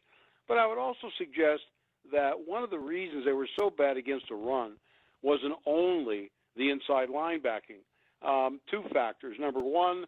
But 0.47 0.58
I 0.58 0.67
would 0.67 0.77
also 0.77 1.08
suggest 1.17 1.62
that 2.12 2.34
one 2.45 2.63
of 2.63 2.69
the 2.69 2.79
reasons 2.79 3.25
they 3.25 3.32
were 3.32 3.47
so 3.58 3.69
bad 3.69 3.97
against 3.97 4.25
the 4.29 4.36
run 4.36 4.73
wasn't 5.21 5.53
only 5.65 6.32
the 6.56 6.69
inside 6.69 7.10
linebacking. 7.10 7.82
Um, 8.25 8.62
two 8.71 8.83
factors. 8.93 9.36
Number 9.39 9.59
one, 9.59 10.05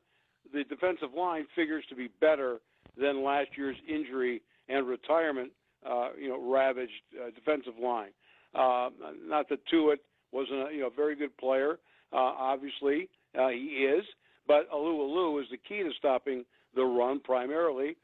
the 0.54 0.64
defensive 0.64 1.14
line 1.16 1.46
figures 1.56 1.84
to 1.90 1.96
be 1.96 2.10
better 2.22 2.60
than 2.98 3.24
last 3.24 3.50
year's 3.58 3.76
injury 3.88 4.42
and 4.70 4.88
retirement, 4.88 5.52
uh, 5.86 6.10
you 6.20 6.30
know, 6.30 6.40
ravaged 6.40 6.92
uh, 7.22 7.30
defensive 7.32 7.74
line. 7.82 8.12
Uh, 8.54 8.90
not 9.28 9.50
that 9.50 9.60
Tuitt 9.68 9.98
wasn't 10.32 10.70
a 10.70 10.74
you 10.74 10.82
know 10.82 10.90
very 10.96 11.16
good 11.16 11.36
player. 11.38 11.80
Uh, 12.14 12.18
obviously, 12.38 13.10
uh, 13.38 13.50
he 13.50 13.88
is, 13.90 14.06
but 14.48 14.70
Alualu 14.72 15.42
is 15.42 15.48
the 15.52 15.58
key 15.58 15.84
to 15.84 15.92
stopping 15.98 16.46
the 16.76 16.84
run 16.84 17.20
primarily. 17.20 17.98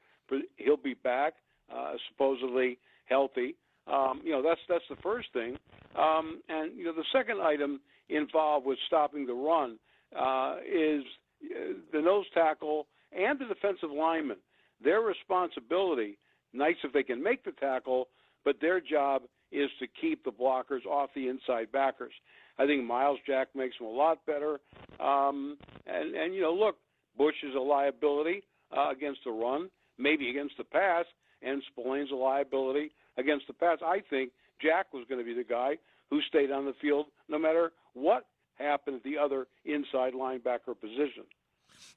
He'll 0.56 0.78
be 0.78 0.93
back, 0.93 1.34
uh, 1.74 1.93
supposedly 2.10 2.78
healthy. 3.06 3.56
Um, 3.88 4.21
you 4.24 4.32
know 4.32 4.41
that's 4.41 4.62
that's 4.67 4.84
the 4.89 4.95
first 4.97 5.28
thing, 5.34 5.58
um, 5.97 6.41
and 6.50 6.78
you 6.78 6.86
know 6.86 6.93
the 6.93 7.06
second 7.13 7.41
item 7.41 7.80
involved 8.10 8.65
with 8.65 8.78
stopping 8.88 9.26
the 9.26 9.34
run 9.34 9.78
uh, 10.17 10.58
is 10.67 11.04
uh, 11.43 11.74
the 11.93 12.02
nose 12.02 12.26
tackle 12.34 12.88
and 13.12 13.39
the 13.39 13.45
defensive 13.45 13.91
lineman. 13.91 14.38
Their 14.84 15.02
responsibility, 15.02 16.17
nice 16.54 16.76
if 16.84 16.93
they 16.93 17.04
can 17.04 17.21
make 17.21 17.43
the 17.43 17.52
tackle, 17.52 18.08
but 18.43 18.56
their 18.62 18.80
job 18.80 19.24
is 19.52 19.69
to 19.80 19.88
keep 20.00 20.24
the 20.24 20.32
blockers 20.32 20.86
off 20.86 21.10
the 21.13 21.28
inside 21.28 21.71
backers. 21.71 22.13
I 22.58 22.65
think 22.65 22.84
Myles 22.84 23.19
Jack 23.26 23.50
makes 23.56 23.78
them 23.78 23.88
a 23.88 23.91
lot 23.91 24.26
better. 24.26 24.60
Um, 25.00 25.58
and 25.86 26.15
and 26.15 26.34
you 26.34 26.41
know, 26.41 26.54
look, 26.54 26.78
Bush 27.17 27.36
is 27.43 27.56
a 27.56 27.60
liability 27.60 28.43
uh, 28.76 28.91
against 28.91 29.21
the 29.26 29.32
run, 29.32 29.69
maybe 29.97 30.30
against 30.30 30.58
the 30.58 30.63
pass, 30.63 31.06
and 31.41 31.62
Spillane's 31.71 32.12
a 32.12 32.15
liability 32.15 32.91
against 33.17 33.47
the 33.47 33.54
pass. 33.54 33.80
I 33.86 34.02
think 34.10 34.32
Jack 34.62 34.93
was 34.93 35.06
going 35.10 35.19
to 35.19 35.26
be 35.26 35.34
the 35.34 35.47
guy 35.47 35.78
who 36.10 36.21
stayed 36.28 36.52
on 36.52 36.65
the 36.65 36.74
field 36.82 37.08
no 37.30 37.39
matter 37.39 37.71
what 37.93 38.26
happened 38.56 38.98
at 38.98 39.04
the 39.04 39.18
other 39.18 39.48
inside 39.66 40.14
linebacker 40.14 40.80
position. 40.80 41.24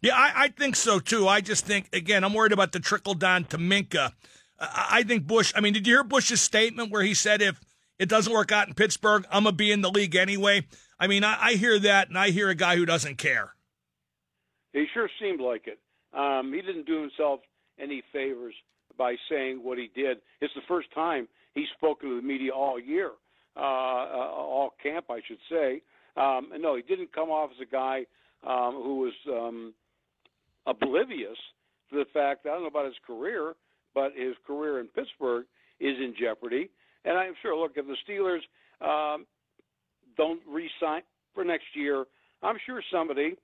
Yeah, 0.01 0.15
I, 0.15 0.33
I 0.37 0.49
think 0.49 0.77
so 0.77 0.99
too. 0.99 1.29
I 1.29 1.41
just 1.41 1.67
think 1.67 1.89
again, 1.93 2.25
I'm 2.25 2.35
worried 2.35 2.53
about 2.53 2.73
the 2.73 2.81
trickle 2.81 3.15
down 3.15 3.45
to 3.47 3.59
Minkah. 3.59 4.13
I 4.59 5.03
think 5.03 5.27
Bush. 5.27 5.53
I 5.57 5.61
mean, 5.61 5.73
did 5.73 5.87
you 5.87 5.95
hear 5.95 6.05
Bush's 6.05 6.41
statement 6.41 6.91
where 6.91 7.03
he 7.03 7.15
said 7.15 7.43
if 7.43 7.61
it 7.99 8.09
doesn't 8.09 8.33
work 8.33 8.53
out 8.53 8.69
in 8.69 8.75
Pittsburgh, 8.75 9.27
I'm 9.31 9.45
going 9.45 9.53
to 9.53 9.57
be 9.57 9.73
in 9.73 9.83
the 9.83 9.91
league 9.91 10.17
anyway. 10.17 10.67
I 10.99 11.07
mean, 11.07 11.25
I, 11.25 11.37
I 11.41 11.53
hear 11.55 11.79
that, 11.81 12.09
and 12.09 12.17
I 12.17 12.31
hear 12.31 12.49
a 12.49 12.55
guy 12.55 12.77
who 12.77 12.87
doesn't 12.87 13.19
care. 13.19 13.55
He 14.73 14.87
sure 14.93 15.09
seemed 15.21 15.41
like 15.41 15.67
it. 15.67 15.79
Um, 16.17 16.53
he 16.53 16.61
didn't 16.61 16.87
do 16.87 17.01
himself 17.01 17.41
any 17.79 18.03
favors 18.13 18.55
by 18.97 19.17
saying 19.29 19.61
what 19.63 19.79
he 19.79 19.91
did. 19.95 20.19
It's 20.41 20.55
the 20.55 20.63
first 20.69 20.93
time 20.95 21.29
he's 21.55 21.69
spoken 21.77 22.11
to 22.11 22.17
the 22.17 22.23
media 22.23 22.53
all 22.53 22.79
year, 22.79 23.11
uh, 23.57 23.61
uh, 23.61 24.31
all 24.33 24.75
camp, 24.83 25.07
I 25.11 25.21
should 25.27 25.39
say. 25.51 25.83
Um, 26.17 26.51
and 26.53 26.63
no, 26.63 26.77
he 26.77 26.83
didn't 26.83 27.13
come 27.13 27.31
off 27.31 27.51
as 27.51 27.67
a 27.67 27.71
guy 27.71 28.07
um, 28.47 28.75
who 28.75 28.99
was 28.99 29.13
um, 29.29 29.75
oblivious 30.67 31.37
to 31.91 31.97
the 31.97 32.05
fact. 32.13 32.47
I 32.47 32.51
don't 32.51 32.63
know 32.63 32.69
about 32.69 32.87
his 32.87 32.95
career, 33.07 33.55
but 33.95 34.13
his 34.17 34.35
career 34.47 34.81
in 34.81 34.87
Pittsburgh 34.89 35.47
is 35.81 35.97
in 35.99 36.15
jeopardy. 36.19 36.71
And 37.05 37.19
I'm 37.19 37.35
sure, 37.43 37.57
look, 37.57 37.73
if 37.77 37.87
the 37.87 37.97
Steelers 38.09 38.41
um, 38.81 39.27
don't 40.17 40.41
re-sign 40.49 41.03
for 41.35 41.45
next 41.45 41.67
year, 41.75 42.05
I'm 42.43 42.57
sure 42.67 42.83
somebody 42.93 43.35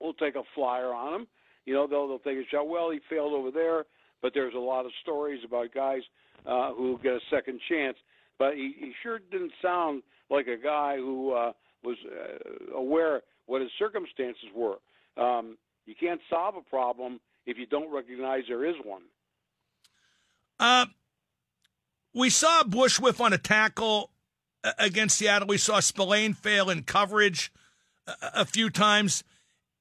will 0.00 0.14
take 0.14 0.36
a 0.36 0.42
flyer 0.54 0.92
on 0.92 1.14
him. 1.14 1.26
You 1.64 1.74
know, 1.74 1.86
they'll 1.86 2.06
they'll 2.06 2.18
take 2.18 2.38
a 2.38 2.48
shot. 2.50 2.68
Well, 2.68 2.90
he 2.90 3.00
failed 3.10 3.32
over 3.32 3.50
there, 3.50 3.84
but 4.22 4.32
there's 4.34 4.54
a 4.54 4.58
lot 4.58 4.86
of 4.86 4.92
stories 5.02 5.40
about 5.44 5.74
guys 5.74 6.02
uh, 6.46 6.72
who 6.74 6.98
get 7.02 7.12
a 7.12 7.20
second 7.30 7.60
chance. 7.68 7.96
But 8.38 8.54
he, 8.54 8.74
he 8.78 8.92
sure 9.02 9.18
didn't 9.30 9.52
sound 9.62 10.02
like 10.30 10.46
a 10.46 10.62
guy 10.62 10.96
who 10.96 11.32
uh, 11.32 11.52
was 11.84 11.96
uh, 12.04 12.76
aware 12.76 13.22
what 13.46 13.60
his 13.60 13.70
circumstances 13.78 14.48
were. 14.54 14.76
Um, 15.16 15.56
you 15.86 15.94
can't 15.98 16.20
solve 16.28 16.56
a 16.56 16.68
problem 16.68 17.20
if 17.46 17.58
you 17.58 17.66
don't 17.66 17.92
recognize 17.92 18.42
there 18.48 18.64
is 18.64 18.74
one. 18.84 19.02
Uh, 20.58 20.86
we 22.14 22.30
saw 22.30 22.64
Bush 22.64 22.98
whiff 22.98 23.20
on 23.20 23.32
a 23.32 23.38
tackle 23.38 24.10
uh, 24.64 24.72
against 24.78 25.18
Seattle. 25.18 25.48
We 25.48 25.58
saw 25.58 25.80
Spillane 25.80 26.34
fail 26.34 26.70
in 26.70 26.82
coverage 26.82 27.52
a, 28.06 28.12
a 28.34 28.44
few 28.44 28.70
times. 28.70 29.22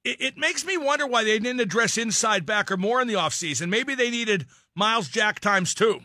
It, 0.03 0.21
it, 0.21 0.37
makes 0.37 0.65
me 0.65 0.77
wonder 0.77 1.07
why 1.07 1.23
they 1.23 1.39
didn't 1.39 1.59
address 1.59 1.97
inside 1.97 2.45
backer 2.45 2.77
more 2.77 3.01
in 3.01 3.07
the 3.07 3.15
offseason. 3.15 3.69
Maybe 3.69 3.95
they 3.95 4.11
needed 4.11 4.45
Myles 4.75 5.07
Jack 5.07 5.39
times 5.39 5.73
two. 5.73 6.01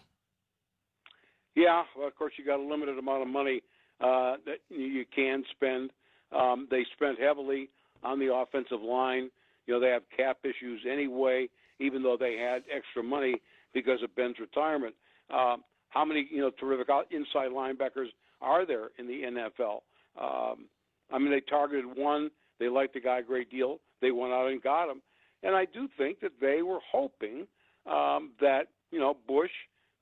Yeah, 1.55 1.83
well, 1.97 2.07
of 2.07 2.15
course, 2.15 2.33
you 2.39 2.45
got 2.45 2.61
a 2.61 2.63
limited 2.63 2.97
amount 2.97 3.23
of 3.23 3.29
money 3.29 3.63
uh, 4.01 4.37
that 4.47 4.59
you 4.69 5.05
can 5.15 5.45
spend. 5.51 5.91
Um, 6.33 6.69
they 6.71 6.85
spent 6.95 7.19
heavily 7.21 7.71
on 8.03 8.19
the 8.19 8.33
offensive 8.33 8.81
line. 8.81 9.31
You 9.67 9.75
know, 9.75 9.81
they 9.81 9.89
have 9.89 10.03
cap 10.17 10.39
issues 10.45 10.83
anyway, 10.91 11.49
even 11.79 12.03
though 12.03 12.17
they 12.19 12.37
had 12.37 12.63
extra 12.75 13.03
money 13.03 13.37
because 13.73 14.03
of 14.03 14.15
Ben's 14.17 14.39
retirement. 14.39 14.95
Um, 15.31 15.63
how 15.91 16.05
many, 16.05 16.29
you 16.31 16.41
know, 16.41 16.51
terrific 16.51 16.89
inside 17.11 17.51
linebackers 17.51 18.09
are 18.41 18.67
there 18.67 18.91
in 18.99 19.07
the 19.07 19.23
NFL? 19.23 19.81
Um, 20.21 20.67
I 21.13 21.19
mean, 21.19 21.31
they 21.31 21.41
targeted 21.41 21.85
one. 21.97 22.31
They 22.59 22.69
liked 22.69 22.95
the 22.95 23.01
guy 23.01 23.19
a 23.19 23.23
great 23.23 23.51
deal. 23.51 23.81
They 24.01 24.11
went 24.11 24.33
out 24.33 24.49
and 24.49 24.63
got 24.63 24.91
him. 24.91 25.03
And 25.43 25.55
I 25.55 25.65
do 25.65 25.89
think 25.97 26.21
that 26.21 26.33
they 26.41 26.63
were 26.63 26.81
hoping 26.91 27.47
um, 27.87 28.31
that, 28.41 28.69
you 28.91 28.99
know, 28.99 29.17
Bush, 29.27 29.51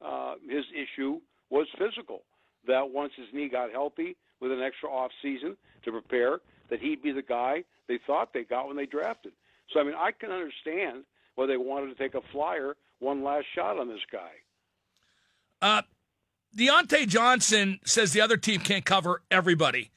uh, 0.04 0.34
his 0.48 0.64
issue 0.74 1.20
was 1.50 1.66
physical. 1.78 2.22
That 2.66 2.90
once 2.90 3.12
his 3.16 3.26
knee 3.32 3.48
got 3.48 3.70
healthy 3.70 4.16
with 4.40 4.52
an 4.52 4.62
extra 4.62 4.90
off 4.90 5.10
season 5.22 5.56
to 5.84 5.92
prepare, 5.92 6.40
that 6.70 6.80
he'd 6.80 7.02
be 7.02 7.12
the 7.12 7.22
guy 7.22 7.64
they 7.88 7.98
thought 8.06 8.32
they 8.32 8.44
got 8.44 8.68
when 8.68 8.76
they 8.76 8.86
drafted. 8.86 9.32
So 9.72 9.80
I 9.80 9.84
mean, 9.84 9.94
I 9.96 10.10
can 10.12 10.30
understand 10.30 11.04
why 11.34 11.46
they 11.46 11.56
wanted 11.56 11.88
to 11.88 11.94
take 11.94 12.14
a 12.14 12.20
flyer, 12.32 12.76
one 12.98 13.22
last 13.22 13.46
shot 13.54 13.78
on 13.78 13.88
this 13.88 14.00
guy. 14.10 14.30
Uh, 15.60 15.82
Diontae 16.56 17.06
Johnson 17.06 17.80
says 17.84 18.12
the 18.12 18.20
other 18.20 18.36
team 18.36 18.60
can't 18.60 18.84
cover 18.84 19.22
everybody. 19.30 19.90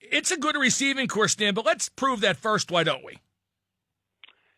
It's 0.00 0.30
a 0.30 0.36
good 0.36 0.56
receiving 0.56 1.08
course, 1.08 1.34
Dan, 1.34 1.54
but 1.54 1.64
let's 1.64 1.88
prove 1.88 2.20
that 2.20 2.36
first, 2.36 2.70
why 2.70 2.84
don't 2.84 3.04
we? 3.04 3.18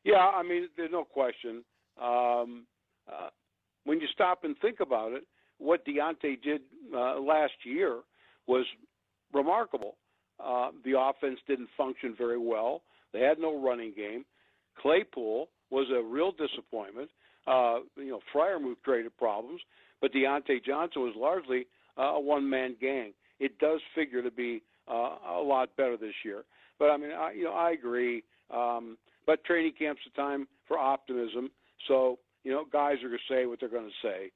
Yeah, 0.05 0.17
I 0.17 0.43
mean, 0.43 0.69
there's 0.77 0.91
no 0.91 1.05
question. 1.05 1.65
Um, 2.01 2.67
uh, 3.09 3.29
when 3.85 4.01
you 4.01 4.07
stop 4.13 4.45
and 4.45 4.57
think 4.59 4.81
about 4.81 5.13
it, 5.13 5.25
what 5.63 5.85
Diontae 5.87 6.43
did 6.43 6.63
uh, 6.95 7.21
last 7.21 7.53
year 7.65 8.01
was 8.47 8.67
remarkable. 9.33 9.97
Uh, 10.43 10.71
the 10.85 10.99
offense 10.99 11.39
didn't 11.47 11.69
function 11.77 12.15
very 12.17 12.39
well. 12.39 12.83
They 13.13 13.21
had 13.21 13.39
no 13.39 13.63
running 13.63 13.93
game. 13.97 14.25
Claypool 14.81 15.49
was 15.71 15.87
a 15.95 16.03
real 16.03 16.33
disappointment. 16.33 17.11
Uh, 17.47 17.81
you 17.97 18.11
know, 18.11 18.21
Freiermuth 18.35 18.77
created 18.83 19.17
problems, 19.17 19.61
but 20.01 20.13
Diontae 20.13 20.65
Johnson 20.65 21.03
was 21.03 21.15
largely 21.17 21.67
uh, 21.99 22.15
a 22.15 22.21
one-man 22.21 22.77
gang. 22.81 23.13
It 23.41 23.59
does 23.59 23.81
figure 23.95 24.23
to 24.23 24.31
be 24.31 24.63
uh, 24.89 25.17
a 25.37 25.43
lot 25.43 25.77
better 25.77 25.97
this 25.97 26.15
year. 26.25 26.45
But 26.79 26.87
I 26.87 26.97
mean, 26.97 27.11
I, 27.11 27.33
you 27.33 27.45
know, 27.45 27.53
I 27.53 27.73
agree. 27.73 28.25
Um, 28.51 28.97
but 29.27 29.45
training 29.45 29.73
camp's 29.79 30.03
the 30.05 30.21
time 30.21 30.47
for 30.67 30.79
optimism. 30.79 31.51
So 31.89 32.19
you 32.45 32.53
know, 32.53 32.65
guys 32.73 32.97
are 33.03 33.09
going 33.09 33.21
to 33.29 33.35
say 33.35 33.47
what 33.47 33.61
they're 33.61 33.69
going 33.69 33.89
to 33.89 34.07
say. 34.07 34.31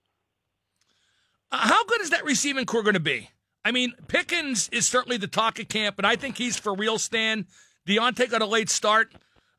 Uh, 1.50 1.58
how 1.58 1.84
good 1.84 2.00
is 2.00 2.10
that 2.10 2.24
receiving 2.24 2.66
corps 2.66 2.82
going 2.82 2.94
to 2.94 3.00
be? 3.00 3.30
I 3.64 3.72
mean, 3.72 3.94
Pickens 4.08 4.68
is 4.70 4.86
certainly 4.86 5.16
the 5.16 5.26
talk 5.26 5.58
of 5.58 5.68
camp, 5.68 5.98
and 5.98 6.06
I 6.06 6.16
think 6.16 6.38
he's 6.38 6.56
for 6.56 6.74
real, 6.74 6.98
Stan. 6.98 7.46
Diontae 7.86 8.30
got 8.30 8.42
a 8.42 8.46
late 8.46 8.70
start. 8.70 9.12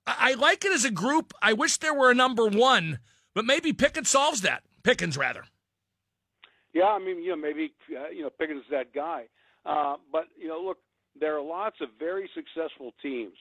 I, 0.06 0.32
I 0.32 0.34
like 0.36 0.65
it 0.65 0.71
as 0.71 0.86
a 0.86 0.91
group. 0.91 1.34
I 1.41 1.54
wish 1.54 1.78
there 1.78 1.93
were 1.93 2.12
a 2.12 2.15
number 2.15 2.47
one, 2.47 3.00
but 3.34 3.45
maybe 3.45 3.73
Pickens 3.73 4.10
solves 4.10 4.41
that. 4.41 4.63
Pickens, 4.84 5.17
rather. 5.17 5.43
Yeah, 6.73 6.86
I 6.86 7.00
mean, 7.00 7.21
you 7.21 7.32
know, 7.32 7.36
maybe 7.36 7.73
uh, 7.91 8.10
you 8.10 8.21
know 8.21 8.30
Pickens 8.30 8.62
is 8.62 8.71
that 8.71 8.93
guy. 8.93 9.26
Uh, 9.65 9.95
but 10.12 10.26
you 10.39 10.47
know, 10.47 10.62
look, 10.63 10.78
there 11.19 11.36
are 11.38 11.41
lots 11.41 11.78
of 11.82 11.89
very 12.00 12.30
successful 12.34 12.93
teams 13.02 13.36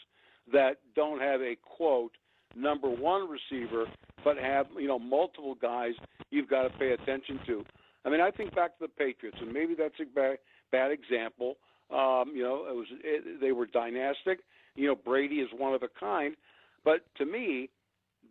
that 0.53 0.79
don't 0.95 1.21
have 1.21 1.41
a 1.41 1.57
quote 1.63 2.13
number 2.55 2.89
one 2.89 3.29
receiver, 3.29 3.85
but 4.25 4.37
have 4.39 4.67
you 4.79 4.89
know 4.89 4.99
multiple 4.99 5.55
guys 5.55 5.93
you've 6.31 6.49
got 6.49 6.63
to 6.63 6.71
pay 6.79 6.93
attention 6.93 7.39
to. 7.47 7.65
I 8.07 8.11
mean, 8.11 8.21
I 8.21 8.31
think 8.31 8.55
back 8.55 8.79
to 8.79 8.85
the 8.85 8.89
Patriots, 8.89 9.39
and 9.41 9.53
maybe 9.53 9.75
that's 9.75 9.99
a 10.01 10.05
bad, 10.05 10.39
bad 10.71 10.93
example. 10.93 11.57
Um, 11.91 12.33
you 12.35 12.43
know, 12.43 12.67
it 12.69 12.75
was 12.75 12.87
it, 13.03 13.41
they 13.41 13.51
were 13.51 13.67
dynastic. 13.67 14.41
You 14.77 14.89
know, 14.89 14.95
Brady 14.95 15.37
is 15.37 15.49
one 15.57 15.75
of 15.75 15.83
a 15.83 15.89
kind, 15.89 16.37
but 16.85 17.01
to 17.17 17.27
me, 17.27 17.69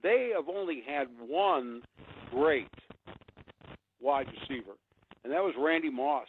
they 0.01 0.31
have 0.33 0.47
only 0.47 0.81
had 0.87 1.07
one 1.19 1.81
great 2.31 2.69
wide 4.01 4.27
receiver, 4.27 4.73
and 5.23 5.33
that 5.33 5.43
was 5.43 5.53
Randy 5.57 5.89
Moss. 5.89 6.27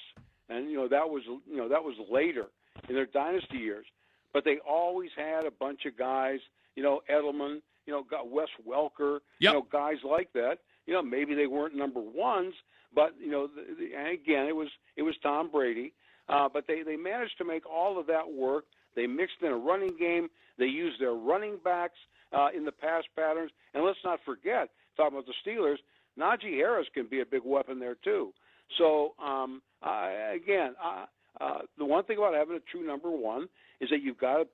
And 0.48 0.70
you 0.70 0.76
know 0.76 0.88
that 0.88 1.08
was 1.08 1.22
you 1.26 1.56
know 1.56 1.68
that 1.68 1.82
was 1.82 1.94
later 2.10 2.46
in 2.88 2.94
their 2.94 3.06
dynasty 3.06 3.58
years, 3.58 3.86
but 4.32 4.44
they 4.44 4.58
always 4.68 5.10
had 5.16 5.46
a 5.46 5.50
bunch 5.50 5.86
of 5.86 5.96
guys. 5.96 6.40
You 6.74 6.82
know, 6.82 7.00
Edelman. 7.08 7.62
You 7.86 7.92
know, 7.92 8.02
got 8.02 8.28
Wes 8.28 8.48
Welker. 8.68 9.20
Yep. 9.38 9.52
You 9.52 9.52
know, 9.52 9.66
guys 9.70 9.98
like 10.02 10.32
that. 10.32 10.58
You 10.86 10.94
know, 10.94 11.02
maybe 11.02 11.34
they 11.34 11.46
weren't 11.46 11.74
number 11.74 12.00
ones, 12.00 12.54
but 12.94 13.14
you 13.20 13.30
know, 13.30 13.46
the, 13.48 13.62
the, 13.78 13.96
and 13.96 14.08
again, 14.08 14.46
it 14.46 14.54
was 14.54 14.68
it 14.96 15.02
was 15.02 15.14
Tom 15.22 15.50
Brady. 15.50 15.92
Uh, 16.28 16.48
but 16.52 16.66
they 16.66 16.82
they 16.82 16.96
managed 16.96 17.38
to 17.38 17.44
make 17.44 17.64
all 17.66 17.98
of 17.98 18.06
that 18.06 18.32
work. 18.32 18.64
They 18.94 19.06
mixed 19.06 19.36
in 19.42 19.48
a 19.48 19.56
running 19.56 19.96
game. 19.98 20.28
They 20.58 20.66
used 20.66 21.00
their 21.00 21.12
running 21.12 21.58
backs 21.62 21.98
uh, 22.32 22.48
in 22.56 22.64
the 22.64 22.72
pass 22.72 23.04
patterns. 23.14 23.50
And 23.74 23.84
let's 23.84 23.98
not 24.04 24.20
forget, 24.24 24.70
talking 24.96 25.18
about 25.18 25.26
the 25.26 25.34
Steelers, 25.48 25.76
Najee 26.18 26.56
Harris 26.56 26.86
can 26.94 27.06
be 27.06 27.20
a 27.20 27.26
big 27.26 27.42
weapon 27.44 27.78
there 27.78 27.96
too. 28.02 28.32
So 28.78 29.14
um, 29.22 29.62
uh, 29.82 30.08
again, 30.34 30.74
uh, 30.82 31.06
uh, 31.40 31.58
the 31.78 31.84
one 31.84 32.04
thing 32.04 32.18
about 32.18 32.34
having 32.34 32.56
a 32.56 32.60
true 32.70 32.86
number 32.86 33.10
one 33.10 33.48
is 33.80 33.90
that 33.90 34.02
you've 34.02 34.18
got 34.18 34.38
to 34.38 34.46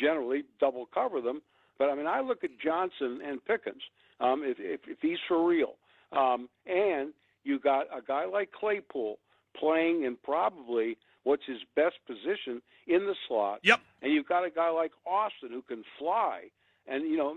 generally 0.00 0.42
double 0.60 0.86
cover 0.92 1.20
them. 1.20 1.40
But 1.78 1.90
I 1.90 1.94
mean, 1.94 2.06
I 2.06 2.20
look 2.20 2.44
at 2.44 2.50
Johnson 2.62 3.20
and 3.24 3.44
Pickens. 3.44 3.82
Um, 4.20 4.42
if, 4.44 4.58
if, 4.60 4.80
if 4.86 4.98
he's 5.00 5.18
for 5.26 5.46
real, 5.46 5.74
um, 6.12 6.48
and 6.66 7.12
you 7.42 7.58
got 7.58 7.86
a 7.86 8.00
guy 8.00 8.26
like 8.26 8.52
Claypool 8.52 9.18
playing 9.58 10.04
in 10.04 10.16
probably 10.22 10.96
what's 11.24 11.42
his 11.46 11.58
best 11.74 11.96
position 12.06 12.62
in 12.86 13.06
the 13.06 13.14
slot. 13.26 13.60
Yep. 13.62 13.80
And 14.02 14.12
you've 14.12 14.28
got 14.28 14.44
a 14.44 14.50
guy 14.50 14.70
like 14.70 14.92
Austin 15.06 15.50
who 15.50 15.62
can 15.62 15.82
fly. 15.98 16.44
And 16.86 17.04
you 17.04 17.16
know, 17.16 17.34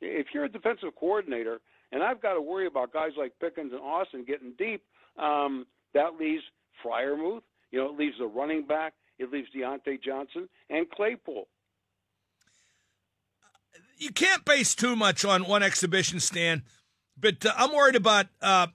if 0.00 0.26
you're 0.32 0.44
a 0.44 0.48
defensive 0.48 0.90
coordinator, 0.98 1.60
and 1.92 2.02
I've 2.02 2.20
got 2.20 2.34
to 2.34 2.40
worry 2.40 2.66
about 2.66 2.92
guys 2.92 3.12
like 3.16 3.32
Pickens 3.40 3.72
and 3.72 3.80
Austin 3.80 4.24
getting 4.26 4.52
deep, 4.58 4.82
um, 5.18 5.66
that 5.92 6.14
leaves 6.18 6.42
Freiermuth. 6.84 7.42
You 7.70 7.80
know, 7.80 7.90
it 7.90 7.98
leaves 7.98 8.16
the 8.18 8.26
running 8.26 8.66
back. 8.66 8.94
It 9.18 9.30
leaves 9.30 9.48
Diontae 9.56 10.02
Johnson 10.02 10.48
and 10.70 10.90
Claypool. 10.90 11.46
You 14.04 14.12
can't 14.12 14.44
base 14.44 14.74
too 14.74 14.94
much 14.94 15.24
on 15.24 15.48
one 15.48 15.62
exhibition, 15.62 16.20
stand, 16.20 16.60
but 17.18 17.46
uh, 17.46 17.54
I'm 17.56 17.72
worried 17.72 17.96
about 17.96 18.26
uh, 18.42 18.66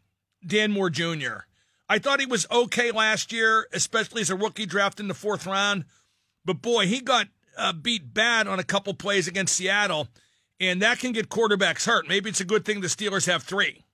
Dan 0.43 0.71
Moore 0.71 0.89
Jr. 0.89 1.45
I 1.87 1.99
thought 1.99 2.19
he 2.19 2.25
was 2.25 2.47
okay 2.49 2.89
last 2.89 3.31
year, 3.31 3.67
especially 3.71 4.21
as 4.21 4.31
a 4.31 4.35
rookie 4.35 4.65
draft 4.65 4.99
in 4.99 5.07
the 5.07 5.13
fourth 5.13 5.45
round. 5.45 5.85
But 6.43 6.63
boy, 6.63 6.87
he 6.87 6.99
got 6.99 7.27
uh, 7.55 7.73
beat 7.73 8.11
bad 8.11 8.47
on 8.47 8.57
a 8.57 8.63
couple 8.63 8.91
plays 8.95 9.27
against 9.27 9.55
Seattle, 9.55 10.07
and 10.59 10.81
that 10.81 10.97
can 10.97 11.11
get 11.11 11.29
quarterbacks 11.29 11.85
hurt. 11.85 12.07
Maybe 12.07 12.31
it's 12.31 12.41
a 12.41 12.45
good 12.45 12.65
thing 12.65 12.81
the 12.81 12.87
Steelers 12.87 13.27
have 13.27 13.43
three. 13.43 13.85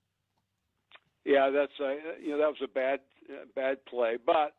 Yeah, 1.26 1.50
that's 1.50 1.74
uh, 1.82 1.95
you 2.24 2.30
know 2.30 2.38
that 2.38 2.48
was 2.48 2.62
a 2.63 2.67
bad 2.69 3.02
uh, 3.30 3.43
bad 3.54 3.84
play, 3.86 4.17
but 4.26 4.54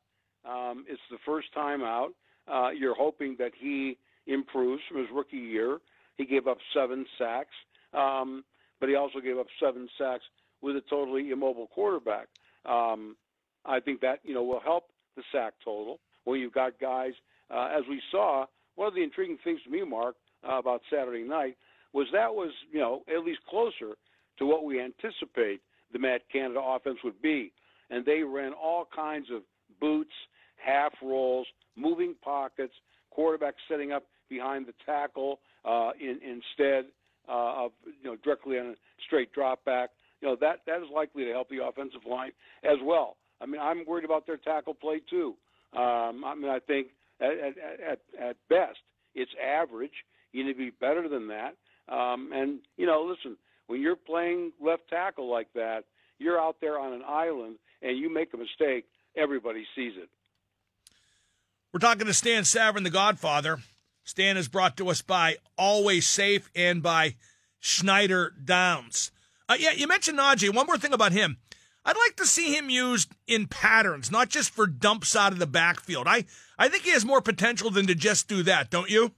Um, 0.44 0.84
it's 0.88 1.00
the 1.10 1.18
first 1.24 1.52
time 1.54 1.82
out. 1.82 2.12
Uh, 2.46 2.68
you're 2.68 2.94
hoping 2.94 3.36
that 3.38 3.52
he 3.58 3.96
improves 4.26 4.82
from 4.88 4.98
his 4.98 5.06
rookie 5.10 5.38
year. 5.38 5.78
He 6.16 6.24
gave 6.24 6.46
up 6.46 6.58
seven 6.74 7.06
sacks, 7.18 7.54
um, 7.92 8.44
but 8.80 8.88
he 8.88 8.94
also 8.94 9.20
gave 9.20 9.38
up 9.38 9.46
seven 9.62 9.88
sacks 9.98 10.24
with 10.62 10.76
a 10.76 10.82
totally 10.88 11.30
immobile 11.30 11.66
quarterback. 11.68 12.28
Um, 12.64 13.16
I 13.64 13.80
think 13.80 14.00
that 14.00 14.20
you 14.24 14.34
know 14.34 14.42
will 14.42 14.60
help 14.60 14.84
the 15.16 15.22
sack 15.32 15.54
total 15.64 16.00
when 16.24 16.40
you've 16.40 16.52
got 16.52 16.80
guys. 16.80 17.12
Uh, 17.50 17.68
as 17.76 17.84
we 17.88 18.00
saw, 18.10 18.46
one 18.74 18.88
of 18.88 18.94
the 18.94 19.02
intriguing 19.02 19.38
things 19.44 19.60
to 19.64 19.70
me, 19.70 19.84
Mark, 19.84 20.16
uh, 20.48 20.58
about 20.58 20.82
Saturday 20.90 21.22
night 21.22 21.56
was 21.92 22.06
that 22.12 22.34
was 22.34 22.50
you 22.72 22.80
know 22.80 23.02
at 23.08 23.24
least 23.24 23.40
closer 23.48 23.96
to 24.38 24.46
what 24.46 24.64
we 24.64 24.80
anticipate 24.80 25.60
the 25.92 25.98
Matt 25.98 26.22
Canada 26.32 26.60
offense 26.62 26.98
would 27.04 27.20
be, 27.22 27.52
and 27.90 28.04
they 28.04 28.22
ran 28.22 28.52
all 28.52 28.86
kinds 28.94 29.28
of 29.32 29.42
boots, 29.80 30.12
half 30.56 30.92
rolls, 31.02 31.46
moving 31.76 32.14
pockets, 32.22 32.74
quarterback 33.10 33.54
setting 33.68 33.92
up 33.92 34.04
behind 34.28 34.66
the 34.66 34.74
tackle 34.84 35.40
uh, 35.66 35.90
in, 36.00 36.20
instead 36.22 36.86
uh, 37.28 37.64
of 37.64 37.72
you 37.84 38.10
know 38.10 38.16
directly 38.22 38.58
on 38.58 38.66
a 38.66 38.74
straight 39.04 39.32
drop 39.32 39.64
back. 39.64 39.90
You 40.20 40.28
know 40.28 40.36
that 40.40 40.60
that 40.66 40.78
is 40.78 40.88
likely 40.94 41.24
to 41.24 41.32
help 41.32 41.48
the 41.48 41.64
offensive 41.64 42.06
line 42.08 42.32
as 42.62 42.78
well. 42.82 43.16
I 43.40 43.46
mean, 43.46 43.60
I'm 43.60 43.84
worried 43.86 44.04
about 44.04 44.26
their 44.26 44.38
tackle 44.38 44.74
play 44.74 45.00
too. 45.10 45.34
Um, 45.74 46.24
I 46.24 46.34
mean, 46.34 46.50
I 46.50 46.60
think 46.60 46.88
at, 47.20 47.28
at, 47.28 48.00
at, 48.18 48.36
best 48.48 48.78
it's 49.14 49.30
average. 49.42 49.92
You 50.32 50.44
need 50.44 50.52
to 50.52 50.58
be 50.58 50.70
better 50.70 51.08
than 51.08 51.28
that. 51.28 51.56
Um, 51.92 52.30
and 52.32 52.60
you 52.76 52.86
know, 52.86 53.02
listen, 53.02 53.36
when 53.66 53.80
you're 53.80 53.96
playing 53.96 54.52
left 54.60 54.88
tackle 54.88 55.30
like 55.30 55.52
that, 55.54 55.84
you're 56.18 56.40
out 56.40 56.56
there 56.60 56.78
on 56.78 56.92
an 56.92 57.02
island, 57.06 57.56
and 57.82 57.98
you 57.98 58.12
make 58.12 58.32
a 58.32 58.36
mistake, 58.36 58.86
everybody 59.16 59.66
sees 59.74 59.92
it. 59.96 60.08
We're 61.72 61.80
talking 61.80 62.06
to 62.06 62.14
Stan 62.14 62.44
Savran, 62.44 62.84
the 62.84 62.90
Godfather. 62.90 63.58
Stan 64.06 64.36
is 64.36 64.46
brought 64.46 64.76
to 64.76 64.88
us 64.88 65.02
by 65.02 65.36
Always 65.58 66.06
Safe 66.06 66.48
and 66.54 66.80
by 66.80 67.16
Schneider 67.58 68.32
Downs. 68.42 69.10
Uh, 69.48 69.56
yeah, 69.58 69.72
you 69.72 69.88
mentioned 69.88 70.16
Najee. 70.16 70.54
One 70.54 70.66
more 70.66 70.78
thing 70.78 70.92
about 70.92 71.10
him. 71.10 71.38
I'd 71.84 71.96
like 71.96 72.14
to 72.18 72.26
see 72.26 72.56
him 72.56 72.70
used 72.70 73.10
in 73.26 73.48
patterns, 73.48 74.08
not 74.08 74.28
just 74.28 74.50
for 74.50 74.68
dumps 74.68 75.16
out 75.16 75.32
of 75.32 75.40
the 75.40 75.46
backfield. 75.46 76.06
I, 76.06 76.24
I 76.56 76.68
think 76.68 76.84
he 76.84 76.92
has 76.92 77.04
more 77.04 77.20
potential 77.20 77.68
than 77.68 77.88
to 77.88 77.96
just 77.96 78.28
do 78.28 78.44
that, 78.44 78.70
don't 78.70 78.88
you? 78.88 79.10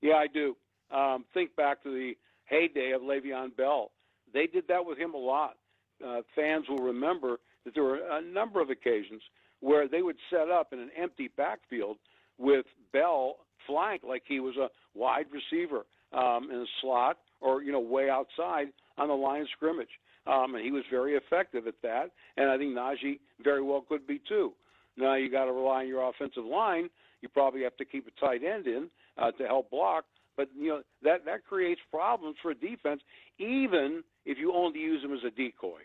Yeah, 0.00 0.14
I 0.14 0.26
do. 0.26 0.56
Um, 0.90 1.26
think 1.34 1.54
back 1.54 1.82
to 1.82 1.90
the 1.90 2.14
heyday 2.46 2.92
of 2.92 3.02
Le'Veon 3.02 3.54
Bell. 3.54 3.90
They 4.32 4.46
did 4.46 4.68
that 4.68 4.86
with 4.86 4.96
him 4.96 5.12
a 5.12 5.18
lot. 5.18 5.56
Uh, 6.02 6.22
fans 6.34 6.64
will 6.66 6.78
remember 6.78 7.40
that 7.66 7.74
there 7.74 7.84
were 7.84 8.00
a 8.10 8.22
number 8.22 8.62
of 8.62 8.70
occasions 8.70 9.20
where 9.60 9.86
they 9.86 10.00
would 10.00 10.16
set 10.30 10.48
up 10.48 10.72
in 10.72 10.78
an 10.78 10.90
empty 10.96 11.28
backfield 11.36 11.98
with 12.38 12.64
Bell 12.90 13.36
flanked 13.68 14.04
like 14.04 14.22
he 14.26 14.40
was 14.40 14.56
a 14.56 14.68
wide 14.98 15.26
receiver 15.30 15.86
um, 16.12 16.50
in 16.50 16.58
a 16.58 16.66
slot 16.80 17.18
or 17.40 17.62
you 17.62 17.70
know 17.70 17.80
way 17.80 18.10
outside 18.10 18.68
on 18.96 19.08
the 19.08 19.14
line 19.14 19.42
of 19.42 19.48
scrimmage. 19.56 20.00
Um, 20.26 20.54
and 20.54 20.64
he 20.64 20.72
was 20.72 20.84
very 20.90 21.14
effective 21.14 21.66
at 21.66 21.80
that. 21.82 22.10
And 22.36 22.50
I 22.50 22.58
think 22.58 22.76
Najee 22.76 23.20
very 23.42 23.62
well 23.62 23.84
could 23.88 24.06
be 24.06 24.20
too. 24.28 24.52
Now 24.96 25.14
you 25.14 25.30
got 25.30 25.44
to 25.44 25.52
rely 25.52 25.82
on 25.82 25.88
your 25.88 26.06
offensive 26.08 26.44
line. 26.44 26.90
You 27.22 27.28
probably 27.28 27.62
have 27.62 27.76
to 27.78 27.84
keep 27.84 28.06
a 28.06 28.20
tight 28.20 28.42
end 28.44 28.66
in 28.66 28.88
uh, 29.16 29.30
to 29.32 29.46
help 29.46 29.70
block. 29.70 30.04
But 30.36 30.48
you 30.56 30.68
know 30.68 30.82
that 31.02 31.24
that 31.24 31.44
creates 31.44 31.80
problems 31.90 32.36
for 32.42 32.54
defense, 32.54 33.00
even 33.38 34.04
if 34.24 34.38
you 34.38 34.54
only 34.54 34.80
use 34.80 35.02
him 35.02 35.12
as 35.12 35.20
a 35.26 35.30
decoy. 35.30 35.80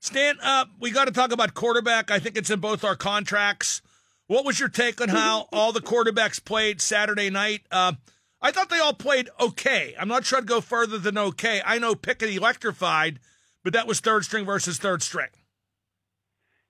Stan, 0.00 0.36
uh, 0.42 0.64
we 0.80 0.90
got 0.90 1.04
to 1.06 1.12
talk 1.12 1.32
about 1.32 1.54
quarterback. 1.54 2.10
I 2.10 2.18
think 2.18 2.36
it's 2.36 2.50
in 2.50 2.58
both 2.58 2.84
our 2.84 2.96
contracts. 2.96 3.80
What 4.26 4.44
was 4.44 4.58
your 4.60 4.68
take 4.68 5.00
on 5.00 5.08
how 5.08 5.48
all 5.52 5.72
the 5.72 5.80
quarterbacks 5.80 6.42
played 6.42 6.80
Saturday 6.80 7.28
night? 7.28 7.62
Uh, 7.70 7.94
I 8.40 8.50
thought 8.50 8.70
they 8.70 8.78
all 8.78 8.94
played 8.94 9.28
okay. 9.40 9.94
I'm 9.98 10.08
not 10.08 10.24
sure 10.24 10.38
I'd 10.38 10.46
go 10.46 10.60
further 10.60 10.98
than 10.98 11.18
okay. 11.18 11.62
I 11.64 11.78
know 11.78 11.94
Pickett 11.94 12.30
electrified, 12.30 13.20
but 13.62 13.72
that 13.72 13.86
was 13.86 14.00
third 14.00 14.24
string 14.24 14.44
versus 14.44 14.78
third 14.78 15.02
string. 15.02 15.28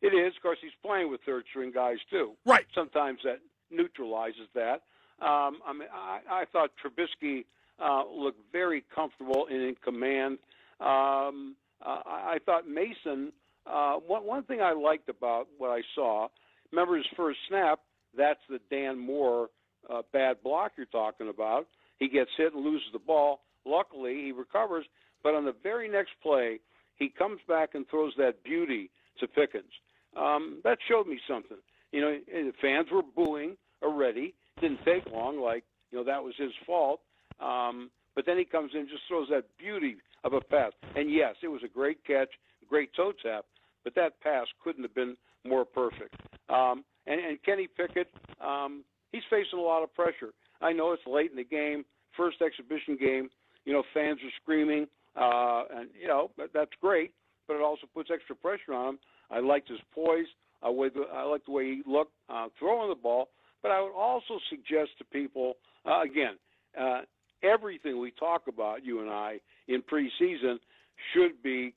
It 0.00 0.08
is. 0.08 0.34
Of 0.36 0.42
course, 0.42 0.58
he's 0.60 0.72
playing 0.84 1.10
with 1.10 1.20
third 1.24 1.44
string 1.48 1.70
guys 1.72 1.98
too. 2.10 2.32
Right. 2.44 2.66
Sometimes 2.74 3.20
that 3.24 3.38
neutralizes 3.70 4.48
that. 4.54 4.82
Um, 5.20 5.60
I 5.64 5.72
mean, 5.72 5.88
I, 5.94 6.20
I 6.28 6.44
thought 6.52 6.70
Trubisky 6.82 7.44
uh, 7.78 8.02
looked 8.12 8.40
very 8.50 8.84
comfortable 8.94 9.46
and 9.48 9.62
in 9.62 9.76
command. 9.76 10.38
Um, 10.80 11.54
uh, 11.80 12.00
I, 12.04 12.34
I 12.34 12.38
thought 12.44 12.68
Mason. 12.68 13.32
Uh, 13.64 13.94
one 13.94 14.26
one 14.26 14.42
thing 14.42 14.60
I 14.60 14.72
liked 14.72 15.08
about 15.08 15.46
what 15.58 15.70
I 15.70 15.82
saw. 15.94 16.28
Remember 16.72 16.96
his 16.96 17.06
first 17.16 17.38
snap? 17.48 17.80
That's 18.16 18.40
the 18.48 18.58
Dan 18.70 18.98
Moore 18.98 19.48
uh, 19.92 20.02
bad 20.12 20.42
block 20.42 20.72
you're 20.76 20.86
talking 20.86 21.28
about. 21.28 21.66
He 21.98 22.08
gets 22.08 22.30
hit 22.36 22.54
and 22.54 22.64
loses 22.64 22.88
the 22.92 22.98
ball. 22.98 23.40
Luckily, 23.64 24.22
he 24.24 24.32
recovers. 24.32 24.84
But 25.22 25.34
on 25.34 25.44
the 25.44 25.54
very 25.62 25.88
next 25.88 26.12
play, 26.22 26.58
he 26.96 27.08
comes 27.08 27.40
back 27.46 27.70
and 27.74 27.86
throws 27.88 28.12
that 28.18 28.42
beauty 28.44 28.90
to 29.20 29.28
Pickens. 29.28 29.70
Um, 30.16 30.60
that 30.64 30.78
showed 30.88 31.06
me 31.06 31.18
something. 31.28 31.58
You 31.92 32.00
know, 32.00 32.18
the 32.26 32.52
fans 32.60 32.88
were 32.92 33.02
booing 33.02 33.56
already. 33.82 34.34
Didn't 34.60 34.80
take 34.84 35.06
long, 35.12 35.40
like 35.40 35.64
you 35.90 35.98
know 35.98 36.04
that 36.04 36.22
was 36.22 36.34
his 36.38 36.52
fault. 36.66 37.00
Um, 37.40 37.90
but 38.14 38.26
then 38.26 38.38
he 38.38 38.44
comes 38.44 38.72
in 38.74 38.80
and 38.80 38.88
just 38.88 39.02
throws 39.08 39.28
that 39.30 39.44
beauty 39.58 39.96
of 40.24 40.34
a 40.34 40.40
pass. 40.40 40.72
And 40.96 41.10
yes, 41.10 41.34
it 41.42 41.48
was 41.48 41.62
a 41.64 41.68
great 41.68 42.04
catch, 42.04 42.28
great 42.68 42.90
toe 42.94 43.12
tap, 43.22 43.46
but 43.84 43.94
that 43.94 44.20
pass 44.20 44.46
couldn't 44.62 44.82
have 44.82 44.94
been 44.94 45.16
more 45.44 45.64
perfect. 45.64 46.14
Um, 46.52 46.84
and, 47.06 47.20
and 47.20 47.42
Kenny 47.42 47.66
Pickett, 47.66 48.08
um, 48.40 48.84
he's 49.10 49.22
facing 49.30 49.58
a 49.58 49.62
lot 49.62 49.82
of 49.82 49.94
pressure. 49.94 50.32
I 50.60 50.72
know 50.72 50.92
it's 50.92 51.02
late 51.06 51.30
in 51.30 51.36
the 51.36 51.44
game, 51.44 51.84
first 52.16 52.40
exhibition 52.42 52.96
game. 52.96 53.30
You 53.64 53.72
know, 53.72 53.82
fans 53.94 54.18
are 54.24 54.34
screaming, 54.42 54.86
uh, 55.16 55.64
and 55.74 55.88
you 56.00 56.08
know 56.08 56.30
that's 56.52 56.70
great, 56.80 57.12
but 57.46 57.54
it 57.54 57.62
also 57.62 57.86
puts 57.94 58.10
extra 58.12 58.34
pressure 58.34 58.74
on 58.74 58.90
him. 58.94 58.98
I 59.30 59.38
liked 59.40 59.68
his 59.68 59.78
poise. 59.94 60.26
I, 60.62 60.68
I 60.68 61.22
like 61.24 61.44
the 61.44 61.52
way 61.52 61.64
he 61.64 61.82
looked 61.86 62.12
uh, 62.28 62.48
throwing 62.58 62.88
the 62.88 63.00
ball. 63.00 63.28
But 63.62 63.70
I 63.70 63.80
would 63.80 63.94
also 63.96 64.38
suggest 64.50 64.90
to 64.98 65.04
people, 65.04 65.54
uh, 65.86 66.02
again, 66.02 66.34
uh, 66.78 67.02
everything 67.42 68.00
we 68.00 68.10
talk 68.10 68.42
about, 68.48 68.84
you 68.84 69.00
and 69.00 69.08
I, 69.08 69.38
in 69.68 69.82
preseason 69.82 70.56
should 71.12 71.42
be 71.42 71.74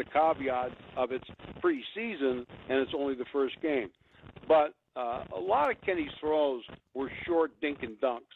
the 0.00 0.10
caveat 0.10 0.70
of 0.96 1.12
it's 1.12 1.28
preseason 1.62 2.46
and 2.68 2.78
it's 2.78 2.92
only 2.96 3.14
the 3.14 3.26
first 3.32 3.60
game. 3.60 3.90
But 4.48 4.72
uh, 4.96 5.24
a 5.36 5.40
lot 5.40 5.70
of 5.70 5.80
Kenny's 5.82 6.10
throws 6.18 6.62
were 6.94 7.10
short 7.26 7.52
dink 7.60 7.82
and 7.82 7.96
dunks, 8.00 8.32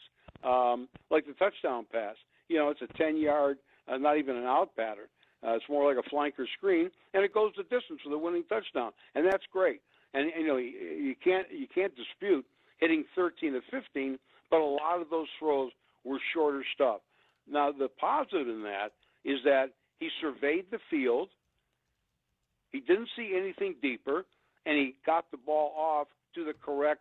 um, 0.47 0.87
like 1.09 1.25
the 1.25 1.33
touchdown 1.33 1.85
pass. 1.91 2.15
You 2.49 2.57
know, 2.57 2.69
it's 2.69 2.81
a 2.81 2.97
10 2.97 3.17
yard, 3.17 3.57
uh, 3.87 3.97
not 3.97 4.17
even 4.17 4.35
an 4.35 4.43
out 4.43 4.75
pattern. 4.75 5.07
Uh, 5.45 5.55
it's 5.55 5.65
more 5.67 5.91
like 5.91 6.03
a 6.03 6.15
flanker 6.15 6.45
screen, 6.57 6.89
and 7.13 7.23
it 7.23 7.33
goes 7.33 7.51
the 7.57 7.63
distance 7.63 7.99
for 8.03 8.09
the 8.09 8.17
winning 8.17 8.43
touchdown, 8.47 8.91
and 9.15 9.25
that's 9.25 9.43
great. 9.51 9.81
And 10.13 10.31
you 10.37 10.47
know, 10.47 10.57
you, 10.57 10.69
you 10.69 11.15
can't 11.23 11.47
you 11.51 11.67
can't 11.73 11.93
dispute 11.95 12.45
hitting 12.77 13.03
13 13.15 13.53
to 13.53 13.61
15, 13.69 14.17
but 14.49 14.59
a 14.59 14.65
lot 14.65 15.01
of 15.01 15.09
those 15.09 15.27
throws 15.39 15.71
were 16.03 16.19
shorter 16.33 16.63
stuff. 16.73 17.01
Now, 17.49 17.71
the 17.71 17.89
positive 17.99 18.47
in 18.47 18.63
that 18.63 18.93
is 19.23 19.39
that 19.43 19.71
he 19.99 20.09
surveyed 20.21 20.65
the 20.71 20.79
field, 20.89 21.29
he 22.75 22.81
didn't 22.81 23.07
see 23.15 23.33
anything 23.35 23.75
deeper, 23.81 24.25
and 24.65 24.77
he 24.77 24.95
got 25.05 25.31
the 25.31 25.37
ball 25.37 25.73
off 25.77 26.07
to 26.35 26.43
the 26.43 26.53
correct 26.53 26.99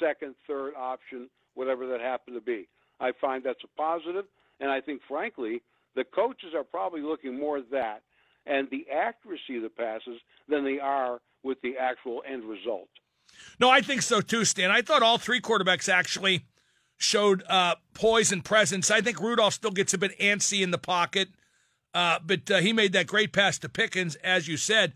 second, 0.00 0.36
third 0.46 0.74
option, 0.76 1.28
whatever 1.54 1.88
that 1.88 2.00
happened 2.00 2.36
to 2.36 2.40
be. 2.40 2.68
I 3.00 3.10
find 3.20 3.42
that's 3.42 3.64
a 3.64 3.80
positive, 3.80 4.26
and 4.60 4.70
I 4.70 4.80
think, 4.80 5.02
frankly, 5.08 5.60
the 5.96 6.04
coaches 6.04 6.50
are 6.54 6.62
probably 6.62 7.00
looking 7.00 7.38
more 7.38 7.58
at 7.58 7.70
that 7.72 8.02
and 8.46 8.68
the 8.70 8.86
accuracy 8.94 9.56
of 9.56 9.62
the 9.62 9.70
passes 9.70 10.20
than 10.48 10.64
they 10.64 10.78
are 10.78 11.20
with 11.42 11.60
the 11.62 11.76
actual 11.76 12.22
end 12.30 12.44
result. 12.44 12.88
No, 13.58 13.70
I 13.70 13.80
think 13.80 14.02
so 14.02 14.20
too, 14.20 14.44
Stan. 14.44 14.70
I 14.70 14.82
thought 14.82 15.02
all 15.02 15.18
three 15.18 15.40
quarterbacks 15.40 15.88
actually 15.88 16.44
showed 16.96 17.42
uh, 17.48 17.74
poise 17.94 18.30
and 18.30 18.44
presence. 18.44 18.90
I 18.90 19.00
think 19.00 19.20
Rudolph 19.20 19.54
still 19.54 19.72
gets 19.72 19.94
a 19.94 19.98
bit 19.98 20.16
antsy 20.20 20.62
in 20.62 20.70
the 20.70 20.78
pocket, 20.78 21.30
uh, 21.94 22.18
but 22.24 22.50
uh, 22.50 22.58
he 22.58 22.72
made 22.72 22.92
that 22.92 23.06
great 23.06 23.32
pass 23.32 23.58
to 23.58 23.68
Pickens, 23.68 24.16
as 24.16 24.48
you 24.48 24.56
said. 24.56 24.92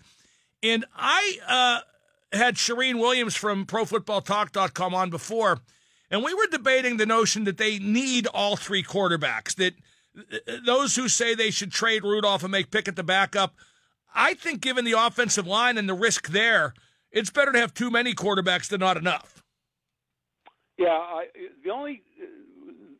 And 0.62 0.84
I 0.94 1.38
uh, 1.46 2.36
had 2.36 2.56
Charean 2.56 2.98
Williams 2.98 3.36
from 3.36 3.64
ProFootballTalk.com 3.64 4.94
on 4.94 5.08
before, 5.08 5.60
and 6.10 6.24
we 6.24 6.34
were 6.34 6.48
debating 6.50 6.96
the 6.96 7.06
notion 7.06 7.44
that 7.44 7.58
they 7.58 7.78
need 7.78 8.26
all 8.26 8.56
three 8.56 8.82
quarterbacks. 8.82 9.54
That 9.54 9.74
uh, 10.18 10.56
those 10.66 10.96
who 10.96 11.08
say 11.08 11.34
they 11.34 11.50
should 11.50 11.70
trade 11.70 12.02
Rudolph 12.02 12.42
and 12.42 12.50
make 12.50 12.72
Pickett 12.72 12.96
the 12.96 13.04
backup, 13.04 13.54
I 14.12 14.34
think, 14.34 14.60
given 14.60 14.84
the 14.84 14.92
offensive 14.92 15.46
line 15.46 15.78
and 15.78 15.88
the 15.88 15.94
risk 15.94 16.28
there, 16.28 16.74
it's 17.12 17.30
better 17.30 17.52
to 17.52 17.60
have 17.60 17.72
too 17.72 17.90
many 17.90 18.14
quarterbacks 18.14 18.68
than 18.68 18.80
not 18.80 18.96
enough. 18.96 19.44
Yeah, 20.76 20.88
I, 20.88 21.26
the 21.64 21.70
only 21.70 22.02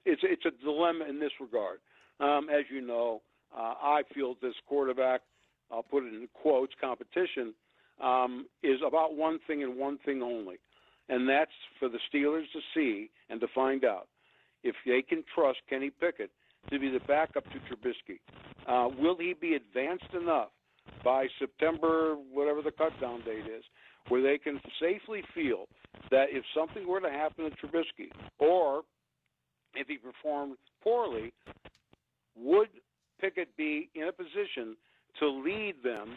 it's 0.04 0.22
it's 0.24 0.44
a 0.44 0.50
dilemma 0.62 1.06
in 1.08 1.18
this 1.18 1.32
regard. 1.40 1.80
Um, 2.20 2.48
as 2.50 2.64
you 2.70 2.80
know, 2.80 3.22
uh, 3.56 3.74
I 3.80 4.02
feel 4.14 4.34
this 4.40 4.54
quarterback, 4.66 5.22
I'll 5.70 5.82
put 5.82 6.04
it 6.04 6.14
in 6.14 6.28
quotes, 6.34 6.72
competition 6.80 7.54
um, 8.02 8.46
is 8.62 8.78
about 8.86 9.14
one 9.14 9.38
thing 9.46 9.62
and 9.62 9.76
one 9.76 9.98
thing 10.04 10.22
only, 10.22 10.56
and 11.08 11.28
that's 11.28 11.50
for 11.78 11.88
the 11.88 11.98
Steelers 12.12 12.44
to 12.52 12.60
see 12.74 13.10
and 13.28 13.40
to 13.40 13.46
find 13.54 13.84
out 13.84 14.08
if 14.62 14.74
they 14.86 15.02
can 15.02 15.24
trust 15.34 15.58
Kenny 15.68 15.90
Pickett 15.90 16.30
to 16.70 16.78
be 16.78 16.90
the 16.90 17.00
backup 17.00 17.44
to 17.44 17.58
Trubisky. 17.60 18.18
Uh, 18.66 18.88
will 18.98 19.16
he 19.16 19.34
be 19.40 19.54
advanced 19.54 20.12
enough 20.14 20.48
by 21.04 21.26
September, 21.38 22.16
whatever 22.32 22.62
the 22.62 22.70
cutdown 22.70 23.24
date 23.24 23.46
is, 23.46 23.64
where 24.08 24.22
they 24.22 24.38
can 24.38 24.60
safely 24.80 25.22
feel 25.34 25.66
that 26.10 26.26
if 26.30 26.44
something 26.56 26.86
were 26.86 27.00
to 27.00 27.10
happen 27.10 27.50
to 27.50 27.56
Trubisky, 27.56 28.10
or 28.38 28.82
if 29.74 29.86
he 29.86 29.96
performed 29.96 30.56
poorly, 30.82 31.32
would 32.36 32.68
Pickett 33.20 33.56
be 33.56 33.90
in 33.94 34.04
a 34.04 34.12
position 34.12 34.76
to 35.20 35.28
lead 35.28 35.74
them 35.82 36.14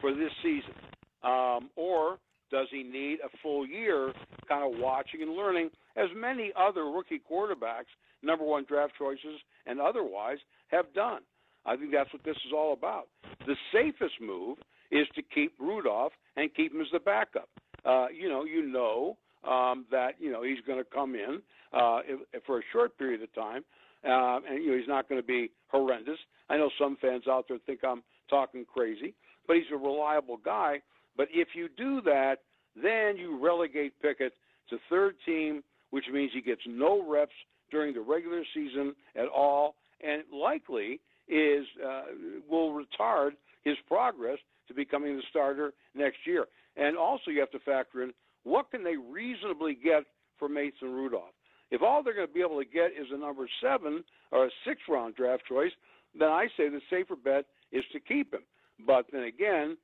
for 0.00 0.12
this 0.14 0.30
season? 0.42 0.74
Um, 1.22 1.70
or 1.76 2.18
does 2.50 2.68
he 2.70 2.82
need 2.82 3.18
a 3.24 3.36
full 3.42 3.66
year 3.66 4.12
kind 4.48 4.62
of 4.62 4.80
watching 4.80 5.22
and 5.22 5.32
learning, 5.32 5.70
as 5.96 6.08
many 6.14 6.52
other 6.56 6.84
rookie 6.84 7.20
quarterbacks, 7.30 7.90
number 8.22 8.44
one 8.44 8.64
draft 8.68 8.92
choices, 8.98 9.40
and 9.66 9.80
otherwise 9.80 10.38
have 10.68 10.92
done? 10.94 11.20
I 11.66 11.76
think 11.76 11.92
that's 11.92 12.12
what 12.12 12.22
this 12.24 12.36
is 12.46 12.52
all 12.54 12.74
about. 12.74 13.08
The 13.46 13.56
safest 13.72 14.14
move 14.20 14.58
is 14.90 15.06
to 15.14 15.22
keep 15.22 15.54
Rudolph 15.58 16.12
and 16.36 16.54
keep 16.54 16.72
him 16.72 16.80
as 16.80 16.86
the 16.92 17.00
backup. 17.00 17.48
Uh, 17.84 18.06
you 18.08 18.28
know, 18.28 18.44
you 18.44 18.66
know 18.66 19.16
um, 19.48 19.86
that 19.90 20.12
you 20.18 20.30
know 20.30 20.42
he's 20.42 20.60
going 20.66 20.78
to 20.78 20.84
come 20.84 21.14
in 21.14 21.40
uh, 21.72 22.00
if, 22.06 22.20
if 22.32 22.42
for 22.44 22.58
a 22.58 22.62
short 22.72 22.96
period 22.98 23.22
of 23.22 23.32
time, 23.34 23.64
uh, 24.06 24.40
and 24.48 24.62
you 24.62 24.70
know 24.70 24.78
he's 24.78 24.88
not 24.88 25.08
going 25.08 25.20
to 25.20 25.26
be 25.26 25.50
horrendous. 25.68 26.18
I 26.48 26.56
know 26.56 26.70
some 26.78 26.96
fans 27.00 27.24
out 27.28 27.46
there 27.48 27.58
think 27.66 27.80
I'm 27.84 28.02
talking 28.28 28.64
crazy, 28.72 29.14
but 29.46 29.56
he's 29.56 29.64
a 29.72 29.76
reliable 29.76 30.38
guy. 30.44 30.80
But 31.16 31.28
if 31.32 31.48
you 31.54 31.68
do 31.76 32.00
that, 32.02 32.36
then 32.74 33.16
you 33.16 33.38
relegate 33.42 34.00
Pickett 34.02 34.32
to 34.70 34.78
third 34.90 35.14
team, 35.24 35.62
which 35.90 36.04
means 36.12 36.32
he 36.34 36.40
gets 36.40 36.62
no 36.66 37.08
reps 37.08 37.32
during 37.70 37.94
the 37.94 38.00
regular 38.00 38.42
season 38.54 38.94
at 39.16 39.26
all, 39.28 39.74
and 40.02 40.22
likely 40.32 41.00
is 41.28 41.64
uh, 41.84 42.02
will 42.48 42.72
retard 42.72 43.30
his 43.64 43.76
progress 43.88 44.38
to 44.68 44.74
becoming 44.74 45.16
the 45.16 45.22
starter 45.30 45.72
next 45.94 46.18
year. 46.26 46.46
And 46.76 46.96
also, 46.96 47.30
you 47.30 47.40
have 47.40 47.50
to 47.52 47.58
factor 47.60 48.02
in 48.02 48.12
what 48.42 48.70
can 48.70 48.84
they 48.84 48.96
reasonably 48.96 49.74
get 49.74 50.04
for 50.38 50.48
Mason 50.48 50.92
Rudolph. 50.92 51.33
If 51.74 51.82
all 51.82 52.04
they're 52.04 52.14
going 52.14 52.28
to 52.28 52.32
be 52.32 52.40
able 52.40 52.60
to 52.60 52.64
get 52.64 52.92
is 52.92 53.08
a 53.12 53.18
number 53.18 53.48
seven 53.60 54.04
or 54.30 54.46
a 54.46 54.50
six 54.64 54.82
round 54.88 55.16
draft 55.16 55.42
choice, 55.48 55.72
then 56.16 56.28
I 56.28 56.46
say 56.56 56.68
the 56.68 56.80
safer 56.88 57.16
bet 57.16 57.46
is 57.72 57.82
to 57.92 57.98
keep 57.98 58.32
him. 58.32 58.42
But 58.86 59.06
then 59.12 59.24
again, 59.24 59.76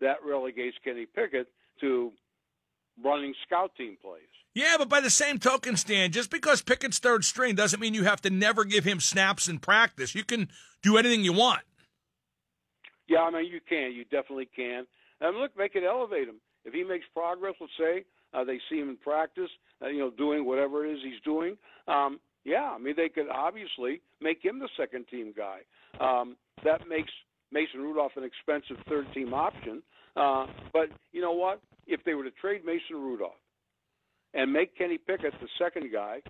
that 0.00 0.18
relegates 0.24 0.76
Kenny 0.84 1.06
Pickett 1.06 1.48
to 1.80 2.12
running 3.02 3.34
scout 3.44 3.72
team 3.76 3.96
plays. 4.00 4.22
Yeah, 4.54 4.76
but 4.78 4.88
by 4.88 5.00
the 5.00 5.10
same 5.10 5.40
token, 5.40 5.76
Stan, 5.76 6.12
just 6.12 6.30
because 6.30 6.62
Pickett's 6.62 7.00
third 7.00 7.24
string 7.24 7.56
doesn't 7.56 7.80
mean 7.80 7.94
you 7.94 8.04
have 8.04 8.20
to 8.20 8.30
never 8.30 8.64
give 8.64 8.84
him 8.84 9.00
snaps 9.00 9.48
in 9.48 9.58
practice. 9.58 10.14
You 10.14 10.22
can 10.22 10.48
do 10.82 10.96
anything 10.96 11.24
you 11.24 11.32
want. 11.32 11.62
Yeah, 13.08 13.22
I 13.22 13.32
mean, 13.32 13.50
you 13.50 13.60
can. 13.68 13.90
You 13.90 14.04
definitely 14.04 14.48
can. 14.54 14.86
And 15.20 15.36
look, 15.36 15.50
make 15.58 15.74
it 15.74 15.82
elevate 15.82 16.28
him. 16.28 16.36
If 16.64 16.74
he 16.74 16.84
makes 16.84 17.06
progress, 17.12 17.54
let's 17.60 17.72
say 17.76 18.04
uh, 18.34 18.44
they 18.44 18.58
see 18.68 18.76
him 18.78 18.88
in 18.88 18.96
practice, 18.96 19.50
uh, 19.82 19.88
you 19.88 19.98
know, 19.98 20.10
doing 20.10 20.44
whatever 20.44 20.86
it 20.86 20.92
is 20.92 20.98
he's 21.02 21.20
doing. 21.24 21.56
Um, 21.88 22.20
yeah, 22.44 22.72
I 22.74 22.78
mean, 22.78 22.94
they 22.96 23.08
could 23.08 23.28
obviously 23.28 24.00
make 24.20 24.44
him 24.44 24.58
the 24.58 24.68
second 24.76 25.06
team 25.08 25.32
guy. 25.36 25.60
Um, 26.00 26.36
that 26.64 26.88
makes 26.88 27.10
Mason 27.52 27.80
Rudolph 27.80 28.12
an 28.16 28.24
expensive 28.24 28.76
third 28.88 29.06
team 29.14 29.32
option. 29.32 29.82
Uh, 30.16 30.46
but 30.72 30.88
you 31.12 31.20
know 31.20 31.32
what? 31.32 31.60
If 31.86 32.02
they 32.04 32.14
were 32.14 32.24
to 32.24 32.30
trade 32.32 32.64
Mason 32.64 32.96
Rudolph 32.96 33.32
and 34.32 34.52
make 34.52 34.76
Kenny 34.76 34.98
Pickett 34.98 35.34
the 35.40 35.48
second 35.58 35.90
guy, 35.92 36.20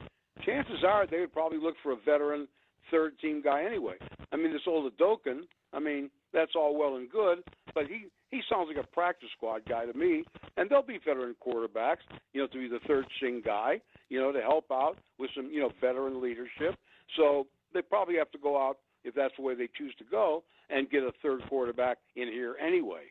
chances 0.45 0.85
are 0.87 1.07
they 1.07 1.21
would 1.21 1.33
probably 1.33 1.59
look 1.59 1.75
for 1.83 1.93
a 1.93 1.97
veteran 2.05 2.49
third 2.91 3.19
team 3.19 3.43
guy 3.43 3.65
anyway. 3.65 3.95
I 4.33 4.37
mean, 4.37 4.53
this 4.53 4.63
Oladokun, 4.69 5.43
I 5.73 5.81
mean, 5.81 6.11
that's 6.35 6.53
all 6.55 6.77
well 6.77 6.97
and 6.97 7.09
good, 7.09 7.39
but 7.75 7.87
he 7.87 8.07
he 8.31 8.43
sounds 8.51 8.69
like 8.69 8.85
a 8.85 8.87
practice 8.89 9.29
squad 9.37 9.63
guy 9.67 9.87
to 9.87 9.97
me. 9.97 10.25
And 10.57 10.69
there'll 10.69 10.85
be 10.85 10.99
veteran 10.99 11.37
quarterbacks, 11.47 12.03
you 12.33 12.41
know, 12.41 12.49
to 12.49 12.59
be 12.59 12.69
the 12.69 12.81
third 12.87 13.07
string 13.17 13.41
guy, 13.45 13.81
you 14.09 14.21
know, 14.21 14.33
to 14.33 14.41
help 14.41 14.67
out 14.73 14.99
with 15.19 15.31
some, 15.37 15.51
you 15.53 15.61
know, 15.61 15.71
veteran 15.81 16.21
leadership. 16.21 16.77
So 17.17 17.47
they 17.73 17.83
probably 17.83 18.17
have 18.17 18.31
to 18.33 18.39
go 18.39 18.61
out 18.61 18.79
if 19.05 19.15
that's 19.15 19.35
the 19.37 19.43
way 19.43 19.55
they 19.55 19.69
choose 19.79 19.95
to 19.99 20.05
go 20.05 20.43
and 20.69 20.91
get 20.91 21.05
a 21.05 21.13
third 21.23 21.43
quarterback 21.49 21.99
in 22.17 22.29
here 22.29 22.57
anyway. 22.61 23.03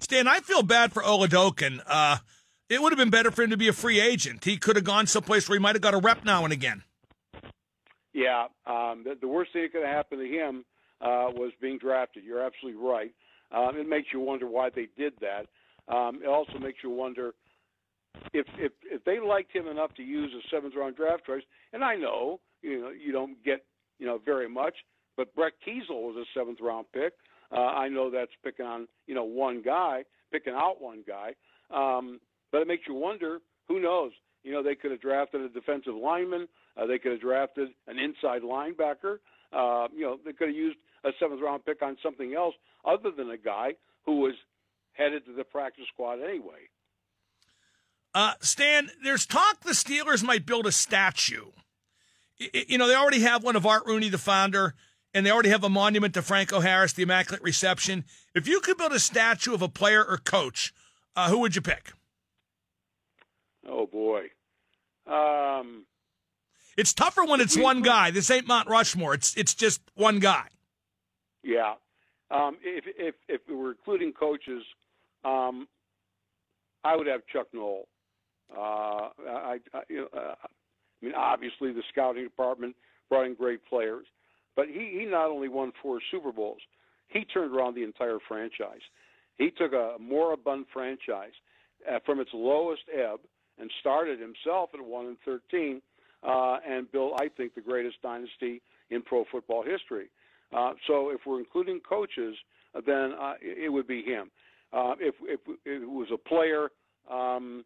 Stan, 0.00 0.26
I 0.26 0.40
feel 0.40 0.62
bad 0.62 0.92
for 0.92 1.02
Oladokun. 1.02 1.80
Uh, 1.86 2.18
it 2.68 2.82
would 2.82 2.92
have 2.92 2.98
been 2.98 3.10
better 3.10 3.30
for 3.30 3.42
him 3.42 3.50
to 3.50 3.56
be 3.56 3.68
a 3.68 3.72
free 3.72 4.00
agent. 4.00 4.44
He 4.44 4.56
could 4.56 4.76
have 4.76 4.84
gone 4.84 5.06
someplace 5.06 5.48
where 5.48 5.56
he 5.56 5.62
might 5.62 5.76
have 5.76 5.82
got 5.82 5.94
a 5.94 5.98
rep 5.98 6.24
now 6.24 6.42
and 6.44 6.52
again. 6.52 6.82
Yeah, 8.14 8.46
um, 8.66 9.04
the, 9.04 9.16
the 9.20 9.28
worst 9.28 9.52
thing 9.52 9.62
that 9.62 9.72
could 9.72 9.84
have 9.84 9.94
happened 9.94 10.20
to 10.20 10.28
him 10.28 10.64
uh, 11.02 11.28
was 11.34 11.52
being 11.60 11.78
drafted. 11.78 12.24
You're 12.24 12.42
absolutely 12.42 12.80
right. 12.80 13.12
Um, 13.50 13.76
it 13.76 13.88
makes 13.88 14.08
you 14.12 14.20
wonder 14.20 14.46
why 14.46 14.70
they 14.74 14.88
did 14.96 15.12
that. 15.20 15.46
Um, 15.92 16.20
it 16.22 16.28
also 16.28 16.58
makes 16.58 16.78
you 16.82 16.90
wonder 16.90 17.32
if 18.32 18.46
if 18.58 18.72
if 18.84 19.04
they 19.04 19.18
liked 19.18 19.54
him 19.54 19.66
enough 19.66 19.94
to 19.96 20.02
use 20.02 20.32
a 20.32 20.54
seventh 20.54 20.74
round 20.76 20.96
draft 20.96 21.26
choice. 21.26 21.42
And 21.72 21.82
I 21.82 21.96
know 21.96 22.40
you 22.62 22.80
know 22.80 22.90
you 22.90 23.12
don't 23.12 23.42
get 23.44 23.64
you 23.98 24.06
know 24.06 24.20
very 24.24 24.48
much, 24.48 24.74
but 25.16 25.34
Brett 25.34 25.54
Keisel 25.66 26.02
was 26.02 26.16
a 26.16 26.38
seventh 26.38 26.58
round 26.60 26.86
pick. 26.92 27.14
Uh, 27.50 27.60
I 27.60 27.88
know 27.88 28.10
that's 28.10 28.30
picking 28.44 28.66
on 28.66 28.86
you 29.06 29.14
know 29.14 29.24
one 29.24 29.62
guy, 29.62 30.04
picking 30.30 30.54
out 30.54 30.80
one 30.80 31.04
guy. 31.06 31.34
Um, 31.70 32.20
but 32.50 32.62
it 32.62 32.68
makes 32.68 32.84
you 32.86 32.94
wonder. 32.94 33.38
Who 33.68 33.80
knows? 33.80 34.12
You 34.42 34.52
know, 34.52 34.62
they 34.62 34.74
could 34.74 34.90
have 34.90 35.00
drafted 35.00 35.40
a 35.40 35.48
defensive 35.48 35.94
lineman. 35.94 36.48
Uh, 36.76 36.86
they 36.86 36.98
could 36.98 37.12
have 37.12 37.20
drafted 37.20 37.68
an 37.86 37.98
inside 37.98 38.42
linebacker. 38.42 39.18
Uh, 39.52 39.88
you 39.94 40.02
know, 40.02 40.18
they 40.24 40.32
could 40.32 40.48
have 40.48 40.56
used 40.56 40.76
a 41.04 41.10
seventh 41.18 41.40
round 41.40 41.64
pick 41.64 41.82
on 41.82 41.96
something 42.02 42.34
else 42.34 42.54
other 42.84 43.10
than 43.10 43.30
a 43.30 43.36
guy 43.36 43.74
who 44.04 44.20
was 44.20 44.34
headed 44.92 45.24
to 45.26 45.32
the 45.32 45.44
practice 45.44 45.84
squad 45.92 46.20
anyway. 46.22 46.68
Uh, 48.14 48.34
Stan, 48.40 48.90
there's 49.02 49.24
talk 49.24 49.60
the 49.60 49.72
Steelers 49.72 50.22
might 50.22 50.44
build 50.44 50.66
a 50.66 50.72
statue. 50.72 51.46
You 52.38 52.76
know, 52.76 52.86
they 52.86 52.94
already 52.94 53.20
have 53.20 53.42
one 53.42 53.56
of 53.56 53.64
Art 53.64 53.84
Rooney, 53.86 54.08
the 54.08 54.18
founder, 54.18 54.74
and 55.14 55.24
they 55.24 55.30
already 55.30 55.48
have 55.50 55.64
a 55.64 55.68
monument 55.68 56.14
to 56.14 56.22
Franco 56.22 56.60
Harris, 56.60 56.92
the 56.92 57.04
Immaculate 57.04 57.42
Reception. 57.42 58.04
If 58.34 58.48
you 58.48 58.60
could 58.60 58.76
build 58.76 58.92
a 58.92 58.98
statue 58.98 59.54
of 59.54 59.62
a 59.62 59.68
player 59.68 60.04
or 60.04 60.18
coach, 60.18 60.74
uh, 61.14 61.30
who 61.30 61.38
would 61.38 61.54
you 61.54 61.62
pick? 61.62 61.92
Oh 63.66 63.86
boy, 63.86 64.30
um, 65.06 65.86
it's 66.76 66.92
tougher 66.92 67.24
when 67.24 67.40
it's 67.40 67.56
one 67.56 67.82
guy. 67.82 68.10
This 68.10 68.30
ain't 68.30 68.48
Mount 68.48 68.68
Rushmore. 68.68 69.14
It's 69.14 69.36
it's 69.36 69.54
just 69.54 69.80
one 69.94 70.18
guy. 70.18 70.48
Yeah, 71.42 71.74
um, 72.30 72.56
if 72.62 72.84
if 72.96 73.14
if 73.28 73.40
we 73.48 73.54
were 73.54 73.70
including 73.72 74.12
coaches, 74.12 74.62
um, 75.24 75.66
I 76.84 76.96
would 76.96 77.06
have 77.06 77.22
Chuck 77.32 77.48
Noll. 77.52 77.88
Uh, 78.56 79.08
I, 79.28 79.58
I, 79.72 79.80
you 79.88 79.96
know, 80.02 80.08
uh, 80.16 80.34
I 80.42 81.04
mean, 81.04 81.14
obviously 81.16 81.72
the 81.72 81.82
scouting 81.90 82.24
department 82.24 82.76
brought 83.08 83.26
in 83.26 83.34
great 83.34 83.60
players, 83.68 84.06
but 84.56 84.66
he 84.68 84.98
he 85.00 85.04
not 85.04 85.30
only 85.30 85.48
won 85.48 85.72
four 85.82 86.00
Super 86.10 86.32
Bowls, 86.32 86.60
he 87.08 87.24
turned 87.24 87.54
around 87.54 87.74
the 87.74 87.82
entire 87.82 88.18
franchise. 88.28 88.82
He 89.38 89.50
took 89.50 89.72
a 89.72 89.96
moribund 89.98 90.66
franchise 90.72 91.32
uh, 91.90 91.98
from 92.06 92.20
its 92.20 92.30
lowest 92.32 92.82
ebb 92.94 93.20
and 93.58 93.70
started 93.80 94.20
himself 94.20 94.70
at 94.74 94.80
one 94.80 95.06
and 95.06 95.16
thirteen, 95.24 95.82
uh, 96.22 96.58
and 96.68 96.90
built, 96.92 97.14
I 97.20 97.28
think, 97.28 97.54
the 97.54 97.60
greatest 97.60 98.00
dynasty 98.02 98.62
in 98.90 99.02
pro 99.02 99.24
football 99.32 99.62
history. 99.62 100.08
Uh, 100.52 100.72
so 100.86 101.10
if 101.10 101.20
we're 101.26 101.38
including 101.38 101.80
coaches, 101.80 102.36
uh, 102.74 102.80
then 102.86 103.12
uh, 103.20 103.34
it 103.40 103.72
would 103.72 103.86
be 103.86 104.02
him. 104.02 104.30
Uh, 104.72 104.94
if, 105.00 105.14
if, 105.22 105.40
if 105.64 105.82
it 105.82 105.88
was 105.88 106.08
a 106.12 106.16
player, 106.16 106.70
um, 107.10 107.64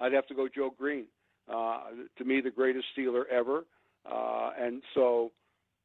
I'd 0.00 0.12
have 0.12 0.26
to 0.28 0.34
go 0.34 0.48
Joe 0.52 0.72
Greene. 0.76 1.06
Uh, 1.52 1.80
to 2.18 2.24
me, 2.24 2.40
the 2.40 2.50
greatest 2.50 2.86
Steeler 2.96 3.24
ever. 3.30 3.64
Uh, 4.10 4.50
and 4.58 4.82
so 4.94 5.32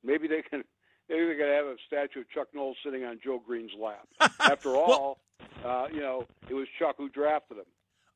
maybe 0.03 0.27
they 0.27 0.41
can 0.41 0.63
maybe 1.09 1.25
they 1.25 1.35
could 1.35 1.47
have 1.47 1.65
a 1.65 1.75
statue 1.87 2.21
of 2.21 2.29
Chuck 2.29 2.47
Noll 2.53 2.75
sitting 2.83 3.03
on 3.03 3.19
Joe 3.23 3.41
Greene's 3.45 3.71
lap. 3.79 4.07
After 4.39 4.75
all, 4.75 5.17
well, 5.63 5.63
uh, 5.65 5.87
you 5.91 6.01
know, 6.01 6.27
it 6.49 6.53
was 6.53 6.67
Chuck 6.79 6.95
who 6.97 7.09
drafted 7.09 7.57
him. 7.57 7.65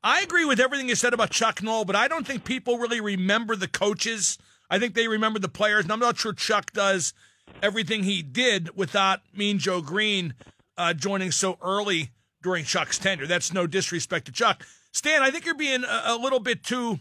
I 0.03 0.21
agree 0.21 0.45
with 0.45 0.59
everything 0.59 0.88
you 0.88 0.95
said 0.95 1.13
about 1.13 1.31
Chuck 1.31 1.61
Noll, 1.63 1.83
but 1.83 1.95
I 1.95 2.07
don't 2.07 2.25
think 2.25 2.43
people 2.43 2.77
really 2.77 3.01
remember 3.01 3.55
the 3.55 3.67
coaches. 3.67 4.38
I 4.69 4.79
think 4.79 4.93
they 4.93 5.07
remember 5.07 5.39
the 5.39 5.49
players, 5.49 5.83
and 5.83 5.91
I'm 5.91 5.99
not 5.99 6.17
sure 6.17 6.33
Chuck 6.33 6.71
does 6.71 7.13
everything 7.61 8.03
he 8.03 8.21
did 8.21 8.75
without 8.75 9.21
Mean 9.35 9.59
Joe 9.59 9.81
Greene 9.81 10.33
uh, 10.77 10.93
joining 10.93 11.31
so 11.31 11.57
early 11.61 12.11
during 12.41 12.65
Chuck's 12.65 12.97
tenure. 12.97 13.27
That's 13.27 13.53
no 13.53 13.67
disrespect 13.67 14.25
to 14.27 14.31
Chuck. 14.31 14.65
Stan, 14.91 15.21
I 15.21 15.31
think 15.31 15.45
you're 15.45 15.55
being 15.55 15.83
a, 15.83 16.03
a 16.07 16.17
little 16.17 16.39
bit 16.39 16.63
too 16.63 16.99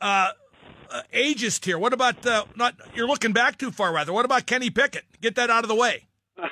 uh, 0.00 0.30
uh, 0.90 1.02
ageist 1.12 1.64
here. 1.64 1.78
What 1.78 1.92
about 1.92 2.24
uh, 2.26 2.44
not? 2.56 2.74
You're 2.94 3.06
looking 3.06 3.32
back 3.32 3.58
too 3.58 3.70
far, 3.70 3.92
rather. 3.92 4.12
What 4.12 4.24
about 4.24 4.46
Kenny 4.46 4.70
Pickett? 4.70 5.04
Get 5.20 5.34
that 5.36 5.50
out 5.50 5.64
of 5.64 5.68
the 5.68 5.74
way. 5.74 6.06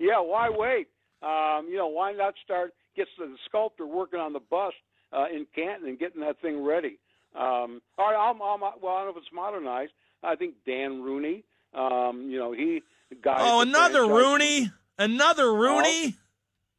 yeah, 0.00 0.18
why 0.20 0.50
wait? 0.50 0.88
Um, 1.22 1.68
you 1.68 1.76
know, 1.76 1.88
why 1.88 2.12
not 2.12 2.34
start 2.44 2.74
get 2.96 3.06
the 3.16 3.34
sculptor 3.46 3.86
working 3.86 4.18
on 4.20 4.32
the 4.32 4.40
bust 4.40 4.74
uh, 5.12 5.26
in 5.32 5.46
Canton 5.54 5.88
and 5.88 5.98
getting 5.98 6.20
that 6.22 6.40
thing 6.40 6.64
ready? 6.64 6.98
Um, 7.34 7.80
all 7.96 8.10
right, 8.10 8.30
I'm, 8.30 8.42
I'm, 8.42 8.60
well, 8.60 8.94
I 8.94 9.04
don't 9.04 9.06
know 9.06 9.10
if 9.10 9.16
it's 9.18 9.32
modernized. 9.32 9.92
I 10.22 10.36
think 10.36 10.54
Dan 10.66 11.02
Rooney. 11.02 11.44
Um, 11.74 12.28
you 12.30 12.38
know, 12.38 12.52
he 12.52 12.82
got. 13.22 13.38
Oh, 13.40 13.60
another 13.60 14.06
Rooney, 14.06 14.70
another 14.98 15.52
Rooney. 15.52 16.14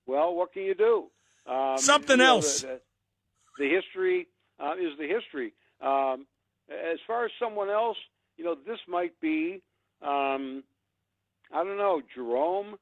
Well, 0.06 0.20
well, 0.20 0.36
what 0.36 0.54
can 0.54 0.64
you 0.64 0.76
do? 0.76 1.06
Um, 1.52 1.78
Something 1.78 2.20
you 2.20 2.26
know, 2.26 2.36
else. 2.36 2.62
The, 2.62 2.68
the, 2.68 3.66
the 3.66 3.70
history 3.70 4.28
uh, 4.60 4.74
is 4.74 4.98
the 4.98 5.08
history. 5.08 5.54
Um, 5.82 6.26
as 6.70 7.00
far 7.06 7.26
as 7.26 7.32
someone 7.40 7.70
else, 7.70 7.98
you 8.38 8.44
know, 8.44 8.56
this 8.56 8.80
might 8.88 9.20
be, 9.20 9.62
um, 10.02 10.64
I 11.54 11.64
don't 11.64 11.78
know, 11.78 12.02
Jerome, 12.16 12.76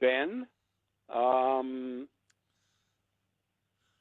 Ben. 0.00 0.46
Um, 1.12 2.08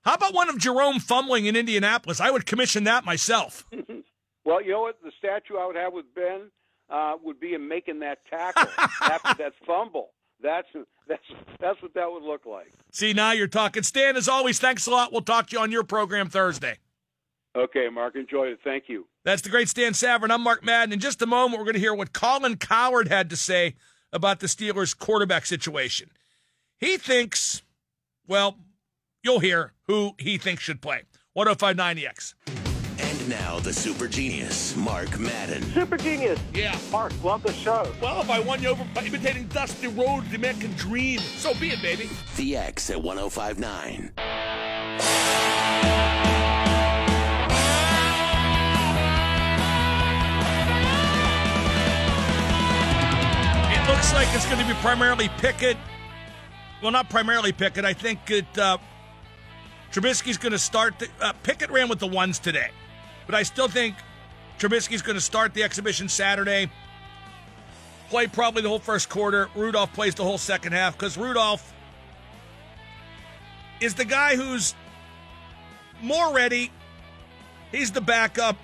How 0.04 0.14
about 0.14 0.34
one 0.34 0.50
of 0.50 0.58
Jerome 0.58 1.00
fumbling 1.00 1.46
in 1.46 1.56
Indianapolis? 1.56 2.20
I 2.20 2.32
would 2.32 2.46
commission 2.46 2.84
that 2.86 3.06
myself. 3.06 3.66
well, 4.48 4.64
you 4.64 4.72
know 4.72 4.80
what? 4.80 4.96
The 5.04 5.12
statue 5.20 5.58
I 5.58 5.68
would 5.68 5.76
have 5.76 5.92
with 5.92 6.06
Ben 6.16 6.50
uh, 6.90 7.16
would 7.22 7.38
be 7.38 7.54
him 7.54 7.68
making 7.68 8.00
that 8.00 8.20
tackle 8.30 8.72
after 9.02 9.44
that 9.44 9.52
fumble. 9.66 10.12
That's 10.42 10.68
that's 11.06 11.22
that's 11.60 11.82
what 11.82 11.94
that 11.96 12.10
would 12.10 12.24
look 12.24 12.46
like. 12.46 12.72
See, 12.94 13.12
now 13.12 13.34
you're 13.34 13.48
talking. 13.48 13.84
Stan, 13.84 14.16
as 14.16 14.30
always, 14.30 14.58
thanks 14.58 14.88
a 14.88 14.92
lot. 14.92 15.12
We'll 15.12 15.22
talk 15.22 15.48
to 15.48 15.58
you 15.58 15.62
on 15.62 15.72
your 15.72 15.84
program 15.84 16.30
Thursday. 16.30 16.78
Okay, 17.58 17.90
Mark, 17.92 18.16
enjoy 18.16 18.46
it. 18.46 18.60
Thank 18.64 18.86
you. 18.88 19.08
That's 19.26 19.42
the 19.42 19.50
great 19.50 19.68
Stan 19.68 19.92
Savran. 19.92 20.32
I'm 20.32 20.42
Mark 20.42 20.64
Madden. 20.64 20.94
In 20.94 21.00
just 21.00 21.22
a 21.22 21.26
moment, 21.26 21.60
we're 21.60 21.66
going 21.66 21.74
to 21.74 21.82
hear 21.82 21.94
what 21.94 22.14
Colin 22.14 22.56
Cowherd 22.56 23.10
had 23.10 23.30
to 23.32 23.36
say 23.36 23.76
about 24.14 24.40
the 24.40 24.48
Steelers' 24.48 24.98
quarterback 24.98 25.46
situation. 25.46 26.12
He 26.80 26.98
thinks, 26.98 27.64
well, 28.28 28.60
you'll 29.24 29.40
hear 29.40 29.74
who 29.88 30.14
he 30.20 30.38
thinks 30.38 30.64
should 30.64 30.82
play. 30.82 31.02
1059 31.34 31.96
The 31.96 32.08
X. 32.08 32.36
And 33.28 33.36
now 33.42 33.60
the 33.60 33.74
super 33.74 34.08
genius, 34.08 34.74
Mark 34.78 35.20
Madden. 35.20 35.62
Super 35.74 35.98
genius. 35.98 36.40
Yeah. 36.54 36.78
Mark, 36.90 37.12
love 37.26 37.44
the 37.44 37.52
show. 37.52 37.92
Well, 38.02 38.22
if 38.22 38.30
I 38.30 38.40
won 38.40 38.62
you 38.62 38.70
over 38.70 38.88
by 38.96 39.04
imitating 39.04 39.48
Dusty 39.48 39.88
Rhodes, 39.88 40.32
the 40.32 40.38
man 40.38 40.58
can 40.62 40.72
dream. 40.76 41.20
So 41.20 41.54
be 41.56 41.72
it, 41.72 41.82
baby. 41.82 42.10
The 42.38 42.56
X 42.56 42.90
at 42.90 43.04
1059. 43.04 44.14
It 53.74 53.90
looks 53.90 54.14
like 54.14 54.28
it's 54.34 54.46
going 54.46 54.60
to 54.60 54.66
be 54.66 54.74
primarily 54.76 55.28
Pickett. 55.40 55.76
Well, 56.82 56.94
not 56.94 57.10
primarily 57.10 57.52
Pickett. 57.52 57.84
I 57.84 57.92
think 57.92 58.32
it, 58.32 58.58
uh, 58.58 58.78
Trubisky's 59.92 60.38
going 60.38 60.54
to 60.54 60.60
start. 60.60 61.00
The, 61.00 61.10
uh, 61.20 61.34
Pickett 61.44 61.70
ran 61.72 61.90
with 61.90 62.00
the 62.00 62.08
ones 62.08 62.40
today, 62.40 62.70
but 63.28 63.36
I 63.36 63.44
still 63.44 63.68
think 63.68 63.96
Trubisky's 64.58 65.04
going 65.04 65.16
to 65.16 65.22
start 65.22 65.54
the 65.54 65.62
exhibition 65.62 66.10
Saturday. 66.10 66.72
Play 68.10 68.26
probably 68.26 68.64
the 68.64 68.70
whole 68.70 68.80
first 68.80 69.10
quarter. 69.10 69.50
Rudolph 69.54 69.94
plays 69.94 70.16
the 70.16 70.24
whole 70.24 70.40
second 70.40 70.72
half 70.72 70.98
because 70.98 71.18
Rudolph 71.18 71.74
is 73.80 73.94
the 73.94 74.06
guy 74.06 74.36
who's 74.36 74.74
more 76.02 76.34
ready. 76.34 76.72
He's 77.72 77.92
the 77.92 78.02
backup, 78.02 78.56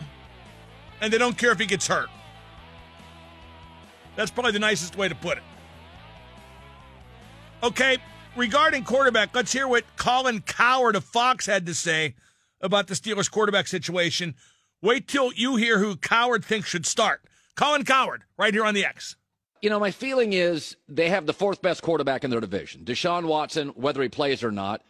and 1.01 1.11
they 1.11 1.17
don't 1.17 1.37
care 1.37 1.51
if 1.51 1.59
he 1.59 1.65
gets 1.65 1.85
hurt. 1.87 2.09
That's 4.15 4.31
probably 4.31 4.53
the 4.53 4.59
nicest 4.59 4.95
way 4.95 5.09
to 5.09 5.15
put 5.15 5.37
it. 5.37 5.43
Okay, 7.61 7.97
regarding 8.35 8.83
quarterback, 8.83 9.35
let's 9.35 9.51
hear 9.51 9.67
what 9.67 9.83
Colin 9.97 10.41
Cowherd 10.41 10.95
of 10.95 11.03
Fox 11.03 11.45
had 11.45 11.65
to 11.65 11.73
say 11.73 12.15
about 12.61 12.87
the 12.87 12.93
Steelers 12.93 13.29
quarterback 13.29 13.67
situation. 13.67 14.35
Wait 14.83 15.07
till 15.07 15.31
you 15.31 15.55
hear 15.55 15.79
who 15.79 15.95
Cowherd 15.95 16.43
thinks 16.43 16.67
should 16.67 16.85
start. 16.85 17.21
Colin 17.55 17.85
Cowherd, 17.85 18.25
right 18.37 18.53
here 18.53 18.65
on 18.65 18.73
the 18.73 18.83
X. 18.83 19.15
You 19.61 19.69
know, 19.69 19.79
my 19.79 19.91
feeling 19.91 20.33
is 20.33 20.75
they 20.89 21.07
have 21.07 21.25
the 21.25 21.31
fourth 21.31 21.61
best 21.61 21.81
quarterback 21.81 22.25
in 22.25 22.29
their 22.29 22.41
division. 22.41 22.83
Deshaun 22.83 23.23
Watson, 23.23 23.69
whether 23.69 24.01
he 24.01 24.09
plays 24.09 24.43
or 24.43 24.51
not, 24.51 24.81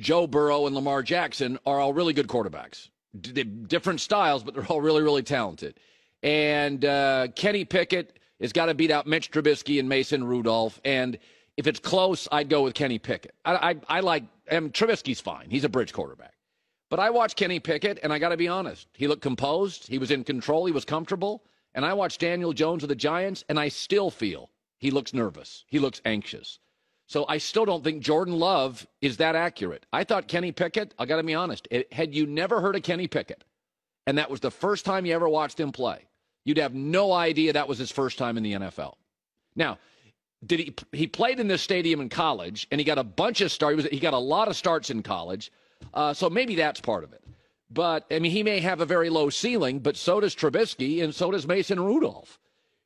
Joe 0.00 0.26
Burrow 0.26 0.66
and 0.66 0.74
Lamar 0.74 1.04
Jackson 1.04 1.60
are 1.64 1.78
all 1.78 1.92
really 1.92 2.12
good 2.12 2.26
quarterbacks. 2.26 2.88
D- 3.18 3.44
different 3.44 4.00
styles, 4.00 4.42
but 4.42 4.52
they're 4.52 4.66
all 4.66 4.80
really, 4.80 5.00
really 5.00 5.22
talented. 5.22 5.78
And 6.24 6.84
uh, 6.84 7.28
Kenny 7.36 7.64
Pickett 7.64 8.18
has 8.40 8.52
got 8.52 8.66
to 8.66 8.74
beat 8.74 8.90
out 8.90 9.06
Mitch 9.06 9.30
Trubisky 9.30 9.78
and 9.78 9.88
Mason 9.88 10.24
Rudolph. 10.24 10.80
And 10.84 11.18
if 11.56 11.68
it's 11.68 11.78
close, 11.78 12.26
I'd 12.32 12.48
go 12.48 12.64
with 12.64 12.74
Kenny 12.74 12.98
Pickett. 12.98 13.36
I, 13.44 13.70
I, 13.70 13.98
I 13.98 14.00
like, 14.00 14.24
and 14.48 14.72
Trubisky's 14.74 15.20
fine. 15.20 15.50
He's 15.50 15.62
a 15.62 15.68
bridge 15.68 15.92
quarterback. 15.92 16.33
But 16.94 17.02
I 17.02 17.10
watched 17.10 17.34
Kenny 17.34 17.58
Pickett, 17.58 17.98
and 18.04 18.12
I 18.12 18.20
got 18.20 18.28
to 18.28 18.36
be 18.36 18.46
honest. 18.46 18.86
He 18.92 19.08
looked 19.08 19.20
composed. 19.20 19.88
He 19.88 19.98
was 19.98 20.12
in 20.12 20.22
control. 20.22 20.64
He 20.64 20.70
was 20.70 20.84
comfortable. 20.84 21.42
And 21.74 21.84
I 21.84 21.92
watched 21.92 22.20
Daniel 22.20 22.52
Jones 22.52 22.84
of 22.84 22.88
the 22.88 22.94
Giants, 22.94 23.42
and 23.48 23.58
I 23.58 23.68
still 23.68 24.12
feel 24.12 24.48
he 24.78 24.92
looks 24.92 25.12
nervous. 25.12 25.64
He 25.66 25.80
looks 25.80 26.00
anxious. 26.04 26.60
So 27.08 27.24
I 27.28 27.38
still 27.38 27.64
don't 27.64 27.82
think 27.82 28.00
Jordan 28.00 28.38
Love 28.38 28.86
is 29.00 29.16
that 29.16 29.34
accurate. 29.34 29.84
I 29.92 30.04
thought 30.04 30.28
Kenny 30.28 30.52
Pickett, 30.52 30.94
I 30.96 31.04
got 31.04 31.16
to 31.16 31.24
be 31.24 31.34
honest, 31.34 31.66
it, 31.72 31.92
had 31.92 32.14
you 32.14 32.26
never 32.26 32.60
heard 32.60 32.76
of 32.76 32.84
Kenny 32.84 33.08
Pickett, 33.08 33.42
and 34.06 34.16
that 34.16 34.30
was 34.30 34.38
the 34.38 34.52
first 34.52 34.84
time 34.84 35.04
you 35.04 35.14
ever 35.14 35.28
watched 35.28 35.58
him 35.58 35.72
play, 35.72 36.06
you'd 36.44 36.58
have 36.58 36.74
no 36.74 37.12
idea 37.12 37.54
that 37.54 37.66
was 37.66 37.78
his 37.78 37.90
first 37.90 38.18
time 38.18 38.36
in 38.36 38.44
the 38.44 38.52
NFL. 38.52 38.94
Now, 39.56 39.78
did 40.46 40.60
he 40.60 40.74
he 40.92 41.08
played 41.08 41.40
in 41.40 41.48
this 41.48 41.62
stadium 41.62 42.00
in 42.00 42.08
college 42.08 42.68
and 42.70 42.80
he 42.80 42.84
got 42.84 42.98
a 42.98 43.04
bunch 43.04 43.40
of 43.40 43.50
starts. 43.50 43.82
He, 43.82 43.88
he 43.96 43.98
got 43.98 44.14
a 44.14 44.18
lot 44.18 44.46
of 44.46 44.54
starts 44.54 44.90
in 44.90 45.02
college, 45.02 45.50
uh, 45.92 46.14
so 46.14 46.30
maybe 46.30 46.54
that's 46.54 46.80
part 46.80 47.04
of 47.04 47.12
it. 47.12 47.22
But 47.70 48.06
I 48.10 48.20
mean, 48.20 48.30
he 48.30 48.42
may 48.42 48.60
have 48.60 48.80
a 48.80 48.86
very 48.86 49.10
low 49.10 49.30
ceiling, 49.30 49.80
but 49.80 49.96
so 49.96 50.20
does 50.20 50.34
Trubisky 50.34 51.02
and 51.02 51.14
so 51.14 51.30
does 51.30 51.46
Mason 51.46 51.80
Rudolph. 51.80 52.38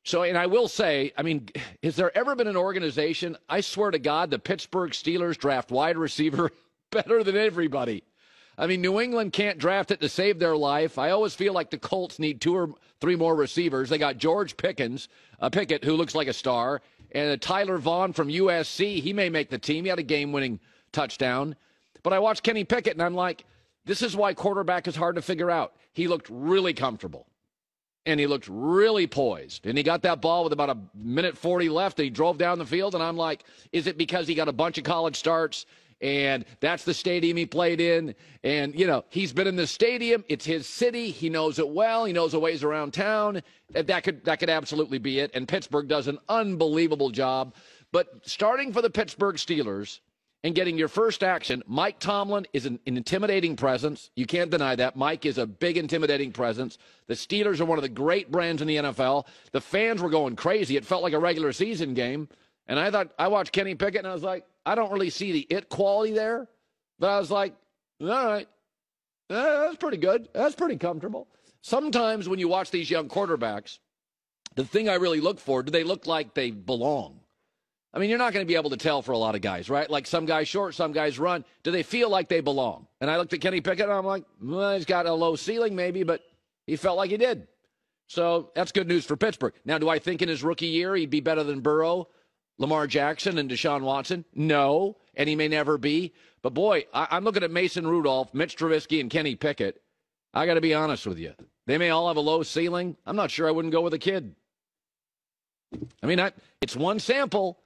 So, 0.03 0.23
and 0.23 0.37
I 0.37 0.47
will 0.47 0.67
say, 0.67 1.11
I 1.17 1.21
mean, 1.21 1.49
has 1.83 1.95
there 1.95 2.15
ever 2.17 2.35
been 2.35 2.47
an 2.47 2.57
organization? 2.57 3.37
I 3.47 3.61
swear 3.61 3.91
to 3.91 3.99
God, 3.99 4.31
the 4.31 4.39
Pittsburgh 4.39 4.91
Steelers 4.91 5.37
draft 5.37 5.71
wide 5.71 5.97
receiver 5.97 6.51
better 6.91 7.23
than 7.23 7.37
everybody. 7.37 8.03
I 8.57 8.67
mean, 8.67 8.81
New 8.81 8.99
England 8.99 9.31
can't 9.31 9.57
draft 9.57 9.91
it 9.91 10.01
to 10.01 10.09
save 10.09 10.37
their 10.39 10.57
life. 10.57 10.97
I 10.97 11.11
always 11.11 11.33
feel 11.33 11.53
like 11.53 11.69
the 11.69 11.77
Colts 11.77 12.19
need 12.19 12.41
two 12.41 12.55
or 12.55 12.69
three 12.99 13.15
more 13.15 13.35
receivers. 13.35 13.87
They 13.87 13.97
got 13.97 14.17
George 14.17 14.57
Pickens, 14.57 15.07
uh, 15.39 15.49
Pickett, 15.49 15.85
who 15.85 15.93
looks 15.93 16.13
like 16.13 16.27
a 16.27 16.33
star, 16.33 16.81
and 17.11 17.41
Tyler 17.41 17.77
Vaughn 17.77 18.11
from 18.11 18.27
USC. 18.27 19.01
He 19.01 19.13
may 19.13 19.29
make 19.29 19.49
the 19.49 19.57
team. 19.57 19.85
He 19.85 19.89
had 19.89 19.99
a 19.99 20.03
game-winning 20.03 20.59
touchdown. 20.91 21.55
But 22.03 22.13
I 22.13 22.19
watched 22.19 22.43
Kenny 22.43 22.63
Pickett, 22.63 22.93
and 22.93 23.01
I'm 23.01 23.15
like, 23.15 23.45
this 23.85 24.01
is 24.01 24.15
why 24.15 24.33
quarterback 24.33 24.87
is 24.87 24.95
hard 24.95 25.15
to 25.15 25.21
figure 25.21 25.49
out. 25.49 25.73
He 25.93 26.07
looked 26.07 26.27
really 26.29 26.73
comfortable 26.73 27.27
and 28.05 28.19
he 28.19 28.27
looked 28.27 28.47
really 28.49 29.07
poised. 29.07 29.65
And 29.65 29.77
he 29.77 29.83
got 29.83 30.01
that 30.03 30.21
ball 30.21 30.43
with 30.43 30.53
about 30.53 30.69
a 30.69 30.77
minute 30.95 31.37
40 31.37 31.69
left 31.69 31.99
and 31.99 32.05
he 32.05 32.09
drove 32.09 32.37
down 32.37 32.59
the 32.59 32.65
field. 32.65 32.93
And 32.95 33.03
I'm 33.03 33.17
like, 33.17 33.43
is 33.71 33.87
it 33.87 33.97
because 33.97 34.27
he 34.27 34.35
got 34.35 34.47
a 34.47 34.53
bunch 34.53 34.77
of 34.77 34.83
college 34.83 35.15
starts 35.15 35.65
and 36.01 36.45
that's 36.59 36.85
the 36.85 36.93
stadium 36.93 37.37
he 37.37 37.45
played 37.45 37.81
in? 37.81 38.15
And, 38.43 38.77
you 38.77 38.87
know, 38.87 39.05
he's 39.09 39.33
been 39.33 39.47
in 39.47 39.55
the 39.55 39.67
stadium. 39.67 40.23
It's 40.29 40.45
his 40.45 40.67
city. 40.67 41.11
He 41.11 41.29
knows 41.29 41.59
it 41.59 41.67
well. 41.67 42.05
He 42.05 42.13
knows 42.13 42.31
the 42.31 42.39
ways 42.39 42.63
around 42.63 42.93
town. 42.93 43.41
That 43.71 44.03
could, 44.03 44.23
that 44.25 44.39
could 44.39 44.49
absolutely 44.49 44.97
be 44.97 45.19
it. 45.19 45.31
And 45.33 45.47
Pittsburgh 45.47 45.87
does 45.87 46.07
an 46.07 46.19
unbelievable 46.29 47.09
job. 47.09 47.53
But 47.91 48.07
starting 48.23 48.71
for 48.71 48.81
the 48.81 48.89
Pittsburgh 48.89 49.35
Steelers, 49.35 49.99
and 50.43 50.55
getting 50.55 50.77
your 50.77 50.87
first 50.87 51.23
action. 51.23 51.61
Mike 51.67 51.99
Tomlin 51.99 52.47
is 52.53 52.65
an, 52.65 52.79
an, 52.87 52.97
intimidating 52.97 53.55
presence. 53.55 54.09
You 54.15 54.25
can't 54.25 54.49
deny 54.49 54.75
that. 54.75 54.95
Mike 54.95 55.25
is 55.25 55.37
a 55.37 55.45
big, 55.45 55.77
intimidating 55.77 56.31
presence. 56.31 56.77
The 57.07 57.13
Steelers 57.13 57.59
are 57.59 57.65
one 57.65 57.77
of 57.77 57.81
the 57.81 57.89
great 57.89 58.31
brands 58.31 58.61
in 58.61 58.67
the 58.67 58.77
NFL. 58.77 59.27
The 59.51 59.61
fans 59.61 60.01
were 60.01 60.09
going 60.09 60.35
crazy. 60.35 60.77
It 60.77 60.85
felt 60.85 61.03
like 61.03 61.13
a 61.13 61.19
regular 61.19 61.51
season 61.51 61.93
game. 61.93 62.29
And 62.67 62.79
I 62.79 62.89
thought, 62.91 63.11
I 63.19 63.27
watched 63.27 63.51
Kenny 63.51 63.75
Pickett 63.75 63.99
and 63.99 64.07
I 64.07 64.13
was 64.13 64.23
like, 64.23 64.45
I 64.65 64.75
don't 64.75 64.91
really 64.91 65.09
see 65.09 65.31
the 65.31 65.47
it 65.49 65.69
quality 65.69 66.13
there. 66.13 66.47
But 66.99 67.09
I 67.09 67.19
was 67.19 67.31
like, 67.31 67.55
all 68.01 68.07
right, 68.07 68.47
that's 69.27 69.77
pretty 69.77 69.97
good. 69.97 70.29
That's 70.33 70.55
pretty 70.55 70.77
comfortable. 70.77 71.27
Sometimes 71.61 72.29
when 72.29 72.39
you 72.39 72.47
watch 72.47 72.71
these 72.71 72.89
young 72.89 73.09
quarterbacks, 73.09 73.79
the 74.55 74.63
thing 74.63 74.87
I 74.87 74.95
really 74.95 75.19
look 75.19 75.39
for, 75.39 75.63
do 75.63 75.71
they 75.71 75.83
look 75.83 76.07
like 76.07 76.33
they 76.33 76.51
belong? 76.51 77.18
I 77.93 77.99
mean, 77.99 78.09
you're 78.09 78.19
not 78.19 78.33
going 78.33 78.45
to 78.45 78.47
be 78.47 78.55
able 78.55 78.69
to 78.69 78.77
tell 78.77 79.01
for 79.01 79.13
a 79.13 79.17
lot 79.17 79.33
of 79.35 79.41
guys, 79.41 79.69
right? 79.69 79.89
Like 79.89 80.05
some 80.05 80.25
guys 80.25 80.47
short, 80.47 80.75
some 80.75 80.91
guys 80.91 81.17
run. 81.17 81.43
Do 81.63 81.71
they 81.71 81.81
feel 81.83 82.09
like 82.09 82.29
they 82.29 82.39
belong? 82.39 82.87
And 83.01 83.09
I 83.09 83.17
looked 83.17 83.33
at 83.33 83.41
Kenny 83.41 83.61
Pickett 83.61 83.85
and 83.85 83.93
I'm 83.93 84.05
like, 84.05 84.23
well, 84.41 84.75
he's 84.75 84.85
got 84.85 85.07
a 85.07 85.13
low 85.13 85.35
ceiling 85.35 85.75
maybe, 85.75 86.03
but 86.03 86.21
he 86.67 86.75
felt 86.75 86.97
like 86.97 87.09
he 87.09 87.17
did. 87.17 87.47
So 88.07 88.51
that's 88.55 88.71
good 88.71 88.87
news 88.87 89.05
for 89.05 89.15
Pittsburgh. 89.15 89.53
Now, 89.65 89.77
do 89.77 89.89
I 89.89 89.99
think 89.99 90.21
in 90.21 90.29
his 90.29 90.43
rookie 90.43 90.67
year 90.67 90.95
he'd 90.95 91.09
be 91.09 91.19
better 91.19 91.43
than 91.43 91.61
Burrow, 91.61 92.07
Lamar 92.57 92.87
Jackson, 92.87 93.37
and 93.37 93.49
Deshaun 93.49 93.81
Watson? 93.81 94.25
No, 94.33 94.97
and 95.15 95.27
he 95.29 95.35
may 95.35 95.47
never 95.47 95.77
be. 95.77 96.13
But 96.41 96.53
boy, 96.53 96.85
I- 96.93 97.17
am 97.17 97.23
looking 97.23 97.43
at 97.43 97.51
Mason 97.51 97.85
Rudolph, 97.85 98.33
Mitch 98.33 98.55
Trubisky, 98.55 98.99
and 98.99 99.09
Kenny 99.09 99.35
Pickett. 99.35 99.81
I 100.33 100.45
got 100.45 100.55
to 100.55 100.61
be 100.61 100.73
honest 100.73 101.05
with 101.07 101.17
you. 101.17 101.33
They 101.65 101.77
may 101.77 101.89
all 101.89 102.07
have 102.07 102.17
a 102.17 102.21
low 102.21 102.43
ceiling. 102.43 102.97
I'm 103.05 103.15
not 103.15 103.31
sure 103.31 103.47
I 103.47 103.51
wouldn't 103.51 103.71
go 103.71 103.81
with 103.81 103.93
a 103.93 103.99
kid. 103.99 104.35
I 106.01 106.07
mean, 106.07 106.19
I, 106.19 106.31
it's 106.61 106.75
one 106.75 106.99
sample. 106.99 107.59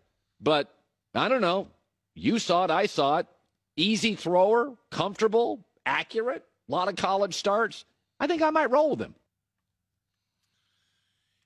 But 0.44 0.74
I 1.16 1.30
don't 1.30 1.42
know. 1.42 1.70
You 2.16 2.38
saw 2.38 2.66
it, 2.66 2.72
I 2.72 2.86
saw 2.86 3.20
it. 3.20 3.28
Easy 3.76 4.14
thrower, 4.14 4.74
comfortable, 4.92 5.66
accurate, 5.86 6.46
a 6.70 6.72
lot 6.72 6.90
of 6.90 6.96
college 6.96 7.34
starts. 7.34 7.86
I 8.20 8.28
think 8.28 8.42
I 8.42 8.52
might 8.52 8.70
roll 8.70 8.92
with 8.92 9.00
him. 9.00 9.16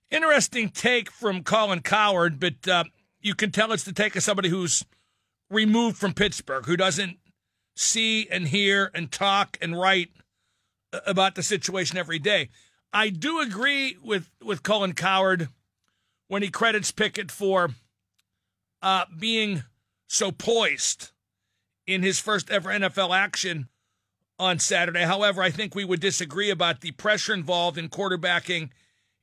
Interesting 0.09 0.69
take 0.69 1.11
from 1.11 1.43
Colin 1.43 1.81
Cowherd, 1.81 2.39
but 2.39 2.67
uh, 2.67 2.85
you 3.21 3.35
can 3.35 3.51
tell 3.51 3.71
it's 3.71 3.83
the 3.83 3.93
take 3.93 4.15
of 4.15 4.23
somebody 4.23 4.49
who's 4.49 4.85
removed 5.49 5.97
from 5.97 6.13
Pittsburgh, 6.13 6.65
who 6.65 6.77
doesn't 6.77 7.17
see 7.75 8.27
and 8.29 8.47
hear 8.47 8.91
and 8.93 9.11
talk 9.11 9.57
and 9.61 9.79
write 9.79 10.09
about 11.05 11.35
the 11.35 11.43
situation 11.43 11.97
every 11.97 12.19
day. 12.19 12.49
I 12.93 13.09
do 13.09 13.39
agree 13.39 13.97
with, 14.01 14.29
with 14.41 14.63
Colin 14.63 14.93
Cowherd 14.93 15.49
when 16.27 16.41
he 16.41 16.49
credits 16.49 16.91
Pickett 16.91 17.31
for 17.31 17.71
uh, 18.81 19.05
being 19.17 19.63
so 20.07 20.31
poised 20.31 21.11
in 21.85 22.03
his 22.03 22.19
first 22.19 22.49
ever 22.49 22.69
NFL 22.69 23.15
action 23.15 23.69
on 24.39 24.59
Saturday. 24.59 25.03
However, 25.03 25.41
I 25.41 25.49
think 25.49 25.73
we 25.73 25.85
would 25.85 25.99
disagree 25.99 26.49
about 26.49 26.81
the 26.81 26.91
pressure 26.91 27.33
involved 27.33 27.77
in 27.77 27.89
quarterbacking 27.89 28.69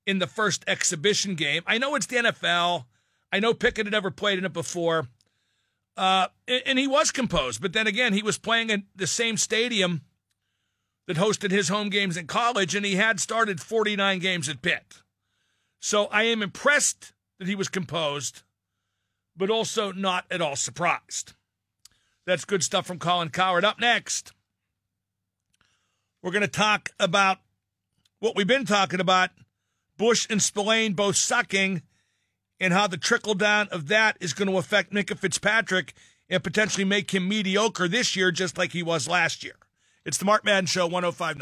in 0.06 0.18
the 0.18 0.26
first 0.26 0.64
exhibition 0.66 1.34
game. 1.34 1.62
I 1.66 1.78
know 1.78 1.94
it's 1.94 2.06
the 2.06 2.16
NFL. 2.16 2.86
I 3.32 3.40
know 3.40 3.54
Pickett 3.54 3.86
had 3.86 3.92
never 3.92 4.10
played 4.10 4.38
in 4.38 4.44
it 4.44 4.52
before. 4.52 5.08
Uh, 5.96 6.26
and 6.48 6.78
he 6.78 6.88
was 6.88 7.12
composed, 7.12 7.62
but 7.62 7.72
then 7.72 7.86
again, 7.86 8.12
he 8.12 8.22
was 8.22 8.36
playing 8.36 8.68
in 8.70 8.84
the 8.96 9.06
same 9.06 9.36
stadium 9.36 10.02
that 11.06 11.16
hosted 11.16 11.52
his 11.52 11.68
home 11.68 11.88
games 11.88 12.16
in 12.16 12.26
college, 12.26 12.74
and 12.74 12.84
he 12.84 12.96
had 12.96 13.20
started 13.20 13.60
49 13.60 14.18
games 14.18 14.48
at 14.48 14.60
Pitt. 14.60 15.02
So 15.80 16.06
I 16.06 16.24
am 16.24 16.42
impressed 16.42 17.12
that 17.38 17.46
he 17.46 17.54
was 17.54 17.68
composed, 17.68 18.42
but 19.36 19.50
also 19.50 19.92
not 19.92 20.24
at 20.30 20.40
all 20.40 20.56
surprised. 20.56 21.32
That's 22.26 22.44
good 22.44 22.62
stuff 22.62 22.86
from 22.86 22.98
Colin 22.98 23.30
Cowherd. 23.30 23.64
Up 23.64 23.80
next, 23.80 24.32
we're 26.22 26.30
going 26.30 26.42
to 26.42 26.48
talk 26.48 26.90
about 26.98 27.38
what 28.18 28.34
we've 28.34 28.46
been 28.46 28.64
talking 28.64 29.00
about 29.00 29.30
Bush 29.96 30.26
and 30.30 30.42
Spillane 30.42 30.94
both 30.94 31.16
sucking, 31.16 31.82
and 32.60 32.72
how 32.72 32.86
the 32.86 32.96
trickle 32.96 33.34
down 33.34 33.68
of 33.70 33.88
that 33.88 34.16
is 34.20 34.32
going 34.32 34.48
to 34.48 34.58
affect 34.58 34.92
Minkah 34.92 35.18
Fitzpatrick 35.18 35.92
and 36.28 36.42
potentially 36.42 36.84
make 36.84 37.12
him 37.12 37.28
mediocre 37.28 37.88
this 37.88 38.16
year, 38.16 38.30
just 38.30 38.56
like 38.56 38.72
he 38.72 38.82
was 38.82 39.08
last 39.08 39.44
year. 39.44 39.56
It's 40.04 40.18
the 40.18 40.24
Mark 40.24 40.44
Madden 40.44 40.66
Show, 40.66 40.86
1059. 40.86 41.32